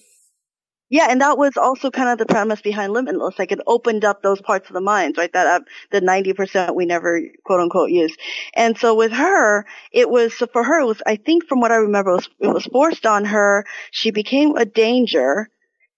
Yeah, 0.90 1.08
and 1.10 1.22
that 1.22 1.38
was 1.38 1.58
also 1.58 1.92
kind 1.92 2.10
of 2.10 2.18
the 2.18 2.26
premise 2.26 2.62
behind 2.62 2.94
Limitless. 2.94 3.40
Like 3.40 3.52
it 3.52 3.60
opened 3.68 4.06
up 4.06 4.24
those 4.24 4.42
parts 4.42 4.70
of 4.70 4.74
the 4.74 4.82
minds, 4.82 5.18
right? 5.18 5.32
That 5.34 5.48
uh, 5.48 5.60
the 5.92 6.02
ninety 6.02 6.34
percent 6.34 6.76
we 6.76 6.86
never 6.86 7.22
quote 7.46 7.60
unquote 7.60 7.92
use. 7.92 8.16
And 8.56 8.78
so 8.78 8.96
with 8.96 9.12
her, 9.12 9.66
it 9.92 10.10
was 10.10 10.34
for 10.34 10.64
her. 10.64 10.82
It 10.82 10.86
was 10.86 11.02
I 11.06 11.18
think 11.18 11.46
from 11.48 11.60
what 11.62 11.72
I 11.72 11.76
remember, 11.78 12.12
it 12.12 12.16
was, 12.16 12.30
it 12.40 12.48
was 12.54 12.66
forced 12.66 13.06
on 13.06 13.26
her. 13.26 13.66
She 13.92 14.12
became 14.12 14.56
a 14.58 14.66
danger, 14.66 15.50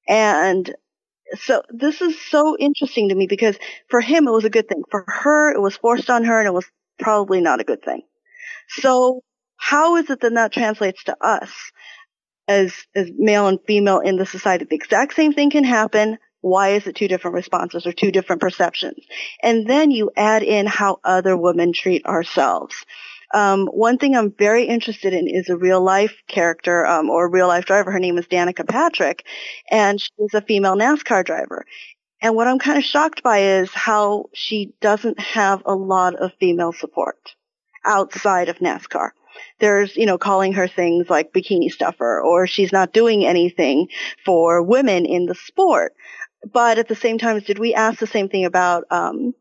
and 0.10 0.74
so 1.36 1.64
this 1.70 2.02
is 2.02 2.20
so 2.30 2.58
interesting 2.60 3.10
to 3.10 3.16
me 3.16 3.28
because 3.28 3.58
for 3.89 4.02
him 4.02 4.28
it 4.28 4.32
was 4.32 4.46
a 4.46 4.52
good 4.52 4.70
thing. 4.70 4.84
For 4.92 5.06
her, 5.08 5.52
it 5.54 5.62
was 5.62 5.78
forced 5.78 6.10
on 6.10 6.26
her, 6.26 6.39
and 6.39 6.48
it 6.48 6.54
was 6.54 6.66
probably 7.00 7.42
not 7.42 7.62
a 7.62 7.66
good 7.66 7.84
thing. 7.84 8.04
So 8.70 9.24
how 9.58 9.98
is 9.98 10.10
it 10.10 10.22
then 10.22 10.36
that 10.36 10.54
translates 10.54 11.04
to 11.06 11.18
us? 11.26 11.52
As, 12.48 12.74
as 12.96 13.10
male 13.18 13.48
and 13.48 13.60
female 13.66 14.00
in 14.00 14.18
the 14.18 14.26
society. 14.26 14.66
The 14.66 14.76
exact 14.76 15.14
same 15.14 15.34
thing 15.34 15.50
can 15.50 15.64
happen. 15.64 16.18
Why 16.42 16.70
is 16.70 16.88
it 16.88 16.96
two 16.96 17.08
different 17.08 17.36
responses 17.36 17.86
or 17.86 17.94
two 17.94 18.12
different 18.12 18.42
perceptions? 18.42 19.06
And 19.44 19.68
then 19.68 19.92
you 19.92 20.12
add 20.16 20.44
in 20.44 20.66
how 20.66 21.00
other 21.04 21.38
women 21.38 21.72
treat 21.74 22.06
ourselves. 22.06 22.76
Um, 23.34 23.68
one 23.68 23.98
thing 23.98 24.16
I'm 24.16 24.32
very 24.32 24.66
interested 24.66 25.14
in 25.14 25.28
is 25.28 25.50
a 25.50 25.56
real 25.56 25.82
life 25.82 26.16
character 26.28 26.86
um, 26.86 27.10
or 27.10 27.30
real 27.30 27.48
life 27.48 27.66
driver. 27.66 27.92
Her 27.92 28.00
name 28.00 28.18
is 28.18 28.28
Danica 28.28 28.68
Patrick, 28.68 29.26
and 29.70 30.02
she's 30.02 30.34
a 30.34 30.42
female 30.42 30.76
NASCAR 30.76 31.24
driver. 31.24 31.66
And 32.22 32.36
what 32.36 32.48
I'm 32.48 32.60
kind 32.60 32.78
of 32.78 32.84
shocked 32.84 33.24
by 33.24 33.39
is 33.39 33.72
how 33.72 34.26
she 34.34 34.74
doesn't 34.82 35.20
have 35.20 35.64
a 35.66 35.74
lot 35.74 36.16
of 36.16 36.34
female 36.39 36.74
support 36.74 37.36
outside 37.86 38.50
of 38.50 38.58
NASCAR 38.58 39.12
there's, 39.59 39.95
you 39.95 40.05
know, 40.05 40.17
calling 40.17 40.53
her 40.53 40.67
things 40.67 41.09
like 41.09 41.34
bikini 41.34 41.69
stuffer 41.71 42.21
or 42.21 42.47
she's 42.47 42.71
not 42.71 42.93
doing 42.93 43.25
anything 43.25 43.88
for 44.25 44.61
women 44.63 45.05
in 45.05 45.25
the 45.25 45.36
sport. 45.36 45.93
But 46.51 46.79
at 46.79 46.88
the 46.88 46.95
same 46.95 47.17
time, 47.17 47.39
did 47.39 47.59
we 47.59 47.73
ask 47.73 47.99
the 47.99 48.07
same 48.07 48.29
thing 48.29 48.45
about, 48.45 48.86
um, 48.89 49.34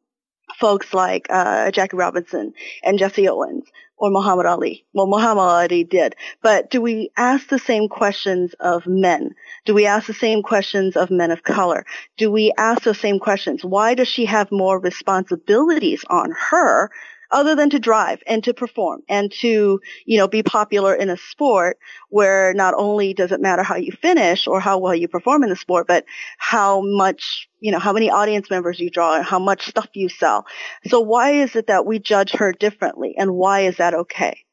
folks 0.59 0.93
like, 0.93 1.27
uh, 1.31 1.71
Jackie 1.71 1.97
Robinson 1.97 2.53
and 2.83 2.99
Jesse 2.99 3.29
Owens 3.29 3.65
or 3.97 4.11
Muhammad 4.11 4.47
Ali? 4.47 4.85
Well, 4.93 5.07
Muhammad 5.07 5.45
Ali 5.45 5.85
did. 5.85 6.15
But 6.43 6.71
do 6.71 6.83
we 6.83 7.11
ask 7.17 7.49
the 7.49 7.59
same 7.59 7.89
questions 7.89 8.55
of 8.61 8.87
men? 8.87 9.35
Do 9.65 9.75
we 9.75 9.87
ask 9.87 10.07
the 10.07 10.15
same 10.15 10.43
questions 10.43 10.97
of 10.97 11.11
men 11.11 11.31
of 11.31 11.43
color? 11.43 11.87
Do 12.17 12.31
we 12.31 12.53
ask 12.59 12.83
the 12.83 12.95
same 12.95 13.19
questions? 13.19 13.65
Why 13.65 13.95
does 13.95 14.09
she 14.09 14.27
have 14.27 14.51
more 14.51 14.81
responsibilities 14.81 16.05
on 16.11 16.33
her 16.33 16.91
other 17.31 17.55
than 17.55 17.71
to 17.71 17.79
drive 17.79 18.23
and 18.27 18.43
to 18.45 18.55
perform 18.55 19.03
and 19.09 19.33
to, 19.33 19.81
you 20.05 20.19
know, 20.19 20.29
be 20.29 20.43
popular 20.43 20.95
in 20.95 21.11
a 21.11 21.17
sport 21.17 21.79
where 22.09 22.53
not 22.55 22.75
only 22.77 23.15
does 23.15 23.33
it 23.33 23.41
matter 23.41 23.63
how 23.63 23.77
you 23.77 23.93
finish 23.93 24.47
or 24.47 24.61
how 24.61 24.79
well 24.79 24.95
you 24.95 25.09
perform 25.09 25.43
in 25.43 25.51
the 25.51 25.57
sport, 25.57 25.87
but 25.87 26.05
how 26.39 26.81
much, 26.83 27.49
you 27.61 27.73
know, 27.73 27.79
how 27.79 27.93
many 27.93 28.11
audience 28.11 28.51
members 28.51 28.81
you 28.81 28.91
draw 28.91 29.17
and 29.17 29.25
how 29.25 29.39
much 29.39 29.67
stuff 29.67 29.89
you 29.95 30.09
sell. 30.09 30.47
So 30.87 31.01
why 31.01 31.33
is 31.33 31.57
it 31.57 31.69
that 31.69 31.87
we 31.87 31.99
judge 31.99 32.33
her 32.33 32.53
differently 32.53 33.15
and 33.17 33.33
why 33.35 33.61
is 33.61 33.77
that 33.77 33.95
okay? 33.95 34.45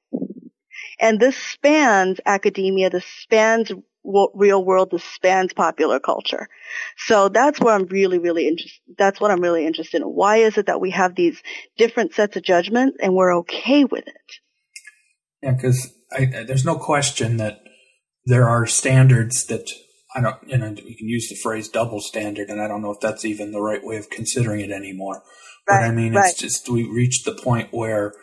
And 0.99 1.19
this 1.19 1.37
spans 1.37 2.19
academia, 2.25 2.89
this 2.89 3.05
spans 3.05 3.71
real 4.33 4.63
world 4.63 4.91
this 4.91 5.03
spans 5.03 5.53
popular 5.53 5.99
culture. 5.99 6.47
So 6.97 7.29
that's 7.29 7.59
where 7.59 7.73
I'm 7.73 7.85
really, 7.85 8.19
really 8.19 8.47
interested. 8.47 8.81
That's 8.97 9.19
what 9.19 9.31
I'm 9.31 9.41
really 9.41 9.65
interested 9.65 10.01
in. 10.01 10.07
Why 10.07 10.37
is 10.37 10.57
it 10.57 10.67
that 10.67 10.81
we 10.81 10.91
have 10.91 11.15
these 11.15 11.41
different 11.77 12.13
sets 12.13 12.35
of 12.37 12.43
judgments 12.43 12.97
and 13.01 13.13
we're 13.13 13.35
okay 13.39 13.83
with 13.83 14.07
it? 14.07 14.31
Yeah, 15.41 15.53
because 15.53 15.93
there's 16.31 16.65
no 16.65 16.75
question 16.75 17.37
that 17.37 17.61
there 18.25 18.49
are 18.49 18.65
standards 18.65 19.45
that 19.45 19.69
I 20.15 20.21
don't, 20.21 20.35
you 20.47 20.57
know, 20.57 20.69
you 20.69 20.95
can 20.95 21.07
use 21.07 21.29
the 21.29 21.35
phrase 21.35 21.69
double 21.69 22.01
standard, 22.01 22.49
and 22.49 22.61
I 22.61 22.67
don't 22.67 22.81
know 22.81 22.91
if 22.91 22.99
that's 22.99 23.25
even 23.25 23.51
the 23.51 23.61
right 23.61 23.83
way 23.83 23.97
of 23.97 24.09
considering 24.09 24.61
it 24.61 24.71
anymore. 24.71 25.21
Right, 25.69 25.81
but 25.81 25.83
I 25.83 25.91
mean, 25.91 26.13
right. 26.13 26.29
it's 26.29 26.39
just 26.39 26.69
we 26.69 26.89
reached 26.89 27.25
the 27.25 27.35
point 27.35 27.69
where 27.71 28.13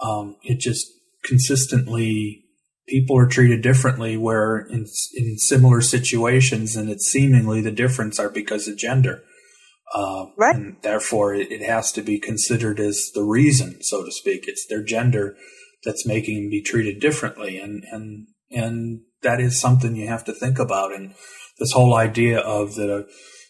um, 0.00 0.36
it 0.42 0.60
just 0.60 0.86
consistently 1.24 2.41
people 2.88 3.16
are 3.16 3.28
treated 3.28 3.62
differently 3.62 4.16
where 4.16 4.58
in, 4.58 4.86
in 5.14 5.38
similar 5.38 5.80
situations 5.80 6.76
and 6.76 6.90
it's 6.90 7.10
seemingly 7.10 7.60
the 7.60 7.70
difference 7.70 8.18
are 8.18 8.30
because 8.30 8.66
of 8.68 8.76
gender. 8.76 9.22
Uh, 9.94 10.26
right. 10.36 10.54
And 10.56 10.76
therefore 10.82 11.34
it, 11.34 11.52
it, 11.52 11.62
has 11.62 11.92
to 11.92 12.02
be 12.02 12.18
considered 12.18 12.80
as 12.80 13.10
the 13.14 13.22
reason, 13.22 13.82
so 13.82 14.04
to 14.04 14.10
speak. 14.10 14.44
It's 14.48 14.66
their 14.66 14.82
gender 14.82 15.36
that's 15.84 16.06
making 16.06 16.36
them 16.36 16.50
be 16.50 16.62
treated 16.62 16.98
differently. 16.98 17.58
And, 17.58 17.84
and, 17.92 18.26
and 18.50 19.00
that 19.22 19.38
is 19.38 19.60
something 19.60 19.94
you 19.94 20.08
have 20.08 20.24
to 20.24 20.32
think 20.32 20.58
about. 20.58 20.94
And 20.94 21.14
this 21.58 21.72
whole 21.72 21.94
idea 21.94 22.40
of 22.40 22.74
that, 22.76 22.90
uh, 22.90 23.02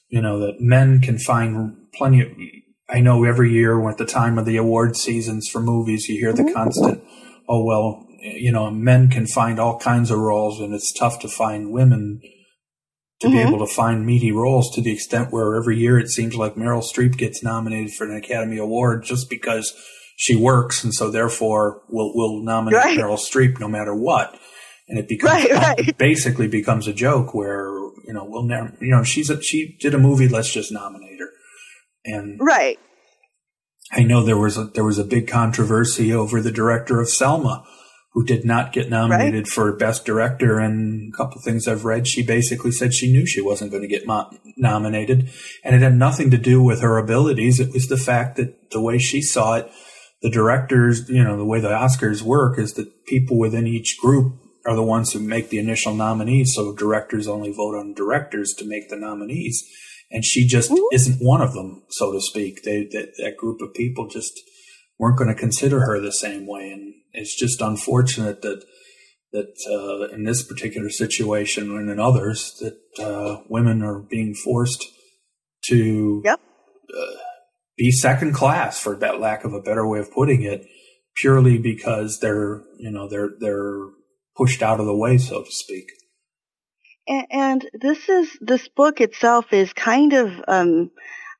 you 0.08 0.20
know, 0.20 0.40
that 0.40 0.60
men 0.60 1.00
can 1.00 1.18
find 1.18 1.76
plenty 1.94 2.22
of, 2.22 2.28
I 2.88 3.00
know 3.00 3.24
every 3.24 3.52
year 3.52 3.88
at 3.88 3.98
the 3.98 4.04
time 4.04 4.36
of 4.36 4.44
the 4.44 4.56
award 4.56 4.96
seasons 4.96 5.48
for 5.48 5.60
movies, 5.60 6.08
you 6.08 6.18
hear 6.18 6.32
the 6.32 6.42
mm-hmm. 6.42 6.54
constant, 6.54 7.04
oh, 7.48 7.64
well, 7.64 8.06
you 8.22 8.52
know, 8.52 8.70
men 8.70 9.08
can 9.08 9.26
find 9.26 9.58
all 9.58 9.78
kinds 9.78 10.10
of 10.10 10.18
roles, 10.18 10.60
and 10.60 10.72
it's 10.72 10.92
tough 10.92 11.18
to 11.20 11.28
find 11.28 11.72
women 11.72 12.20
to 13.20 13.26
mm-hmm. 13.26 13.36
be 13.36 13.42
able 13.42 13.66
to 13.66 13.72
find 13.72 14.06
meaty 14.06 14.32
roles 14.32 14.70
to 14.74 14.80
the 14.80 14.92
extent 14.92 15.32
where 15.32 15.56
every 15.56 15.78
year 15.78 15.98
it 15.98 16.08
seems 16.08 16.36
like 16.36 16.54
Meryl 16.54 16.82
Streep 16.82 17.16
gets 17.16 17.42
nominated 17.42 17.92
for 17.94 18.04
an 18.04 18.16
Academy 18.16 18.58
Award 18.58 19.04
just 19.04 19.28
because 19.28 19.74
she 20.16 20.36
works, 20.36 20.84
and 20.84 20.94
so 20.94 21.10
therefore 21.10 21.82
we'll 21.88 22.12
we'll 22.14 22.42
nominate 22.42 22.78
right. 22.78 22.98
Meryl 22.98 23.18
Streep 23.18 23.58
no 23.58 23.68
matter 23.68 23.94
what. 23.94 24.38
And 24.88 24.98
it 24.98 25.08
becomes 25.08 25.44
right, 25.44 25.78
right. 25.78 25.98
basically 25.98 26.48
becomes 26.48 26.86
a 26.86 26.92
joke 26.92 27.34
where 27.34 27.66
you 28.06 28.12
know 28.12 28.24
we'll 28.24 28.44
never 28.44 28.76
you 28.80 28.90
know 28.90 29.02
she's 29.02 29.30
a, 29.30 29.40
she 29.42 29.76
did 29.80 29.94
a 29.94 29.98
movie 29.98 30.28
let's 30.28 30.52
just 30.52 30.72
nominate 30.72 31.18
her 31.20 31.30
and 32.04 32.38
right 32.40 32.78
I 33.92 34.02
know 34.02 34.22
there 34.22 34.36
was 34.36 34.58
a 34.58 34.64
there 34.64 34.84
was 34.84 34.98
a 34.98 35.04
big 35.04 35.28
controversy 35.28 36.12
over 36.12 36.40
the 36.40 36.50
director 36.50 37.00
of 37.00 37.08
Selma 37.08 37.64
who 38.12 38.24
did 38.24 38.44
not 38.44 38.72
get 38.72 38.90
nominated 38.90 39.44
right. 39.44 39.46
for 39.46 39.72
best 39.72 40.04
director 40.04 40.58
and 40.58 41.12
a 41.12 41.16
couple 41.16 41.38
of 41.38 41.44
things 41.44 41.66
I've 41.66 41.84
read 41.84 42.06
she 42.06 42.22
basically 42.22 42.72
said 42.72 42.94
she 42.94 43.10
knew 43.10 43.26
she 43.26 43.40
wasn't 43.40 43.70
going 43.70 43.82
to 43.82 43.88
get 43.88 44.06
mo- 44.06 44.30
nominated 44.56 45.30
and 45.64 45.74
it 45.74 45.82
had 45.82 45.96
nothing 45.96 46.30
to 46.30 46.38
do 46.38 46.62
with 46.62 46.80
her 46.80 46.98
abilities 46.98 47.60
it 47.60 47.72
was 47.72 47.88
the 47.88 47.96
fact 47.96 48.36
that 48.36 48.70
the 48.70 48.80
way 48.80 48.98
she 48.98 49.22
saw 49.22 49.54
it 49.54 49.70
the 50.20 50.30
directors 50.30 51.08
you 51.08 51.22
know 51.22 51.36
the 51.36 51.44
way 51.44 51.60
the 51.60 51.68
Oscars 51.68 52.22
work 52.22 52.58
is 52.58 52.74
that 52.74 53.06
people 53.06 53.38
within 53.38 53.66
each 53.66 53.98
group 54.00 54.34
are 54.64 54.76
the 54.76 54.82
ones 54.82 55.12
who 55.12 55.18
make 55.18 55.48
the 55.48 55.58
initial 55.58 55.94
nominees 55.94 56.52
so 56.54 56.74
directors 56.74 57.26
only 57.26 57.52
vote 57.52 57.74
on 57.74 57.94
directors 57.94 58.54
to 58.58 58.64
make 58.64 58.88
the 58.88 58.96
nominees 58.96 59.64
and 60.12 60.24
she 60.24 60.46
just 60.46 60.70
isn't 60.92 61.18
one 61.20 61.40
of 61.40 61.54
them, 61.54 61.82
so 61.88 62.12
to 62.12 62.20
speak. 62.20 62.62
They 62.62 62.84
that, 62.92 63.14
that 63.18 63.36
group 63.38 63.62
of 63.62 63.74
people 63.74 64.08
just 64.08 64.38
weren't 64.98 65.18
going 65.18 65.28
to 65.28 65.34
consider 65.34 65.80
her 65.80 66.00
the 66.00 66.12
same 66.12 66.46
way, 66.46 66.70
and 66.70 66.94
it's 67.12 67.38
just 67.38 67.60
unfortunate 67.60 68.42
that 68.42 68.64
that 69.32 69.54
uh, 69.70 70.14
in 70.14 70.24
this 70.24 70.42
particular 70.42 70.90
situation 70.90 71.74
and 71.74 71.88
in 71.88 71.98
others 71.98 72.54
that 72.60 73.02
uh, 73.02 73.42
women 73.48 73.82
are 73.82 73.98
being 73.98 74.34
forced 74.34 74.84
to 75.64 76.20
yep. 76.22 76.38
uh, 76.94 77.16
be 77.78 77.90
second 77.90 78.34
class, 78.34 78.78
for 78.78 78.94
that 78.96 79.20
lack 79.20 79.44
of 79.44 79.54
a 79.54 79.62
better 79.62 79.86
way 79.88 79.98
of 79.98 80.12
putting 80.12 80.42
it, 80.42 80.66
purely 81.16 81.58
because 81.58 82.20
they're 82.20 82.62
you 82.78 82.90
know 82.90 83.08
they're 83.08 83.30
they're 83.40 83.86
pushed 84.36 84.62
out 84.62 84.80
of 84.80 84.86
the 84.86 84.96
way, 84.96 85.18
so 85.18 85.42
to 85.42 85.50
speak 85.50 85.86
and 87.06 87.68
this 87.80 88.08
is 88.08 88.38
this 88.40 88.68
book 88.68 89.00
itself 89.00 89.52
is 89.52 89.72
kind 89.72 90.12
of 90.12 90.32
um, 90.48 90.90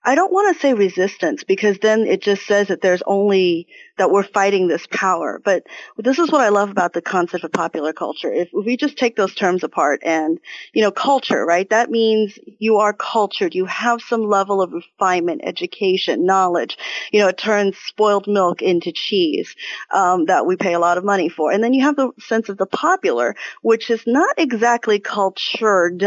I 0.04 0.14
don't 0.14 0.32
want 0.32 0.54
to 0.54 0.60
say 0.60 0.74
resistance 0.74 1.44
because 1.44 1.78
then 1.78 2.00
it 2.06 2.22
just 2.22 2.46
says 2.46 2.68
that 2.68 2.80
there's 2.80 3.02
only 3.06 3.68
that 3.98 4.10
we're 4.10 4.22
fighting 4.22 4.68
this 4.68 4.86
power. 4.90 5.40
But 5.44 5.64
this 5.98 6.18
is 6.18 6.30
what 6.30 6.40
I 6.40 6.48
love 6.48 6.70
about 6.70 6.92
the 6.92 7.02
concept 7.02 7.44
of 7.44 7.52
popular 7.52 7.92
culture. 7.92 8.32
If, 8.32 8.48
we 8.52 8.76
just 8.76 8.96
take 8.96 9.16
those 9.16 9.34
terms 9.34 9.64
apart 9.64 10.00
and, 10.04 10.38
you 10.72 10.82
know, 10.82 10.90
culture, 10.90 11.44
right? 11.44 11.68
That 11.70 11.90
means 11.90 12.38
you 12.58 12.78
are 12.78 12.92
cultured. 12.92 13.54
You 13.54 13.66
have 13.66 14.00
some 14.00 14.22
level 14.22 14.62
of 14.62 14.72
refinement, 14.72 15.42
education, 15.44 16.24
knowledge. 16.26 16.78
You 17.12 17.20
know, 17.20 17.28
it 17.28 17.38
turns 17.38 17.76
spoiled 17.76 18.26
milk 18.26 18.62
into 18.62 18.92
cheese, 18.92 19.54
um, 19.92 20.26
that 20.26 20.46
we 20.46 20.56
pay 20.56 20.74
a 20.74 20.78
lot 20.78 20.98
of 20.98 21.04
money 21.04 21.28
for. 21.28 21.52
And 21.52 21.62
then 21.62 21.74
you 21.74 21.82
have 21.82 21.96
the 21.96 22.10
sense 22.20 22.48
of 22.48 22.56
the 22.56 22.66
popular, 22.66 23.36
which 23.62 23.90
is 23.90 24.02
not 24.06 24.34
exactly 24.38 24.98
cultured, 24.98 26.04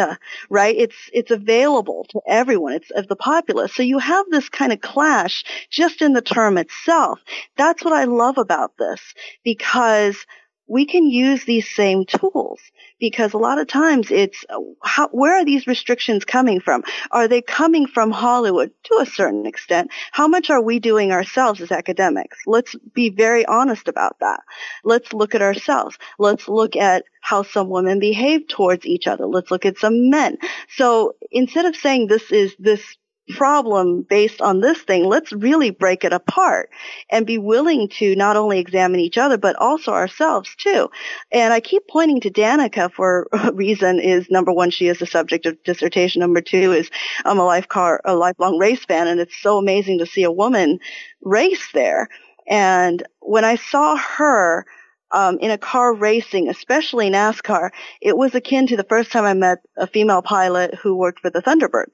right? 0.50 0.76
It's, 0.76 0.96
it's 1.14 1.32
available 1.32 2.06
to 2.10 2.22
everyone. 2.28 2.74
It's 2.74 2.92
of 2.92 3.08
the 3.08 3.16
populace. 3.16 3.76
So 3.76 3.84
you 3.84 4.00
have 4.00 4.26
this 4.30 4.50
kind 4.50 4.74
of 4.74 4.82
clash 4.82 5.44
just 5.70 6.02
in 6.02 6.14
the 6.14 6.22
term 6.22 6.58
itself. 6.58 7.20
That's 7.58 7.84
what 7.86 7.94
I 7.94 8.06
love 8.06 8.38
about 8.38 8.78
this 8.78 9.02
because 9.44 10.26
we 10.68 10.86
can 10.86 11.08
use 11.08 11.46
these 11.46 11.70
same 11.70 12.06
tools 12.06 12.60
because 13.00 13.34
a 13.34 13.38
lot 13.38 13.60
of 13.60 13.68
times 13.68 14.10
it's 14.10 14.46
how, 14.84 15.08
where 15.10 15.36
are 15.36 15.46
these 15.46 15.68
restrictions 15.68 16.26
coming 16.26 16.60
from? 16.60 16.84
Are 17.12 17.28
they 17.28 17.42
coming 17.42 17.86
from 17.86 18.12
Hollywood 18.12 18.72
to 18.86 18.98
a 19.00 19.06
certain 19.06 19.46
extent? 19.46 19.92
How 20.12 20.28
much 20.28 20.50
are 20.50 20.62
we 20.62 20.80
doing 20.80 21.12
ourselves 21.12 21.62
as 21.62 21.72
academics? 21.72 22.40
Let's 22.48 22.76
be 22.94 23.10
very 23.10 23.46
honest 23.46 23.88
about 23.88 24.18
that. 24.22 24.42
Let's 24.84 25.14
look 25.14 25.36
at 25.36 25.42
ourselves. 25.42 25.98
Let's 26.18 26.48
look 26.48 26.76
at 26.76 27.06
how 27.22 27.44
some 27.44 27.70
women 27.70 28.00
behave 28.00 28.48
towards 28.48 28.86
each 28.86 29.08
other. 29.08 29.28
Let's 29.28 29.52
look 29.52 29.66
at 29.66 29.78
some 29.78 30.10
men. 30.10 30.38
So 30.76 31.16
instead 31.32 31.66
of 31.66 31.76
saying 31.76 32.08
this 32.08 32.32
is 32.32 32.56
this 32.58 32.82
problem 33.30 34.04
based 34.04 34.42
on 34.42 34.62
this 34.62 34.80
thing, 34.82 35.06
let's 35.06 35.32
really 35.32 35.72
break 35.72 36.04
it 36.04 36.14
apart 36.14 36.70
and 37.10 37.26
be 37.26 37.38
willing 37.38 37.90
to 37.90 38.16
not 38.16 38.38
only 38.38 38.60
examine 38.60 39.00
each 39.00 39.18
other, 39.18 39.38
but 39.38 39.56
also 39.56 39.92
ourselves 39.92 40.56
too. 40.58 40.90
And 41.32 41.54
I 41.54 41.60
keep 41.60 41.88
pointing 41.88 42.22
to 42.22 42.32
Danica 42.32 42.92
for 42.92 43.28
a 43.32 43.52
reason 43.54 44.00
is 44.00 44.30
number 44.30 44.52
one, 44.52 44.70
she 44.70 44.88
is 44.88 45.00
the 45.00 45.06
subject 45.06 45.46
of 45.46 45.62
dissertation. 45.64 46.20
Number 46.20 46.42
two 46.42 46.72
is 46.72 46.90
I'm 47.24 47.40
a 47.40 47.46
life 47.46 47.68
car, 47.68 48.02
a 48.06 48.16
lifelong 48.16 48.58
race 48.58 48.86
fan 48.86 49.08
and 49.08 49.20
it's 49.20 49.38
so 49.42 49.58
amazing 49.58 50.00
to 50.00 50.06
see 50.06 50.24
a 50.24 50.32
woman 50.32 50.80
race 51.22 51.72
there. 51.74 52.10
And 52.48 53.04
when 53.20 53.44
I 53.44 53.56
saw 53.56 53.98
her, 53.98 54.66
um, 55.12 55.38
in 55.40 55.52
a 55.52 55.58
car 55.58 55.94
racing, 55.94 56.50
especially 56.50 57.10
NASCAR, 57.10 57.70
it 58.02 58.18
was 58.18 58.36
akin 58.36 58.68
to 58.68 58.76
the 58.76 58.84
first 58.84 59.12
time 59.12 59.24
I 59.24 59.34
met 59.34 59.60
a 59.78 59.88
female 59.88 60.22
pilot 60.22 60.76
who 60.76 60.96
worked 60.96 61.22
for 61.22 61.30
the 61.30 61.42
Thunderbirds 61.42 61.94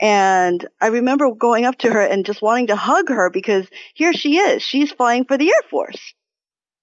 and 0.00 0.66
I 0.80 0.88
remember 0.88 1.30
going 1.32 1.64
up 1.64 1.78
to 1.78 1.90
her 1.90 2.00
and 2.00 2.26
just 2.26 2.42
wanting 2.42 2.68
to 2.68 2.76
hug 2.76 3.08
her 3.08 3.30
because 3.30 3.66
here 3.94 4.12
she 4.12 4.38
is. 4.38 4.62
She's 4.62 4.92
flying 4.92 5.24
for 5.24 5.38
the 5.38 5.48
Air 5.48 5.68
Force. 5.70 6.14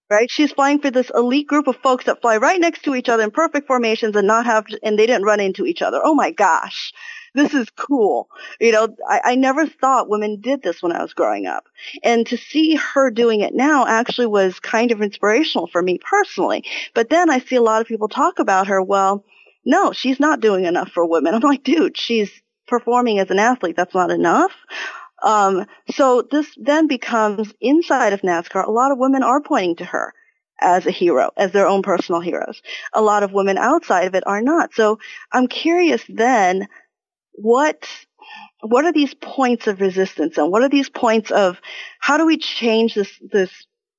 Right? 0.09 0.29
She's 0.29 0.51
flying 0.51 0.79
for 0.79 0.91
this 0.91 1.09
elite 1.15 1.47
group 1.47 1.67
of 1.67 1.77
folks 1.77 2.03
that 2.05 2.21
fly 2.21 2.35
right 2.35 2.59
next 2.59 2.83
to 2.83 2.95
each 2.95 3.07
other 3.07 3.23
in 3.23 3.31
perfect 3.31 3.65
formations 3.65 4.13
and 4.17 4.27
not 4.27 4.45
have, 4.45 4.65
and 4.83 4.99
they 4.99 5.05
didn't 5.05 5.23
run 5.23 5.39
into 5.39 5.65
each 5.65 5.81
other. 5.81 6.01
Oh 6.03 6.13
my 6.13 6.31
gosh. 6.31 6.91
This 7.33 7.53
is 7.53 7.69
cool. 7.69 8.27
You 8.59 8.73
know, 8.73 8.89
I, 9.09 9.21
I 9.23 9.35
never 9.35 9.65
thought 9.65 10.09
women 10.09 10.41
did 10.41 10.63
this 10.63 10.83
when 10.83 10.91
I 10.91 11.01
was 11.01 11.13
growing 11.13 11.47
up. 11.47 11.63
And 12.03 12.27
to 12.27 12.37
see 12.37 12.75
her 12.75 13.09
doing 13.09 13.39
it 13.39 13.53
now 13.53 13.87
actually 13.87 14.27
was 14.27 14.59
kind 14.59 14.91
of 14.91 15.01
inspirational 15.01 15.67
for 15.67 15.81
me 15.81 15.97
personally. 15.97 16.65
But 16.93 17.09
then 17.09 17.29
I 17.29 17.39
see 17.39 17.55
a 17.55 17.61
lot 17.61 17.81
of 17.81 17.87
people 17.87 18.09
talk 18.09 18.39
about 18.39 18.67
her, 18.67 18.81
well, 18.81 19.23
no, 19.63 19.93
she's 19.93 20.19
not 20.19 20.41
doing 20.41 20.65
enough 20.65 20.91
for 20.91 21.05
women. 21.05 21.33
I'm 21.35 21.41
like, 21.41 21.63
dude, 21.63 21.97
she's 21.97 22.31
performing 22.71 23.19
as 23.19 23.29
an 23.29 23.37
athlete. 23.37 23.75
That's 23.75 23.93
not 23.93 24.09
enough. 24.09 24.51
Um, 25.21 25.67
so 25.91 26.23
this 26.31 26.47
then 26.57 26.87
becomes 26.87 27.53
inside 27.61 28.13
of 28.13 28.21
NASCAR. 28.21 28.67
A 28.67 28.71
lot 28.71 28.91
of 28.91 28.97
women 28.97 29.21
are 29.21 29.41
pointing 29.41 29.75
to 29.75 29.85
her 29.85 30.13
as 30.59 30.87
a 30.87 30.91
hero, 30.91 31.31
as 31.37 31.51
their 31.51 31.67
own 31.67 31.83
personal 31.83 32.21
heroes. 32.21 32.61
A 32.93 33.01
lot 33.01 33.21
of 33.21 33.33
women 33.33 33.57
outside 33.59 34.07
of 34.07 34.15
it 34.15 34.23
are 34.25 34.41
not. 34.41 34.73
So 34.73 34.97
I'm 35.31 35.47
curious 35.47 36.03
then, 36.09 36.67
what 37.33 37.87
what 38.61 38.85
are 38.85 38.93
these 38.93 39.13
points 39.15 39.67
of 39.67 39.81
resistance 39.81 40.37
and 40.37 40.51
what 40.51 40.61
are 40.61 40.69
these 40.69 40.89
points 40.89 41.31
of 41.31 41.59
how 41.99 42.17
do 42.17 42.25
we 42.25 42.37
change 42.37 42.93
this 42.93 43.11
this 43.31 43.51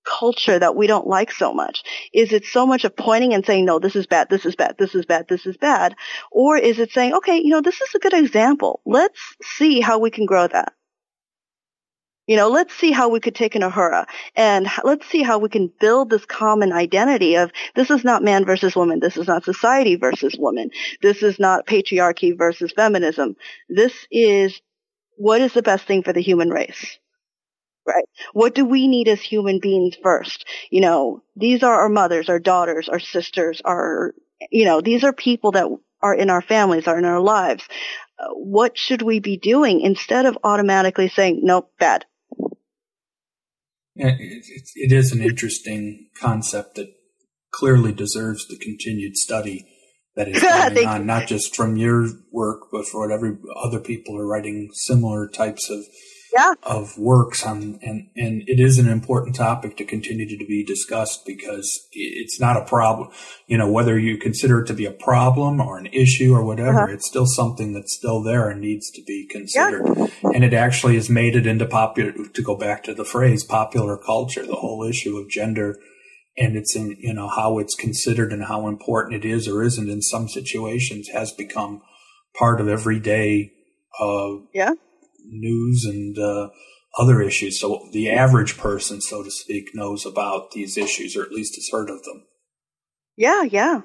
culture 0.05 0.59
that 0.59 0.76
we 0.76 0.86
don't 0.86 1.07
like 1.07 1.32
so 1.32 1.53
much? 1.53 1.82
Is 2.12 2.32
it 2.32 2.44
so 2.44 2.66
much 2.66 2.84
of 2.84 2.96
pointing 2.96 3.34
and 3.34 3.44
saying, 3.44 3.64
no, 3.64 3.78
this 3.78 3.96
is 3.96 4.07
bad, 4.07 4.28
this 4.28 4.46
is 4.46 4.57
bad, 4.57 4.76
this 4.78 4.94
is 4.94 5.07
bad, 5.07 5.26
this 5.28 5.46
is 5.46 5.57
bad? 5.57 5.94
Or 6.30 6.57
is 6.57 6.78
it 6.78 6.92
saying, 6.92 7.14
okay, 7.14 7.38
you 7.38 7.50
know, 7.50 7.61
this 7.61 7.80
is 7.80 7.94
a 7.94 7.98
good 7.98 8.14
example. 8.14 8.80
Let's 8.84 9.20
see 9.42 9.80
how 9.80 9.98
we 9.98 10.11
can 10.11 10.26
grow 10.26 10.46
that. 10.46 10.72
You 12.28 12.36
know, 12.36 12.48
let's 12.48 12.72
see 12.74 12.92
how 12.92 13.09
we 13.09 13.18
could 13.18 13.34
take 13.34 13.57
an 13.57 13.62
Uhura 13.62 14.07
and 14.36 14.68
let's 14.84 15.07
see 15.09 15.22
how 15.22 15.38
we 15.38 15.48
can 15.48 15.72
build 15.80 16.09
this 16.09 16.24
common 16.24 16.72
identity 16.72 17.34
of 17.34 17.50
this 17.74 17.90
is 17.90 18.05
not 18.05 18.22
man 18.22 18.44
versus 18.44 18.76
woman. 18.76 19.00
This 19.00 19.16
is 19.16 19.26
not 19.26 19.44
society 19.44 19.96
versus 19.96 20.36
woman. 20.38 20.70
This 21.03 21.24
is 21.24 21.40
not 21.40 21.66
patriarchy 21.66 22.36
versus 22.38 22.72
feminism. 22.76 23.34
This 23.68 24.07
is 24.11 24.61
what 25.16 25.40
is 25.40 25.53
the 25.53 25.62
best 25.62 25.84
thing 25.86 26.05
for 26.05 26.12
the 26.12 26.22
human 26.22 26.50
race. 26.50 26.98
Right. 27.87 28.05
What 28.33 28.55
do 28.55 28.64
we 28.64 28.87
need 28.87 29.09
as 29.09 29.20
human 29.20 29.59
beings 29.59 29.97
first? 30.03 30.45
You 30.70 30.80
know, 30.80 31.22
these 31.35 31.62
are 31.62 31.80
our 31.83 31.89
mothers, 31.89 32.28
our 32.28 32.39
daughters, 32.39 32.89
our 32.89 33.01
sisters, 33.01 33.61
our, 33.64 34.14
you 34.51 34.64
know, 34.64 34.80
these 34.80 35.03
are 35.03 35.12
people 35.12 35.53
that 35.53 35.66
are 36.01 36.14
in 36.14 36.30
our 36.30 36.43
families, 36.43 36.87
are 36.87 36.99
in 36.99 37.05
our 37.05 37.20
lives. 37.20 37.64
What 38.35 38.78
should 38.78 39.03
we 39.03 39.18
be 39.18 39.37
doing 39.37 39.80
instead 39.80 40.26
of 40.26 40.39
automatically 40.45 41.09
saying, 41.09 41.41
nope, 41.43 41.72
bad? 41.78 42.05
It, 43.97 44.45
it 44.74 44.93
is 44.93 45.12
an 45.12 45.22
interesting 45.22 46.09
concept 46.18 46.76
that 46.76 46.95
clearly 47.51 47.93
deserves 47.93 48.47
the 48.47 48.59
continued 48.59 49.16
study 49.16 49.66
that 50.16 50.28
is 50.28 50.41
going 50.74 50.87
on, 50.87 51.07
not 51.07 51.26
just 51.26 51.55
from 51.55 51.76
your 51.76 52.09
work, 52.30 52.68
but 52.70 52.87
for 52.87 53.07
what 53.07 53.14
every 53.14 53.37
other 53.57 53.80
people 53.80 54.18
are 54.18 54.26
writing 54.26 54.70
similar 54.72 55.28
types 55.28 55.68
of 55.70 55.85
yeah. 56.33 56.55
of 56.62 56.99
works 56.99 57.45
on, 57.45 57.78
and, 57.83 58.09
and 58.16 58.43
it 58.47 58.61
is 58.61 58.78
an 58.78 58.89
important 58.89 59.37
topic 59.37 59.76
to 59.76 59.85
continue 59.85 60.26
to 60.26 60.47
be 60.47 60.64
discussed 60.64 61.24
because 61.26 61.89
it's 61.93 62.41
not 62.41 62.57
a 62.57 62.64
problem. 62.64 63.11
You 63.47 63.59
know, 63.59 63.70
whether 63.70 63.99
you 63.99 64.18
consider 64.18 64.61
it 64.61 64.66
to 64.66 64.74
be 64.74 64.85
a 64.85 64.93
problem 64.93 65.61
or 65.61 65.78
an 65.78 65.87
issue 65.87 66.35
or 66.35 66.45
whatever, 66.45 66.83
uh-huh. 66.83 66.93
it's 66.93 67.07
still 67.07 67.26
something 67.26 67.72
that's 67.72 67.95
still 67.95 68.22
there 68.22 68.49
and 68.49 68.61
needs 68.61 68.91
to 68.91 69.03
be 69.07 69.26
considered. 69.30 69.87
Yeah. 69.97 70.07
And 70.35 70.45
it 70.45 70.55
actually 70.55 70.95
has 70.95 71.11
made 71.11 71.37
it 71.37 71.47
into 71.47 71.66
popular, 71.66 72.12
to 72.12 72.43
go 72.43 72.57
back 72.57 72.83
to 72.85 72.95
the 72.95 73.05
phrase, 73.05 73.45
popular 73.45 73.97
culture, 73.97 74.47
the 74.47 74.57
whole 74.57 74.85
issue 74.85 75.18
of 75.18 75.28
gender 75.28 75.78
and 76.39 76.57
it's 76.57 76.74
in, 76.74 76.97
you 76.99 77.12
know, 77.12 77.28
how 77.28 77.59
it's 77.59 77.74
considered 77.74 78.33
and 78.33 78.45
how 78.45 78.66
important 78.66 79.22
it 79.22 79.28
is 79.28 79.47
or 79.47 79.62
isn't 79.62 79.91
in 79.91 80.01
some 80.01 80.30
situations 80.30 81.09
has 81.09 81.30
become 81.30 81.83
part 82.35 82.61
of 82.61 82.68
everyday 82.68 83.53
uh, 84.01 84.37
yeah 84.55 84.72
news 85.24 85.84
and 85.84 86.18
uh, 86.18 86.48
other 86.98 87.22
issues. 87.22 87.60
So 87.60 87.88
the 87.92 88.10
average 88.10 88.56
person, 88.56 89.00
so 89.00 89.22
to 89.22 89.30
speak, 89.30 89.70
knows 89.74 90.04
about 90.06 90.52
these 90.52 90.76
issues 90.76 91.16
or 91.16 91.22
at 91.22 91.32
least 91.32 91.56
has 91.56 91.68
heard 91.72 91.90
of 91.90 92.02
them. 92.04 92.26
Yeah, 93.16 93.42
yeah. 93.42 93.80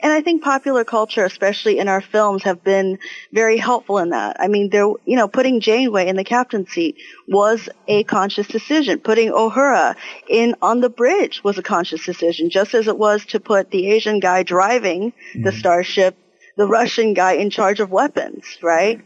And 0.00 0.12
I 0.12 0.20
think 0.20 0.42
popular 0.42 0.84
culture, 0.84 1.24
especially 1.24 1.78
in 1.78 1.88
our 1.88 2.00
films, 2.00 2.42
have 2.42 2.64
been 2.64 2.98
very 3.32 3.56
helpful 3.56 3.98
in 3.98 4.10
that. 4.10 4.36
I 4.40 4.48
mean, 4.48 4.68
there, 4.68 4.86
you 5.04 5.16
know, 5.16 5.28
putting 5.28 5.60
Janeway 5.60 6.08
in 6.08 6.16
the 6.16 6.24
captain's 6.24 6.70
seat 6.70 6.96
was 7.28 7.68
a 7.86 8.02
conscious 8.04 8.48
decision. 8.48 8.98
Putting 8.98 9.30
Uhura 9.30 9.94
in 10.28 10.56
on 10.60 10.80
the 10.80 10.90
bridge 10.90 11.42
was 11.44 11.58
a 11.58 11.62
conscious 11.62 12.04
decision, 12.04 12.50
just 12.50 12.74
as 12.74 12.88
it 12.88 12.98
was 12.98 13.24
to 13.26 13.40
put 13.40 13.70
the 13.70 13.90
Asian 13.90 14.20
guy 14.20 14.42
driving 14.42 15.12
mm-hmm. 15.12 15.42
the 15.44 15.52
starship, 15.52 16.18
the 16.56 16.66
Russian 16.66 17.14
guy 17.14 17.34
in 17.34 17.50
charge 17.50 17.80
of 17.80 17.90
weapons, 17.90 18.44
right? 18.62 19.00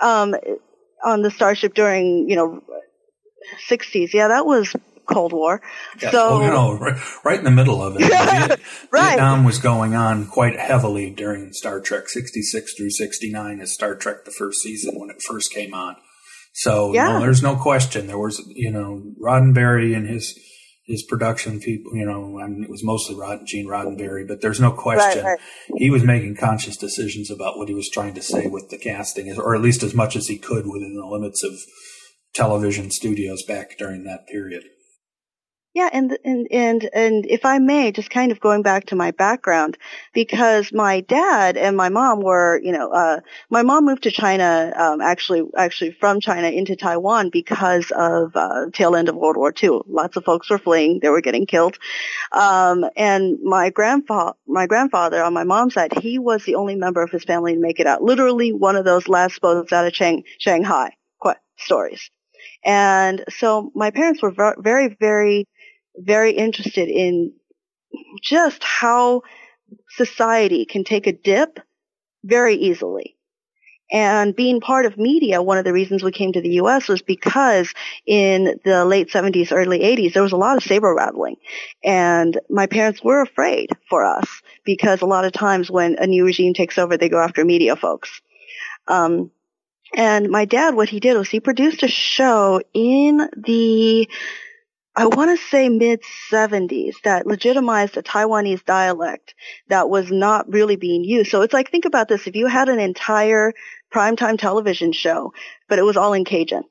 Um, 0.00 0.34
on 1.04 1.22
the 1.22 1.30
starship 1.30 1.74
during, 1.74 2.28
you 2.28 2.36
know, 2.36 2.62
60s. 3.68 4.12
Yeah, 4.12 4.28
that 4.28 4.46
was 4.46 4.74
Cold 5.06 5.32
War. 5.32 5.60
Yes. 6.00 6.12
So, 6.12 6.28
oh, 6.28 6.40
you 6.44 6.50
know, 6.50 6.78
right, 6.78 7.00
right, 7.24 7.38
in 7.38 7.44
the 7.44 7.50
middle 7.50 7.82
of 7.82 7.96
it. 7.96 8.00
Viet- 8.08 8.60
right. 8.90 9.10
Vietnam 9.10 9.44
was 9.44 9.58
going 9.58 9.94
on 9.94 10.26
quite 10.26 10.58
heavily 10.58 11.10
during 11.10 11.52
Star 11.52 11.80
Trek 11.80 12.08
66 12.08 12.74
through 12.76 12.90
69 12.90 13.60
as 13.60 13.72
Star 13.72 13.94
Trek 13.94 14.24
the 14.24 14.30
first 14.30 14.60
season 14.60 14.98
when 14.98 15.10
it 15.10 15.22
first 15.26 15.52
came 15.52 15.74
on. 15.74 15.96
So, 16.54 16.92
yeah. 16.92 17.18
there's 17.18 17.42
no 17.42 17.56
question. 17.56 18.06
There 18.06 18.18
was, 18.18 18.42
you 18.54 18.70
know, 18.70 19.02
Roddenberry 19.20 19.96
and 19.96 20.06
his 20.06 20.38
his 20.84 21.04
production 21.04 21.60
people, 21.60 21.94
you 21.94 22.04
know, 22.04 22.40
I 22.40 22.48
mean, 22.48 22.64
it 22.64 22.70
was 22.70 22.84
mostly 22.84 23.14
Rod, 23.14 23.40
Gene 23.46 23.66
Roddenberry, 23.66 24.26
but 24.26 24.40
there's 24.40 24.60
no 24.60 24.72
question 24.72 25.24
right, 25.24 25.38
right. 25.38 25.78
he 25.78 25.90
was 25.90 26.02
making 26.02 26.36
conscious 26.36 26.76
decisions 26.76 27.30
about 27.30 27.56
what 27.56 27.68
he 27.68 27.74
was 27.74 27.88
trying 27.88 28.14
to 28.14 28.22
say 28.22 28.48
with 28.48 28.68
the 28.70 28.78
casting, 28.78 29.32
or 29.38 29.54
at 29.54 29.62
least 29.62 29.82
as 29.82 29.94
much 29.94 30.16
as 30.16 30.26
he 30.26 30.38
could 30.38 30.66
within 30.66 30.96
the 30.96 31.06
limits 31.06 31.44
of 31.44 31.52
television 32.34 32.90
studios 32.90 33.44
back 33.44 33.78
during 33.78 34.04
that 34.04 34.26
period. 34.26 34.64
Yeah, 35.74 35.88
and 35.90 36.18
and 36.22 36.46
and 36.50 36.90
and 36.92 37.24
if 37.26 37.46
I 37.46 37.58
may, 37.58 37.92
just 37.92 38.10
kind 38.10 38.30
of 38.30 38.40
going 38.40 38.60
back 38.60 38.86
to 38.86 38.96
my 38.96 39.10
background, 39.10 39.78
because 40.12 40.70
my 40.70 41.00
dad 41.00 41.56
and 41.56 41.78
my 41.78 41.88
mom 41.88 42.20
were, 42.20 42.60
you 42.62 42.72
know, 42.72 42.90
uh, 42.92 43.20
my 43.48 43.62
mom 43.62 43.86
moved 43.86 44.02
to 44.02 44.10
China, 44.10 44.70
um, 44.76 45.00
actually, 45.00 45.42
actually 45.56 45.92
from 45.92 46.20
China 46.20 46.48
into 46.48 46.76
Taiwan 46.76 47.30
because 47.30 47.90
of 47.90 48.36
uh, 48.36 48.66
tail 48.74 48.94
end 48.94 49.08
of 49.08 49.16
World 49.16 49.38
War 49.38 49.50
II. 49.50 49.82
Lots 49.88 50.16
of 50.18 50.24
folks 50.24 50.50
were 50.50 50.58
fleeing; 50.58 51.00
they 51.00 51.08
were 51.08 51.22
getting 51.22 51.46
killed. 51.46 51.78
Um, 52.32 52.84
and 52.96 53.38
my 53.42 53.70
grandfather, 53.70 54.34
my 54.46 54.66
grandfather 54.66 55.22
on 55.22 55.34
my 55.34 55.44
mom's 55.44 55.74
side, 55.74 55.98
he 56.02 56.18
was 56.18 56.44
the 56.44 56.56
only 56.56 56.76
member 56.76 57.02
of 57.02 57.10
his 57.10 57.24
family 57.24 57.54
to 57.54 57.60
make 57.60 57.80
it 57.80 57.86
out. 57.86 58.02
Literally, 58.02 58.52
one 58.52 58.76
of 58.76 58.84
those 58.84 59.08
last 59.08 59.40
boats 59.40 59.72
out 59.72 59.86
of 59.86 59.92
Chang- 59.94 60.24
Shanghai 60.38 60.96
stories. 61.58 62.10
And 62.64 63.24
so 63.30 63.70
my 63.74 63.90
parents 63.90 64.22
were 64.22 64.34
very, 64.58 64.96
very 65.00 65.46
very 65.96 66.32
interested 66.32 66.88
in 66.88 67.32
just 68.22 68.62
how 68.62 69.22
society 69.90 70.64
can 70.64 70.84
take 70.84 71.06
a 71.06 71.12
dip 71.12 71.58
very 72.24 72.56
easily. 72.56 73.16
And 73.92 74.34
being 74.34 74.60
part 74.60 74.86
of 74.86 74.96
media, 74.96 75.42
one 75.42 75.58
of 75.58 75.64
the 75.64 75.72
reasons 75.72 76.02
we 76.02 76.12
came 76.12 76.32
to 76.32 76.40
the 76.40 76.54
U.S. 76.54 76.88
was 76.88 77.02
because 77.02 77.74
in 78.06 78.58
the 78.64 78.86
late 78.86 79.10
70s, 79.10 79.52
early 79.52 79.80
80s, 79.80 80.14
there 80.14 80.22
was 80.22 80.32
a 80.32 80.38
lot 80.38 80.56
of 80.56 80.62
saber 80.62 80.94
rattling. 80.94 81.36
And 81.84 82.40
my 82.48 82.66
parents 82.66 83.04
were 83.04 83.20
afraid 83.20 83.68
for 83.90 84.02
us 84.02 84.26
because 84.64 85.02
a 85.02 85.06
lot 85.06 85.26
of 85.26 85.32
times 85.32 85.70
when 85.70 85.96
a 85.98 86.06
new 86.06 86.24
regime 86.24 86.54
takes 86.54 86.78
over, 86.78 86.96
they 86.96 87.10
go 87.10 87.20
after 87.20 87.44
media 87.44 87.76
folks. 87.76 88.22
Um, 88.88 89.30
and 89.94 90.30
my 90.30 90.46
dad, 90.46 90.74
what 90.74 90.88
he 90.88 90.98
did 90.98 91.18
was 91.18 91.28
he 91.28 91.40
produced 91.40 91.82
a 91.82 91.88
show 91.88 92.62
in 92.72 93.28
the 93.36 94.08
I 94.94 95.06
want 95.06 95.36
to 95.36 95.46
say 95.46 95.68
mid 95.68 96.02
70s 96.30 96.96
that 97.04 97.26
legitimized 97.26 97.96
a 97.96 98.02
Taiwanese 98.02 98.64
dialect 98.64 99.34
that 99.68 99.88
was 99.88 100.10
not 100.10 100.52
really 100.52 100.76
being 100.76 101.02
used. 101.02 101.30
So 101.30 101.40
it's 101.42 101.54
like, 101.54 101.70
think 101.70 101.86
about 101.86 102.08
this. 102.08 102.26
If 102.26 102.36
you 102.36 102.46
had 102.46 102.68
an 102.68 102.78
entire 102.78 103.54
primetime 103.92 104.38
television 104.38 104.92
show, 104.92 105.32
but 105.68 105.78
it 105.78 105.82
was 105.82 105.96
all 105.96 106.12
in 106.12 106.24
Cajun, 106.24 106.64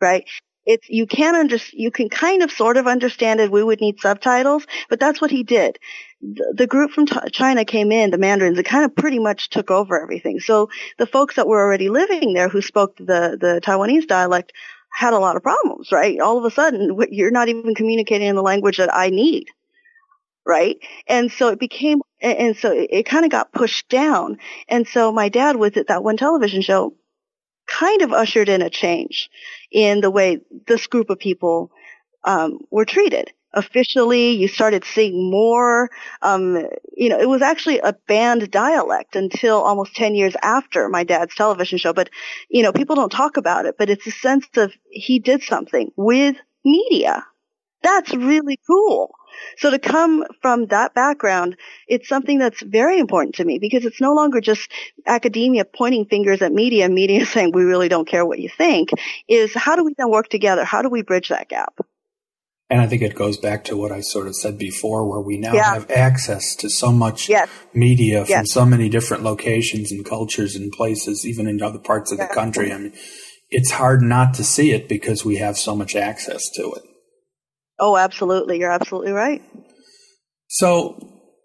right? 0.00 0.24
It's, 0.66 0.88
you 0.90 1.06
can 1.06 1.34
under, 1.34 1.56
you 1.72 1.90
can 1.90 2.10
kind 2.10 2.42
of 2.42 2.50
sort 2.50 2.76
of 2.76 2.86
understand 2.86 3.40
it. 3.40 3.50
We 3.50 3.64
would 3.64 3.80
need 3.80 4.00
subtitles, 4.00 4.66
but 4.90 5.00
that's 5.00 5.20
what 5.20 5.30
he 5.30 5.42
did. 5.42 5.78
The, 6.20 6.54
the 6.54 6.66
group 6.66 6.90
from 6.90 7.06
t- 7.06 7.16
China 7.32 7.64
came 7.64 7.90
in, 7.90 8.10
the 8.10 8.18
Mandarins, 8.18 8.58
it 8.58 8.64
kind 8.64 8.84
of 8.84 8.94
pretty 8.94 9.18
much 9.18 9.48
took 9.48 9.70
over 9.70 10.00
everything. 10.00 10.40
So 10.40 10.68
the 10.98 11.06
folks 11.06 11.36
that 11.36 11.48
were 11.48 11.60
already 11.60 11.88
living 11.88 12.34
there 12.34 12.50
who 12.50 12.60
spoke 12.60 12.98
the, 12.98 13.38
the 13.40 13.60
Taiwanese 13.64 14.06
dialect 14.06 14.52
had 14.92 15.12
a 15.12 15.18
lot 15.18 15.36
of 15.36 15.42
problems, 15.42 15.90
right? 15.92 16.18
All 16.20 16.38
of 16.38 16.44
a 16.44 16.50
sudden, 16.50 16.98
you're 17.10 17.30
not 17.30 17.48
even 17.48 17.74
communicating 17.74 18.28
in 18.28 18.36
the 18.36 18.42
language 18.42 18.78
that 18.78 18.94
I 18.94 19.10
need, 19.10 19.46
right? 20.46 20.76
And 21.06 21.30
so 21.30 21.48
it 21.48 21.58
became, 21.58 22.00
and 22.20 22.56
so 22.56 22.72
it 22.72 23.04
kind 23.04 23.24
of 23.24 23.30
got 23.30 23.52
pushed 23.52 23.88
down. 23.88 24.38
And 24.68 24.86
so 24.86 25.12
my 25.12 25.28
dad, 25.28 25.56
with 25.56 25.76
it, 25.76 25.88
that 25.88 26.04
one 26.04 26.16
television 26.16 26.62
show, 26.62 26.94
kind 27.66 28.02
of 28.02 28.12
ushered 28.12 28.48
in 28.48 28.62
a 28.62 28.70
change 28.70 29.30
in 29.70 30.00
the 30.00 30.10
way 30.10 30.40
this 30.66 30.86
group 30.86 31.08
of 31.08 31.18
people 31.18 31.70
um, 32.24 32.58
were 32.70 32.84
treated 32.84 33.32
officially. 33.54 34.30
You 34.32 34.48
started 34.48 34.84
seeing 34.84 35.30
more. 35.30 35.90
Um, 36.22 36.66
you 36.96 37.08
know, 37.08 37.18
it 37.18 37.28
was 37.28 37.42
actually 37.42 37.78
a 37.80 37.94
banned 38.08 38.50
dialect 38.50 39.16
until 39.16 39.60
almost 39.62 39.94
10 39.96 40.14
years 40.14 40.34
after 40.42 40.88
my 40.88 41.04
dad's 41.04 41.34
television 41.34 41.78
show. 41.78 41.92
But, 41.92 42.10
you 42.48 42.62
know, 42.62 42.72
people 42.72 42.96
don't 42.96 43.12
talk 43.12 43.36
about 43.36 43.66
it, 43.66 43.76
but 43.78 43.90
it's 43.90 44.06
a 44.06 44.10
sense 44.12 44.46
of 44.56 44.72
he 44.90 45.18
did 45.18 45.42
something 45.42 45.90
with 45.96 46.36
media. 46.64 47.24
That's 47.82 48.12
really 48.14 48.58
cool. 48.66 49.14
So 49.58 49.70
to 49.70 49.78
come 49.78 50.24
from 50.42 50.66
that 50.66 50.92
background, 50.94 51.56
it's 51.88 52.08
something 52.08 52.38
that's 52.38 52.60
very 52.62 52.98
important 52.98 53.36
to 53.36 53.44
me 53.44 53.58
because 53.58 53.84
it's 53.84 54.00
no 54.00 54.12
longer 54.12 54.40
just 54.40 54.70
academia 55.06 55.64
pointing 55.64 56.04
fingers 56.06 56.42
at 56.42 56.52
media, 56.52 56.88
media 56.88 57.24
saying 57.34 57.52
we 57.54 57.64
really 57.64 57.88
don't 57.88 58.08
care 58.08 58.26
what 58.26 58.40
you 58.40 58.48
think, 58.48 58.90
is 59.28 59.54
how 59.54 59.76
do 59.76 59.84
we 59.84 59.94
then 59.96 60.10
work 60.10 60.28
together? 60.28 60.64
How 60.64 60.82
do 60.82 60.88
we 60.90 61.02
bridge 61.02 61.28
that 61.30 61.48
gap? 61.48 61.80
And 62.70 62.80
I 62.80 62.86
think 62.86 63.02
it 63.02 63.16
goes 63.16 63.36
back 63.36 63.64
to 63.64 63.76
what 63.76 63.90
I 63.90 64.00
sort 64.00 64.28
of 64.28 64.36
said 64.36 64.56
before, 64.56 65.08
where 65.08 65.20
we 65.20 65.38
now 65.38 65.52
yeah. 65.52 65.74
have 65.74 65.90
access 65.90 66.54
to 66.56 66.70
so 66.70 66.92
much 66.92 67.28
yes. 67.28 67.48
media 67.74 68.24
from 68.24 68.30
yes. 68.30 68.52
so 68.52 68.64
many 68.64 68.88
different 68.88 69.24
locations 69.24 69.90
and 69.90 70.04
cultures 70.04 70.54
and 70.54 70.70
places, 70.70 71.26
even 71.26 71.48
in 71.48 71.60
other 71.60 71.80
parts 71.80 72.12
of 72.12 72.18
yeah. 72.18 72.28
the 72.28 72.34
country. 72.34 72.72
I 72.72 72.78
mean, 72.78 72.92
it's 73.48 73.72
hard 73.72 74.02
not 74.02 74.34
to 74.34 74.44
see 74.44 74.70
it 74.70 74.88
because 74.88 75.24
we 75.24 75.36
have 75.36 75.58
so 75.58 75.74
much 75.74 75.96
access 75.96 76.48
to 76.54 76.72
it. 76.72 76.82
Oh, 77.80 77.96
absolutely. 77.96 78.60
You're 78.60 78.70
absolutely 78.70 79.12
right. 79.12 79.42
So, 80.46 80.96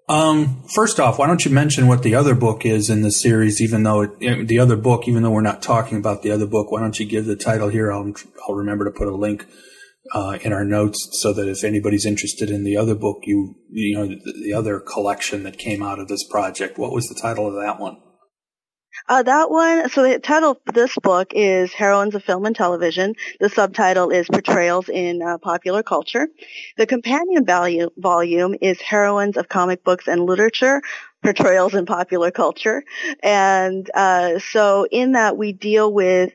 um, 0.08 0.64
first 0.76 1.00
off, 1.00 1.18
why 1.18 1.26
don't 1.26 1.44
you 1.44 1.50
mention 1.50 1.88
what 1.88 2.04
the 2.04 2.14
other 2.14 2.36
book 2.36 2.68
is 2.68 2.92
in 2.92 3.02
the 3.02 3.12
series, 3.12 3.62
even 3.62 3.82
though 3.82 4.02
it, 4.02 4.48
the 4.48 4.60
other 4.60 4.76
book, 4.76 5.08
even 5.08 5.24
though 5.24 5.32
we're 5.32 5.42
not 5.42 5.64
talking 5.64 5.98
about 5.98 6.22
the 6.22 6.30
other 6.30 6.46
book, 6.46 6.72
why 6.72 6.82
don't 6.82 7.00
you 7.00 7.06
give 7.08 7.26
the 7.26 7.36
title 7.36 7.70
here? 7.70 7.92
I'll, 7.92 8.14
I'll 8.48 8.56
remember 8.56 8.86
to 8.86 8.92
put 8.92 9.08
a 9.08 9.16
link 9.16 9.48
uh, 10.14 10.38
in 10.42 10.54
our 10.54 10.66
notes 10.66 11.10
so 11.22 11.34
that 11.34 11.48
if 11.48 11.64
anybody's 11.64 12.06
interested 12.06 12.50
in 12.50 12.64
the 12.64 12.78
other 12.78 12.96
book, 12.96 13.20
you 13.24 13.56
you 13.70 13.98
know 13.98 14.08
the, 14.08 14.34
the, 14.44 14.54
other 14.54 14.80
collection 14.80 15.44
that 15.44 15.58
came 15.58 15.82
out 15.82 16.00
of 16.00 16.08
this 16.08 16.24
project. 16.24 16.78
What 16.78 16.92
was 16.92 17.08
the 17.08 17.20
title 17.20 17.48
of 17.48 17.56
that 17.56 17.80
one? 17.80 17.98
Uh, 19.08 19.24
that 19.24 19.52
one. 19.52 19.90
So 19.90 20.04
the 20.04 20.20
title 20.20 20.52
of 20.52 20.74
this 20.74 20.96
book 20.96 21.34
is 21.36 21.74
Heroines 21.74 22.16
of 22.16 22.24
Film 22.24 22.46
and 22.46 22.56
Television. 22.56 23.14
The 23.40 23.50
subtitle 23.50 24.10
is 24.10 24.28
Portrayals 24.28 24.90
in 24.90 25.22
uh, 25.22 25.38
Popular 25.38 25.84
Culture. 25.84 26.28
The 26.78 26.88
companion 26.88 27.46
value, 27.46 27.90
volume 27.98 28.56
is 28.62 28.80
Heroines 28.82 29.38
of 29.38 29.50
Comic 29.50 29.84
Books 29.84 30.08
and 30.08 30.26
Literature. 30.26 30.82
Portrayals 31.24 31.74
in 31.74 31.88
popular 31.88 32.30
culture, 32.30 32.84
and 33.24 33.90
uh, 33.96 34.38
so 34.38 34.86
in 34.92 35.14
that 35.14 35.36
we 35.38 35.54
deal 35.54 35.92
with 35.92 36.32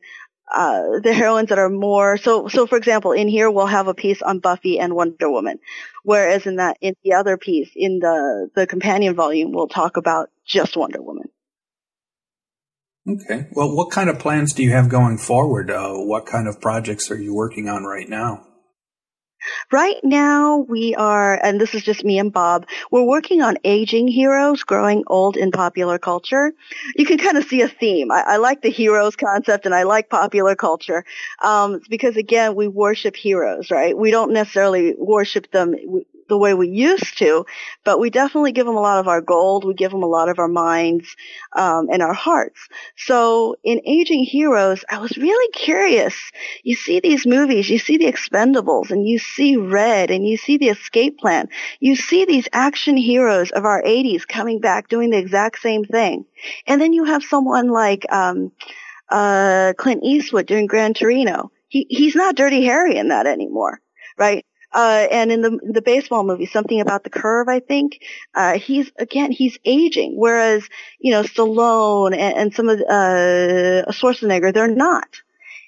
uh, 0.53 1.01
the 1.03 1.13
heroines 1.13 1.49
that 1.49 1.59
are 1.59 1.69
more 1.69 2.17
so 2.17 2.49
so 2.49 2.67
for 2.67 2.77
example 2.77 3.13
in 3.13 3.29
here 3.29 3.51
we'll 3.51 3.67
have 3.67 3.89
a 3.89 3.95
piece 3.95 4.23
on 4.23 4.39
Buffy 4.39 4.79
and 4.79 4.95
Wonder 4.95 5.31
Woman 5.31 5.59
whereas 6.03 6.47
in 6.47 6.57
that 6.57 6.77
in 6.81 6.95
the 7.05 7.15
other 7.15 7.37
piece 7.37 7.71
in 7.75 7.99
the 8.01 8.51
the 8.55 8.67
companion 8.67 9.15
volume 9.15 9.53
we'll 9.53 9.69
talk 9.69 9.97
about 9.97 10.31
just 10.45 10.77
Wonder 10.77 11.01
Woman. 11.01 11.29
Okay. 13.09 13.47
Well 13.53 13.75
what 13.75 13.91
kind 13.91 14.11
of 14.11 14.19
plans 14.19 14.53
do 14.53 14.63
you 14.63 14.73
have 14.73 14.89
going 14.89 15.19
forward? 15.19 15.71
Uh, 15.71 15.95
what 15.95 16.27
kind 16.27 16.49
of 16.49 16.61
projects 16.61 17.11
are 17.11 17.21
you 17.21 17.35
working 17.35 17.69
on 17.69 17.85
right 17.85 18.09
now 18.09 18.47
Right 19.73 19.97
now 20.03 20.59
we 20.69 20.95
are, 20.97 21.35
and 21.43 21.61
this 21.61 21.75
is 21.75 21.83
just 21.83 22.05
me 22.05 22.19
and 22.19 22.33
Bob, 22.33 22.67
we're 22.91 23.05
working 23.05 23.43
on 23.43 23.57
aging 23.65 24.09
heroes 24.09 24.63
growing 24.63 25.03
old 25.07 25.37
in 25.37 25.51
popular 25.51 25.99
culture. 25.99 26.53
You 26.97 27.07
can 27.07 27.19
kind 27.19 27.37
of 27.37 27.45
see 27.45 27.63
a 27.63 27.69
theme. 27.69 28.11
I, 28.11 28.23
I 28.27 28.37
like 28.37 28.63
the 28.63 28.71
heroes 28.71 29.17
concept 29.17 29.67
and 29.67 29.75
I 29.75 29.85
like 29.85 30.11
popular 30.11 30.55
culture, 30.57 31.05
um, 31.43 31.81
because 31.89 32.17
again, 32.17 32.55
we 32.55 32.69
worship 32.69 33.17
heroes, 33.17 33.71
right? 33.71 33.97
We 33.97 34.11
don't 34.11 34.33
necessarily 34.33 34.95
worship 34.99 35.51
them 35.53 35.75
the 36.31 36.39
way 36.39 36.55
we 36.55 36.69
used 36.69 37.19
to, 37.19 37.45
but 37.85 38.01
we 38.01 38.09
definitely 38.09 38.53
give 38.53 38.65
them 38.65 38.77
a 38.77 38.81
lot 38.81 38.99
of 38.99 39.09
our 39.09 39.21
gold. 39.21 39.65
We 39.67 39.75
give 39.75 39.91
them 39.91 40.03
a 40.03 40.07
lot 40.07 40.31
of 40.31 40.39
our 40.39 40.49
minds 40.49 41.15
um, 41.55 41.89
and 41.93 42.03
our 42.03 42.15
hearts. 42.15 42.61
So 42.97 43.57
in 43.63 43.83
Aging 43.85 44.25
Heroes, 44.25 44.83
I 44.89 44.99
was 44.99 45.19
really 45.19 45.53
curious. 45.53 46.15
You 46.63 46.75
see 46.75 47.01
these 47.01 47.27
movies, 47.27 47.69
you 47.69 47.79
see 47.79 47.99
the 47.99 48.07
Expendables, 48.11 48.91
and 48.91 49.07
you 49.07 49.19
see 49.19 49.57
Red, 49.57 50.11
and 50.11 50.27
you 50.27 50.39
see 50.39 50.57
the 50.57 50.71
Escape 50.71 51.19
Plan. 51.19 51.49
You 51.81 51.97
see 51.97 52.25
these 52.25 52.49
action 52.53 52.97
heroes 52.97 53.51
of 53.51 53.67
our 53.67 53.83
80s 53.83 54.27
coming 54.27 54.61
back 54.61 54.89
doing 54.89 55.11
the 55.11 55.19
exact 55.19 55.61
same 55.61 55.85
thing, 55.85 56.25
and 56.67 56.81
then 56.81 56.93
you 56.93 57.05
have 57.05 57.23
someone 57.23 57.69
like 57.69 58.11
um, 58.11 58.53
uh, 59.11 59.73
Clint 59.77 60.03
Eastwood 60.05 60.47
doing 60.47 60.67
Gran 60.67 60.95
Torino. 60.95 61.51
He 61.69 61.87
he's 61.89 62.17
not 62.17 62.37
Dirty 62.37 62.65
Harry 62.65 62.97
in 62.97 63.09
that 63.09 63.27
anymore, 63.27 63.81
right? 64.19 64.45
Uh, 64.73 65.07
and 65.11 65.33
in 65.33 65.41
the 65.41 65.59
the 65.63 65.83
baseball 65.83 66.23
movie, 66.23 66.47
something 66.47 66.81
about 66.81 67.03
the 67.03 67.11
curve, 67.11 67.49
I 67.49 67.61
think, 67.61 68.03
uh, 68.35 68.59
he's 68.59 68.91
again 68.99 69.33
he's 69.33 69.59
aging, 69.65 70.17
whereas 70.17 70.69
you 71.01 71.11
know 71.11 71.23
Stallone 71.23 72.13
and, 72.13 72.37
and 72.37 72.55
some 72.55 72.69
of 72.69 72.81
uh, 72.81 73.91
Schwarzenegger, 73.91 74.55
they're 74.55 74.69
not. 74.69 75.09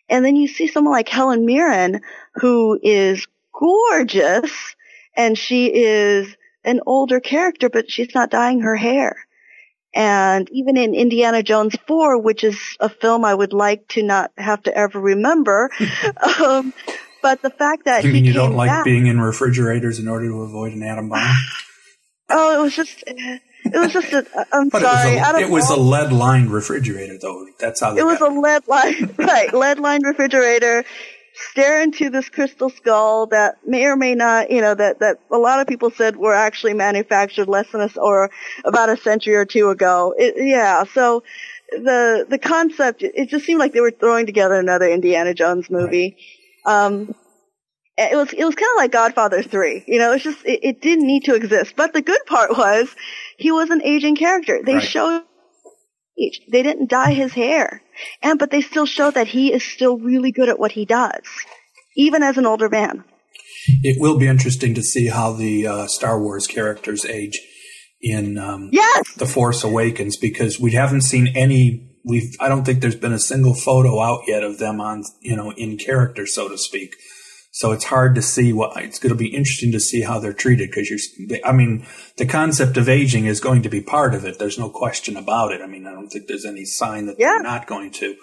And 0.09 0.25
then 0.25 0.37
you 0.37 0.47
see 0.47 0.69
someone 0.69 0.93
like 0.93 1.09
Helen 1.09 1.47
Mirren, 1.47 2.01
who 2.35 2.79
is 2.83 3.27
gorgeous, 3.53 4.53
and 5.17 5.37
she 5.37 5.67
is 5.67 6.37
an 6.65 6.81
older 6.87 7.19
character, 7.19 7.69
but 7.69 7.91
she's 7.91 8.15
not 8.15 8.31
dyeing 8.31 8.61
her 8.61 8.77
hair. 8.77 9.27
And 9.95 10.49
even 10.51 10.77
in 10.77 10.95
Indiana 10.95 11.43
Jones 11.43 11.77
4, 11.87 12.19
which 12.19 12.45
is 12.45 12.59
a 12.81 12.89
film 12.89 13.25
I 13.25 13.35
would 13.35 13.53
like 13.53 13.89
to 13.89 14.03
not 14.03 14.33
have 14.39 14.63
to 14.63 14.77
ever 14.77 14.99
remember, 14.99 15.71
um, 16.41 16.73
but 17.23 17.41
the 17.43 17.51
fact 17.51 17.85
that 17.85 18.05
you 18.05 18.13
mean 18.13 18.25
you 18.25 18.33
don't 18.33 18.55
like 18.55 18.69
back, 18.69 18.85
being 18.85 19.07
in 19.07 19.21
refrigerators 19.21 19.99
in 19.99 20.09
order 20.09 20.29
to 20.29 20.43
avoid 20.43 20.73
an 20.73 20.83
atom 20.83 21.09
bomb? 21.09 21.37
oh, 22.31 22.59
it 22.59 22.63
was 22.63 22.75
just. 22.75 23.05
It 23.65 23.79
was 23.79 23.93
just 23.93 24.13
a. 24.13 24.27
I'm 24.53 24.69
but 24.69 24.83
sorry. 24.83 25.17
It 25.17 25.21
was 25.21 25.35
a, 25.35 25.41
it 25.41 25.51
was 25.51 25.71
a 25.71 25.77
lead 25.77 26.13
lined 26.13 26.51
refrigerator, 26.51 27.17
though. 27.19 27.47
That's 27.61 27.81
how. 27.81 27.95
It 27.95 28.01
It 28.01 28.05
was 28.05 28.21
a 28.21 28.27
lead 28.29 28.67
lined, 28.67 29.15
right? 29.19 29.55
Lead 29.55 29.79
lined 29.79 30.05
refrigerator. 30.05 30.85
Stare 31.35 31.81
into 31.81 32.11
this 32.11 32.29
crystal 32.29 32.69
skull 32.69 33.27
that 33.29 33.57
may 33.67 33.87
or 33.87 33.97
may 33.97 34.15
not, 34.15 34.51
you 34.51 34.61
know, 34.61 34.75
that 34.75 34.99
that 34.99 35.21
a 35.31 35.39
lot 35.39 35.61
of 35.61 35.67
people 35.67 35.91
said 35.91 36.17
were 36.17 36.35
actually 36.35 36.75
manufactured 36.75 37.49
less 37.49 37.71
than 37.71 37.81
a 37.81 38.01
or 38.01 38.31
about 38.65 38.91
a 38.91 38.97
century 38.99 39.35
or 39.35 39.47
two 39.47 39.71
ago. 39.71 40.15
It, 40.19 40.35
yeah, 40.37 40.85
so 40.93 41.23
the 41.71 42.27
the 42.29 42.39
concept 42.39 43.03
it 43.03 43.29
just 43.29 43.47
seemed 43.47 43.61
like 43.61 43.73
they 43.73 43.81
were 43.81 43.91
throwing 43.91 44.27
together 44.27 44.57
another 44.57 44.91
Indiana 44.91 45.33
Jones 45.33 45.71
movie. 45.71 46.17
Right. 46.17 46.42
Um, 46.65 47.15
it 47.99 48.17
was 48.17 48.33
it 48.33 48.45
was 48.45 48.55
kind 48.55 48.71
of 48.75 48.77
like 48.79 48.93
Godfather 48.93 49.43
three. 49.43 49.85
You 49.87 49.99
know, 49.99 50.13
it's 50.13 50.25
just 50.25 50.45
it, 50.45 50.61
it, 50.63 50.81
didn't 50.81 51.07
need 51.07 51.25
to 51.25 51.35
exist. 51.35 51.75
But 51.77 51.93
the 51.93 52.03
good 52.03 52.25
part 52.27 52.51
was 52.57 52.95
he 53.37 53.53
was 53.53 53.71
an 53.71 53.83
aging 53.83 54.17
character. 54.17 54.61
They 54.65 54.75
right. 54.75 54.83
showed 54.83 55.23
they 56.17 56.63
didn't 56.63 56.91
dye 56.91 57.13
his 57.13 57.33
hair, 57.33 57.83
and 58.23 58.39
but 58.39 58.51
they 58.51 58.61
still 58.61 58.87
show 58.87 59.11
that 59.11 59.27
he 59.27 59.53
is 59.53 59.65
still 59.65 59.99
really 59.99 60.31
good 60.31 60.49
at 60.49 60.59
what 60.59 60.73
he 60.73 60.85
does, 60.85 61.23
even 61.97 62.23
as 62.23 62.39
an 62.39 62.47
older 62.47 62.69
man. 62.69 63.05
It 63.83 64.01
will 64.01 64.19
be 64.19 64.27
interesting 64.27 64.75
to 64.75 64.83
see 64.83 65.09
how 65.09 65.33
the 65.33 65.67
uh, 65.67 65.87
Star 65.87 66.21
Wars 66.21 66.47
characters 66.47 67.05
age 67.05 67.41
in 68.01 68.37
um, 68.37 68.71
yes! 68.73 69.15
the 69.15 69.27
Force 69.27 69.63
Awakens 69.63 70.17
because 70.17 70.59
we 70.59 70.73
haven't 70.73 71.03
seen 71.03 71.29
any. 71.37 71.89
We've 72.05 72.35
I 72.41 72.49
don't 72.49 72.65
think 72.65 72.81
there's 72.81 72.97
been 72.97 73.13
a 73.13 73.19
single 73.19 73.55
photo 73.55 74.01
out 74.01 74.23
yet 74.27 74.43
of 74.43 74.59
them 74.59 74.81
on 74.81 75.05
you 75.21 75.37
know 75.37 75.53
in 75.53 75.79
character 75.79 76.27
so 76.27 76.49
to 76.49 76.59
speak. 76.59 76.97
So 77.55 77.73
it's 77.73 77.85
hard 77.85 78.15
to 78.15 78.23
see 78.23 78.55
what 78.55 78.83
it's 78.83 78.99
going 78.99 79.13
to 79.13 79.19
be 79.19 79.29
interesting 79.29 79.73
to 79.73 79.81
see 79.81 80.01
how 80.01 80.19
they're 80.19 80.33
treated 80.33 80.71
because 80.71 80.89
you're, 80.89 81.39
I 81.45 81.53
mean, 81.53 81.85
the 82.17 82.25
concept 82.25 82.79
of 82.79 82.89
aging 82.89 83.27
is 83.27 83.41
going 83.41 83.61
to 83.63 83.69
be 83.69 83.83
part 83.83 84.15
of 84.15 84.25
it. 84.25 84.39
There's 84.39 84.59
no 84.59 84.71
question 84.71 85.19
about 85.19 85.53
it. 85.53 85.61
I 85.61 85.67
mean, 85.67 85.87
I 85.87 85.93
don't 85.93 86.09
think 86.09 86.29
there's 86.29 86.47
any 86.47 86.65
sign 86.65 87.05
that 87.07 87.17
yeah. 87.19 87.33
they're 87.35 87.43
not 87.43 87.67
going 87.67 87.91
to. 87.91 88.17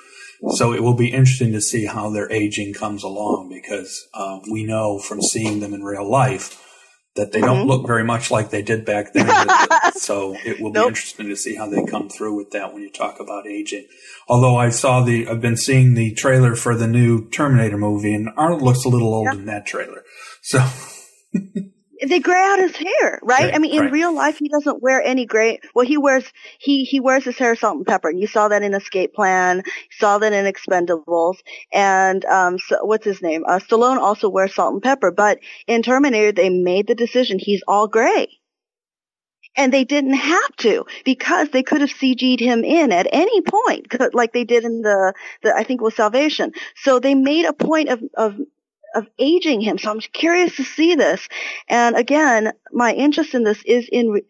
So 0.56 0.74
it 0.74 0.82
will 0.82 0.96
be 0.96 1.10
interesting 1.14 1.52
to 1.52 1.62
see 1.62 1.86
how 1.86 2.10
their 2.10 2.32
aging 2.32 2.74
comes 2.74 3.04
along 3.04 3.50
because 3.50 4.08
uh, 4.16 4.40
we 4.52 4.64
know 4.64 4.98
from 4.98 5.22
seeing 5.22 5.60
them 5.60 5.76
in 5.76 5.84
real 5.84 6.10
life 6.10 6.69
that 7.16 7.32
they 7.32 7.42
don't 7.42 7.60
mm-hmm. 7.60 7.70
look 7.70 7.88
very 7.88 8.04
much 8.04 8.32
like 8.32 8.50
they 8.50 8.62
did 8.62 8.86
back 8.86 9.14
then. 9.14 9.28
so 9.94 10.36
it 10.46 10.62
will 10.62 10.72
be 10.72 10.80
nope. 10.80 10.90
interesting 10.90 11.28
to 11.28 11.36
see 11.36 11.56
how 11.56 11.68
they 11.68 11.84
come 11.86 12.10
through 12.10 12.36
with 12.36 12.52
that 12.52 12.74
when 12.74 12.82
you 12.82 12.92
talk 12.92 13.20
about 13.20 13.48
aging. 13.48 13.88
Although 14.28 14.58
I 14.58 14.70
saw 14.70 15.04
the, 15.04 15.28
I've 15.28 15.42
been 15.42 15.58
seeing 15.58 15.96
the 15.96 16.14
trailer 16.14 16.56
for 16.56 16.76
the 16.76 16.88
new 16.88 17.30
Terminator 17.30 17.78
movie, 17.78 18.14
and 18.14 18.30
Arnold 18.38 18.62
looks 18.62 18.86
a 18.86 18.90
little 18.90 19.14
old 19.14 19.34
in 19.34 19.46
that 19.46 19.66
trailer. 19.66 20.04
So. 20.42 20.66
they 22.08 22.20
gray 22.20 22.42
out 22.42 22.60
his 22.60 22.76
hair, 22.76 23.20
right? 23.24 23.44
right 23.44 23.56
I 23.56 23.60
mean, 23.60 23.74
in 23.74 23.82
right. 23.84 23.92
real 23.92 24.14
life, 24.14 24.38
he 24.38 24.50
doesn't 24.50 24.82
wear 24.82 25.02
any 25.02 25.26
gray. 25.26 25.60
Well, 25.76 25.86
he 25.86 25.98
wears 25.98 26.26
he 26.60 26.84
he 26.84 27.00
wears 27.00 27.26
his 27.26 27.38
hair 27.38 27.56
salt 27.56 27.78
and 27.78 27.86
pepper, 27.86 28.10
and 28.10 28.20
you 28.20 28.28
saw 28.28 28.48
that 28.48 28.64
in 28.64 28.74
Escape 28.74 29.14
Plan, 29.14 29.58
you 29.58 29.98
saw 29.98 30.18
that 30.20 30.34
in 30.34 30.52
Expendables, 30.52 31.38
and 31.74 32.24
um, 32.26 32.58
so, 32.58 32.84
what's 32.86 33.06
his 33.06 33.22
name? 33.22 33.44
Uh, 33.48 33.60
Stallone 33.60 33.98
also 33.98 34.30
wears 34.30 34.56
salt 34.56 34.74
and 34.74 34.84
pepper, 34.84 35.12
but 35.12 35.40
in 35.68 35.82
Terminator, 35.82 36.32
they 36.32 36.50
made 36.50 36.88
the 36.88 36.96
decision 36.96 37.40
he's 37.40 37.64
all 37.68 37.88
gray. 37.88 38.28
And 39.56 39.74
they 39.74 39.84
didn't 39.84 40.14
have 40.14 40.56
to 40.58 40.86
because 41.04 41.50
they 41.50 41.64
could 41.64 41.82
have 41.82 41.90
CG'd 41.90 42.40
him 42.40 42.64
in 42.64 42.92
at 42.92 43.08
any 43.12 43.42
point, 43.42 43.88
like 44.14 44.32
they 44.32 44.46
did 44.46 44.64
in 44.64 44.82
the, 44.84 45.14
the 45.42 45.54
I 45.54 45.64
think 45.64 45.82
it 45.82 45.84
was 45.84 45.96
Salvation. 45.96 46.54
So 46.76 47.00
they 47.00 47.16
made 47.16 47.46
a 47.46 47.52
point 47.52 47.90
of, 47.90 48.00
of 48.16 48.36
of 48.96 49.08
aging 49.20 49.62
him. 49.62 49.78
So 49.78 49.92
I'm 49.92 50.00
curious 50.00 50.56
to 50.58 50.64
see 50.64 50.96
this. 50.96 51.28
And 51.68 51.96
again, 51.96 52.54
my 52.72 52.94
interest 52.94 53.34
in 53.34 53.44
this 53.44 53.62
is 53.66 53.90
in 53.92 54.10
re- 54.10 54.26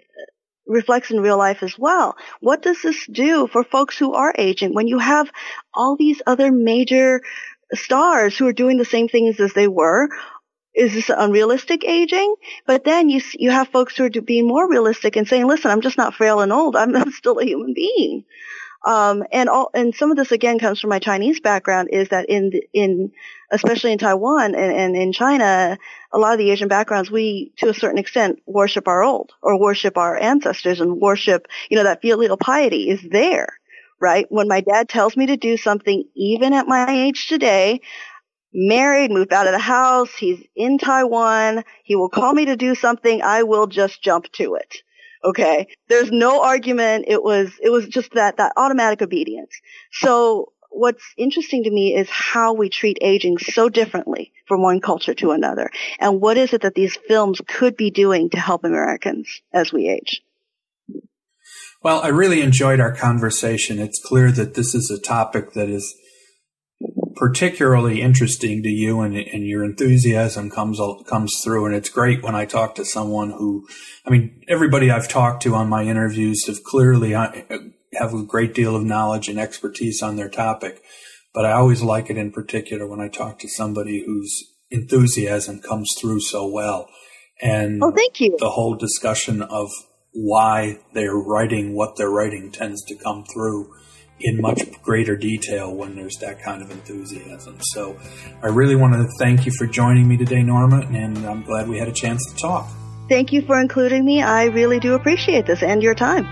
reflects 0.67 1.11
in 1.11 1.21
real 1.21 1.37
life 1.37 1.63
as 1.63 1.77
well. 1.77 2.15
What 2.41 2.61
does 2.61 2.81
this 2.81 3.05
do 3.07 3.47
for 3.47 3.63
folks 3.63 3.97
who 3.97 4.13
are 4.13 4.33
aging 4.37 4.73
when 4.73 4.87
you 4.87 4.99
have 4.99 5.31
all 5.73 5.95
these 5.95 6.21
other 6.27 6.51
major 6.51 7.21
stars 7.73 8.37
who 8.37 8.47
are 8.47 8.53
doing 8.53 8.77
the 8.77 8.85
same 8.85 9.07
things 9.07 9.39
as 9.39 9.53
they 9.53 9.67
were? 9.67 10.09
Is 10.75 10.93
this 10.93 11.09
unrealistic 11.09 11.83
aging? 11.85 12.35
But 12.67 12.83
then 12.85 13.09
you 13.09 13.21
you 13.33 13.51
have 13.51 13.69
folks 13.69 13.97
who 13.97 14.05
are 14.05 14.09
being 14.21 14.47
more 14.47 14.69
realistic 14.69 15.15
and 15.17 15.27
saying, 15.27 15.47
"Listen, 15.47 15.71
I'm 15.71 15.81
just 15.81 15.97
not 15.97 16.15
frail 16.15 16.41
and 16.41 16.53
old. 16.53 16.75
I'm, 16.75 16.95
I'm 17.01 17.11
still 17.11 17.39
a 17.39 17.45
human 17.45 17.73
being." 17.73 18.23
Um, 18.85 19.23
and 19.31 19.49
all, 19.49 19.69
and 19.73 19.93
some 19.93 20.09
of 20.09 20.17
this 20.17 20.31
again 20.31 20.57
comes 20.57 20.79
from 20.79 20.89
my 20.89 20.99
Chinese 20.99 21.41
background 21.41 21.89
is 21.91 22.09
that 22.09 22.29
in, 22.29 22.51
in, 22.73 23.11
especially 23.51 23.91
in 23.91 23.97
Taiwan 23.97 24.55
and, 24.55 24.73
and 24.73 24.95
in 24.95 25.11
China, 25.11 25.77
a 26.13 26.17
lot 26.17 26.33
of 26.33 26.39
the 26.39 26.49
Asian 26.51 26.69
backgrounds, 26.69 27.11
we, 27.11 27.51
to 27.57 27.69
a 27.69 27.73
certain 27.73 27.97
extent, 27.97 28.39
worship 28.45 28.87
our 28.87 29.03
old 29.03 29.31
or 29.41 29.59
worship 29.59 29.97
our 29.97 30.17
ancestors 30.17 30.79
and 30.79 30.99
worship, 31.01 31.47
you 31.69 31.77
know, 31.77 31.83
that 31.83 32.01
filial 32.01 32.37
piety 32.37 32.89
is 32.89 33.01
there, 33.09 33.59
right? 33.99 34.25
When 34.29 34.47
my 34.47 34.61
dad 34.61 34.87
tells 34.87 35.17
me 35.17 35.25
to 35.25 35.37
do 35.37 35.57
something, 35.57 36.05
even 36.15 36.53
at 36.53 36.67
my 36.67 36.89
age 36.89 37.27
today, 37.27 37.81
married, 38.53 39.11
moved 39.11 39.33
out 39.33 39.47
of 39.47 39.53
the 39.53 39.59
house, 39.59 40.13
he's 40.15 40.41
in 40.55 40.77
Taiwan, 40.77 41.63
he 41.83 41.95
will 41.95 42.09
call 42.09 42.33
me 42.33 42.45
to 42.45 42.55
do 42.55 42.75
something, 42.75 43.21
I 43.21 43.43
will 43.43 43.67
just 43.67 44.01
jump 44.01 44.31
to 44.33 44.55
it. 44.55 44.77
Okay. 45.23 45.67
There's 45.87 46.11
no 46.11 46.43
argument. 46.43 47.05
It 47.07 47.21
was, 47.21 47.51
it 47.61 47.69
was 47.69 47.87
just 47.87 48.13
that, 48.13 48.37
that 48.37 48.53
automatic 48.55 49.01
obedience. 49.01 49.51
So 49.91 50.53
what's 50.69 51.03
interesting 51.17 51.63
to 51.63 51.71
me 51.71 51.95
is 51.95 52.09
how 52.09 52.53
we 52.53 52.69
treat 52.69 52.97
aging 53.01 53.37
so 53.37 53.69
differently 53.69 54.31
from 54.47 54.61
one 54.61 54.79
culture 54.79 55.13
to 55.15 55.31
another. 55.31 55.69
And 55.99 56.21
what 56.21 56.37
is 56.37 56.53
it 56.53 56.61
that 56.61 56.75
these 56.75 56.97
films 57.07 57.41
could 57.47 57.75
be 57.75 57.91
doing 57.91 58.29
to 58.31 58.39
help 58.39 58.63
Americans 58.63 59.41
as 59.51 59.73
we 59.73 59.89
age? 59.89 60.21
Well, 61.81 62.01
I 62.01 62.09
really 62.09 62.41
enjoyed 62.41 62.79
our 62.79 62.93
conversation. 62.93 63.79
It's 63.79 64.01
clear 64.03 64.31
that 64.33 64.53
this 64.53 64.75
is 64.75 64.91
a 64.91 64.99
topic 64.99 65.53
that 65.53 65.69
is 65.69 65.95
particularly 67.15 68.01
interesting 68.01 68.63
to 68.63 68.69
you 68.69 69.01
and, 69.01 69.13
and 69.13 69.45
your 69.45 69.63
enthusiasm 69.63 70.49
comes 70.49 70.79
comes 71.05 71.41
through. 71.43 71.65
And 71.65 71.75
it's 71.75 71.89
great 71.89 72.23
when 72.23 72.33
I 72.33 72.45
talk 72.45 72.75
to 72.75 72.85
someone 72.85 73.31
who 73.31 73.67
I 74.05 74.09
mean 74.09 74.41
everybody 74.47 74.89
I've 74.89 75.09
talked 75.09 75.43
to 75.43 75.53
on 75.53 75.67
my 75.67 75.83
interviews 75.83 76.45
have 76.47 76.63
clearly 76.63 77.13
uh, 77.13 77.31
have 77.93 78.13
a 78.13 78.23
great 78.23 78.53
deal 78.53 78.75
of 78.75 78.83
knowledge 78.83 79.27
and 79.27 79.39
expertise 79.39 80.01
on 80.01 80.15
their 80.15 80.29
topic. 80.29 80.81
But 81.33 81.45
I 81.45 81.51
always 81.51 81.81
like 81.81 82.09
it 82.09 82.17
in 82.17 82.31
particular 82.31 82.87
when 82.87 83.01
I 83.01 83.09
talk 83.09 83.37
to 83.39 83.49
somebody 83.49 84.03
whose 84.05 84.55
enthusiasm 84.71 85.59
comes 85.59 85.93
through 85.99 86.21
so 86.21 86.47
well. 86.47 86.89
And 87.41 87.83
oh, 87.83 87.91
thank 87.91 88.19
you. 88.19 88.35
the 88.39 88.49
whole 88.49 88.75
discussion 88.75 89.41
of 89.41 89.69
why 90.11 90.79
they're 90.93 91.15
writing 91.15 91.75
what 91.75 91.95
they're 91.95 92.09
writing 92.09 92.51
tends 92.51 92.83
to 92.85 92.95
come 92.95 93.25
through 93.25 93.71
in 94.21 94.41
much 94.41 94.59
greater 94.81 95.15
detail 95.15 95.73
when 95.73 95.95
there's 95.95 96.17
that 96.17 96.41
kind 96.41 96.61
of 96.61 96.71
enthusiasm. 96.71 97.57
So 97.61 97.97
I 98.41 98.47
really 98.47 98.75
want 98.75 98.93
to 98.93 99.07
thank 99.17 99.45
you 99.45 99.51
for 99.57 99.65
joining 99.65 100.07
me 100.07 100.17
today, 100.17 100.43
Norma, 100.43 100.81
and 100.81 101.17
I'm 101.25 101.43
glad 101.43 101.67
we 101.67 101.77
had 101.77 101.87
a 101.87 101.93
chance 101.93 102.25
to 102.31 102.35
talk. 102.35 102.69
Thank 103.07 103.31
you 103.33 103.41
for 103.41 103.59
including 103.59 104.05
me. 104.05 104.21
I 104.21 104.45
really 104.45 104.79
do 104.79 104.93
appreciate 104.93 105.45
this 105.45 105.63
and 105.63 105.81
your 105.81 105.95
time. 105.95 106.25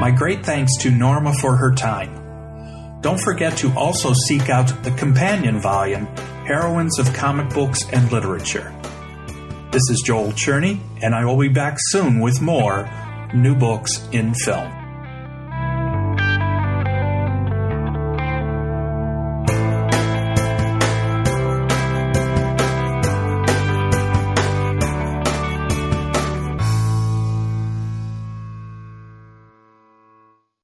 My 0.00 0.10
great 0.10 0.44
thanks 0.44 0.76
to 0.78 0.90
Norma 0.90 1.32
for 1.34 1.56
her 1.56 1.72
time. 1.74 3.00
Don't 3.02 3.20
forget 3.20 3.56
to 3.58 3.72
also 3.76 4.12
seek 4.12 4.48
out 4.48 4.68
the 4.82 4.90
companion 4.92 5.60
volume, 5.60 6.06
Heroines 6.46 6.98
of 6.98 7.12
Comic 7.14 7.50
Books 7.54 7.84
and 7.92 8.10
Literature. 8.10 8.74
This 9.70 9.88
is 9.90 10.02
Joel 10.04 10.32
Cherney, 10.32 10.80
and 11.00 11.14
I 11.14 11.24
will 11.24 11.38
be 11.38 11.48
back 11.48 11.76
soon 11.78 12.20
with 12.20 12.40
more 12.40 12.90
new 13.32 13.54
books 13.54 14.06
in 14.12 14.34
film. 14.34 14.79